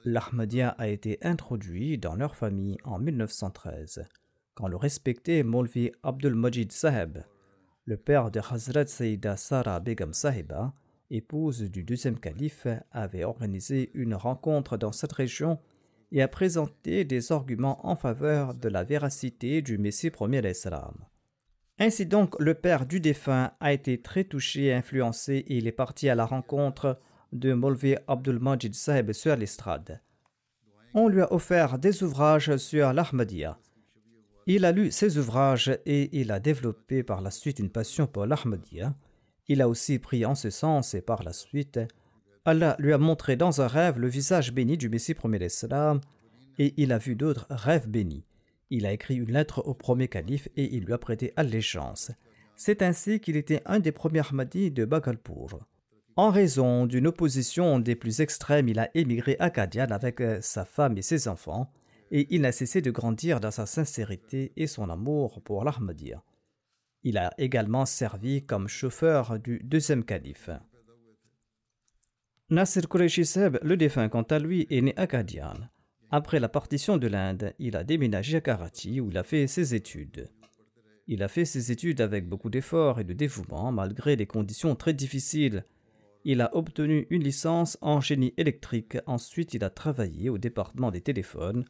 L'Ahmadiyya 0.05 0.71
a 0.79 0.89
été 0.89 1.19
introduit 1.23 1.99
dans 1.99 2.15
leur 2.15 2.37
famille 2.37 2.79
en 2.85 2.99
1913, 2.99 4.05
quand 4.55 4.69
le 4.69 4.77
respecté 4.77 5.43
Molvi 5.43 5.91
Abdul 6.03 6.35
Majid 6.35 6.71
Saheb, 6.71 7.19
le 7.85 7.97
père 7.97 8.31
de 8.31 8.41
Hazrat 8.41 8.87
Sayyida 8.87 9.37
Sara 9.37 9.81
Begum 9.81 10.13
Sahiba, 10.13 10.73
épouse 11.11 11.63
du 11.63 11.83
deuxième 11.83 12.19
calife, 12.19 12.67
avait 12.93 13.25
organisé 13.25 13.91
une 13.95 14.15
rencontre 14.15 14.77
dans 14.77 14.93
cette 14.93 15.13
région 15.13 15.59
et 16.13 16.23
a 16.23 16.29
présenté 16.29 17.05
des 17.05 17.33
arguments 17.33 17.87
en 17.87 17.97
faveur 17.97 18.55
de 18.55 18.69
la 18.69 18.85
véracité 18.85 19.63
du 19.63 19.79
Messie 19.79 20.11
premier 20.11 20.43
d'Islam. 20.43 20.95
Ainsi 21.79 22.07
donc, 22.07 22.39
le 22.41 22.55
père 22.55 22.87
du 22.87 23.01
défunt 23.01 23.53
a 23.61 23.73
été 23.73 24.01
très 24.01 24.25
touché 24.25 24.67
et 24.67 24.75
influencé 24.75 25.45
et 25.47 25.57
il 25.57 25.67
est 25.67 25.73
parti 25.73 26.09
à 26.09 26.15
la 26.15 26.27
rencontre 26.27 26.99
de 27.33 27.53
Molvi 27.53 27.97
Abdul 28.07 28.39
Majid 28.39 28.75
Sahib 28.75 29.13
sur 29.13 29.37
l'estrade. 29.37 30.01
On 30.95 31.09
lui 31.09 31.21
a 31.21 31.33
offert 31.33 31.79
des 31.79 32.03
ouvrages 32.03 32.57
sur 32.57 32.93
l'Ahmadiyya. 32.93 33.59
Il 34.47 34.65
a 34.65 34.73
lu 34.73 34.91
ces 34.91 35.19
ouvrages 35.19 35.79
et 35.85 36.09
il 36.19 36.33
a 36.33 36.41
développé 36.41 37.03
par 37.03 37.21
la 37.21 37.31
suite 37.31 37.59
une 37.59 37.71
passion 37.71 38.07
pour 38.07 38.25
l'Ahmadiyya. 38.25 38.95
Il 39.49 39.61
a 39.61 39.69
aussi 39.69 39.99
pris 39.99 40.25
en 40.25 40.35
ce 40.35 40.51
sens 40.51 40.95
et 40.95 41.03
par 41.03 41.23
la 41.23 41.33
suite, 41.33 41.79
Allah 42.45 42.77
lui 42.79 42.95
a 42.95 42.99
montré 42.99 43.37
dans 43.37 43.61
un 43.61 43.67
rêve 43.67 43.99
le 43.99 44.09
visage 44.09 44.53
béni 44.53 44.79
du 44.79 44.89
Messie 44.89 45.15
premier 45.15 45.39
d'Islam 45.39 46.01
et 46.59 46.73
il 46.79 46.93
a 46.93 46.99
vu 46.99 47.15
d'autres 47.15 47.47
rêves 47.51 47.89
bénis. 47.89 48.25
Il 48.71 48.87
a 48.87 48.93
écrit 48.93 49.17
une 49.17 49.33
lettre 49.33 49.63
au 49.67 49.75
premier 49.75 50.09
calife 50.09 50.49
et 50.57 50.75
il 50.75 50.85
lui 50.85 50.93
a 50.93 50.99
prêté 50.99 51.33
allégeance. 51.37 52.11
C'est 52.57 52.83
ainsi 52.83 53.21
qu'il 53.21 53.37
était 53.37 53.63
un 53.67 53.81
des 53.81 53.93
premiers 53.93 54.21
Ahmadis 54.21 54.71
de 54.71 54.85
Bagalpur. 54.85 55.61
En 56.19 56.33
raison 56.33 56.85
d'une 56.85 57.07
opposition 57.07 57.79
des 57.79 57.95
plus 57.95 58.21
extrêmes, 58.21 58.69
il 58.69 58.81
a 58.81 58.91
émigré 58.97 59.37
à 59.39 59.51
Kadian 59.51 59.87
avec 59.93 60.21
sa 60.41 60.65
femme 60.65 60.99
et 60.99 61.03
ses 61.03 61.29
enfants, 61.29 61.73
et 62.11 62.27
il 62.35 62.41
n'a 62.41 62.51
cessé 62.51 62.83
de 62.83 62.91
grandir 62.91 63.39
dans 63.39 63.53
sa 63.53 63.67
sincérité 63.67 64.53
et 64.57 64.67
son 64.67 64.91
amour 64.91 65.41
pour 65.43 65.63
l'Ahmadiyya. 65.63 66.25
Il 67.05 67.19
a 67.19 67.33
également 67.39 67.87
servi 67.87 68.45
comme 68.45 68.67
chauffeur 68.67 69.39
du 69.39 69.61
deuxième 69.63 70.03
calife. 70.03 70.51
Nasir 72.51 72.89
Qureshi 72.89 73.23
le 73.63 73.77
défunt 73.77 74.09
quant 74.09 74.23
à 74.23 74.41
lui, 74.41 74.67
est 74.71 74.81
né 74.81 74.95
à 74.97 75.07
Kadian. 75.07 75.55
Après 76.11 76.41
la 76.41 76.49
partition 76.49 76.97
de 76.97 77.07
l'Inde, 77.07 77.55
il 77.61 77.77
a 77.77 77.85
déménagé 77.85 78.39
à 78.39 78.41
Karachi 78.41 79.01
où 79.01 79.09
il 79.13 79.19
a 79.19 79.23
fait 79.23 79.47
ses 79.47 79.77
études. 79.77 80.29
Il 81.07 81.23
a 81.23 81.29
fait 81.29 81.45
ses 81.45 81.71
études 81.71 82.01
avec 82.01 82.29
beaucoup 82.29 82.51
d'efforts 82.51 82.99
et 82.99 83.05
de 83.05 83.13
dévouement 83.13 83.71
malgré 83.71 84.17
des 84.17 84.27
conditions 84.27 84.75
très 84.75 84.95
difficiles. 84.95 85.65
Il 86.25 86.41
a 86.41 86.55
obtenu 86.55 87.07
une 87.11 87.23
licence 87.23 87.79
en 87.81 88.01
génie 88.01 88.35
électrique. 88.37 88.99
Ensuite, 89.07 89.55
il 89.55 89.65
a 89.65 89.71
travaillé 89.71 90.29
au 90.29 90.39
département 90.39 90.91
des 90.91 91.01
téléphones 91.01 91.65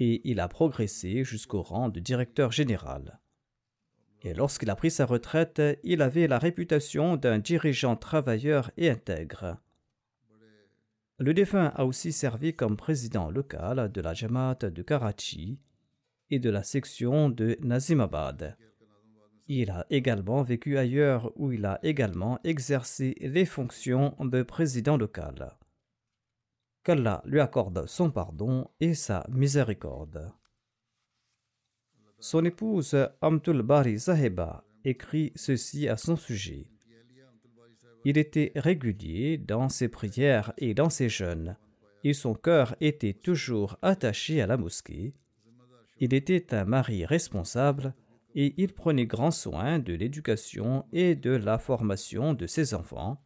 et 0.00 0.20
il 0.28 0.40
a 0.40 0.48
progressé 0.48 1.24
jusqu'au 1.24 1.62
rang 1.62 1.88
de 1.88 2.00
directeur 2.00 2.50
général 2.50 3.20
et 4.24 4.32
lorsqu'il 4.32 4.70
a 4.70 4.76
pris 4.76 4.90
sa 4.90 5.04
retraite, 5.04 5.60
il 5.84 6.00
avait 6.00 6.26
la 6.26 6.38
réputation 6.38 7.16
d'un 7.16 7.38
dirigeant 7.38 7.94
travailleur 7.94 8.70
et 8.78 8.88
intègre. 8.88 9.58
Le 11.18 11.34
défunt 11.34 11.72
a 11.76 11.84
aussi 11.84 12.10
servi 12.10 12.54
comme 12.54 12.76
président 12.76 13.30
local 13.30 13.92
de 13.92 14.00
la 14.00 14.14
Jamaat 14.14 14.56
de 14.56 14.82
Karachi 14.82 15.60
et 16.30 16.38
de 16.38 16.50
la 16.50 16.62
section 16.62 17.28
de 17.28 17.58
Nazimabad. 17.60 18.56
Il 19.46 19.70
a 19.70 19.86
également 19.90 20.42
vécu 20.42 20.78
ailleurs 20.78 21.32
où 21.36 21.52
il 21.52 21.66
a 21.66 21.78
également 21.82 22.38
exercé 22.44 23.14
les 23.20 23.44
fonctions 23.44 24.16
de 24.20 24.42
président 24.42 24.96
local. 24.96 25.58
Qu'Allah 26.82 27.22
lui 27.26 27.40
accorde 27.40 27.86
son 27.86 28.10
pardon 28.10 28.70
et 28.80 28.94
sa 28.94 29.26
miséricorde. 29.28 30.32
Son 32.18 32.44
épouse 32.44 32.96
Amtul 33.20 33.62
Bari 33.62 34.00
Saheba 34.00 34.64
écrit 34.84 35.32
ceci 35.34 35.88
à 35.88 35.96
son 35.98 36.16
sujet. 36.16 36.66
Il 38.06 38.18
était 38.18 38.52
régulier 38.54 39.38
dans 39.38 39.68
ses 39.68 39.88
prières 39.88 40.52
et 40.58 40.74
dans 40.74 40.90
ses 40.90 41.08
jeûnes, 41.08 41.56
et 42.02 42.12
son 42.12 42.34
cœur 42.34 42.76
était 42.80 43.14
toujours 43.14 43.78
attaché 43.82 44.42
à 44.42 44.46
la 44.46 44.56
mosquée. 44.58 45.14
Il 46.00 46.12
était 46.12 46.54
un 46.54 46.64
mari 46.64 47.06
responsable 47.06 47.94
et 48.34 48.54
il 48.56 48.72
prenait 48.72 49.06
grand 49.06 49.30
soin 49.30 49.78
de 49.78 49.92
l'éducation 49.92 50.84
et 50.92 51.14
de 51.14 51.30
la 51.30 51.58
formation 51.58 52.34
de 52.34 52.46
ses 52.46 52.74
enfants. 52.74 53.22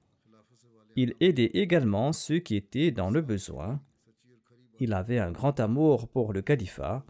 Il 0.97 1.15
aidait 1.21 1.51
également 1.55 2.13
ceux 2.13 2.39
qui 2.39 2.57
étaient 2.57 2.91
dans 2.91 3.11
le 3.11 3.23
besoin 3.23 3.81
Il 4.81 4.93
avait 4.93 5.19
un 5.19 5.33
grand 5.33 5.61
amour 5.61 6.09
pour 6.09 6.33
le 6.33 6.43
califat 6.43 7.05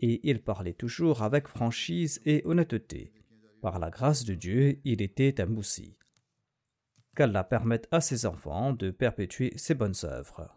et 0.00 0.20
il 0.28 0.42
parlait 0.42 0.72
toujours 0.72 1.22
avec 1.22 1.46
franchise 1.46 2.20
et 2.24 2.42
honnêteté. 2.44 3.12
Par 3.60 3.78
la 3.78 3.90
grâce 3.90 4.24
de 4.24 4.34
Dieu, 4.34 4.80
il 4.84 5.02
était 5.02 5.40
un 5.40 5.46
moussi. 5.46 5.96
Qu'Allah 7.14 7.44
permette 7.44 7.86
à 7.90 8.00
ses 8.00 8.26
enfants 8.26 8.72
de 8.72 8.90
perpétuer 8.90 9.52
ses 9.56 9.74
bonnes 9.74 9.94
œuvres. 10.04 10.56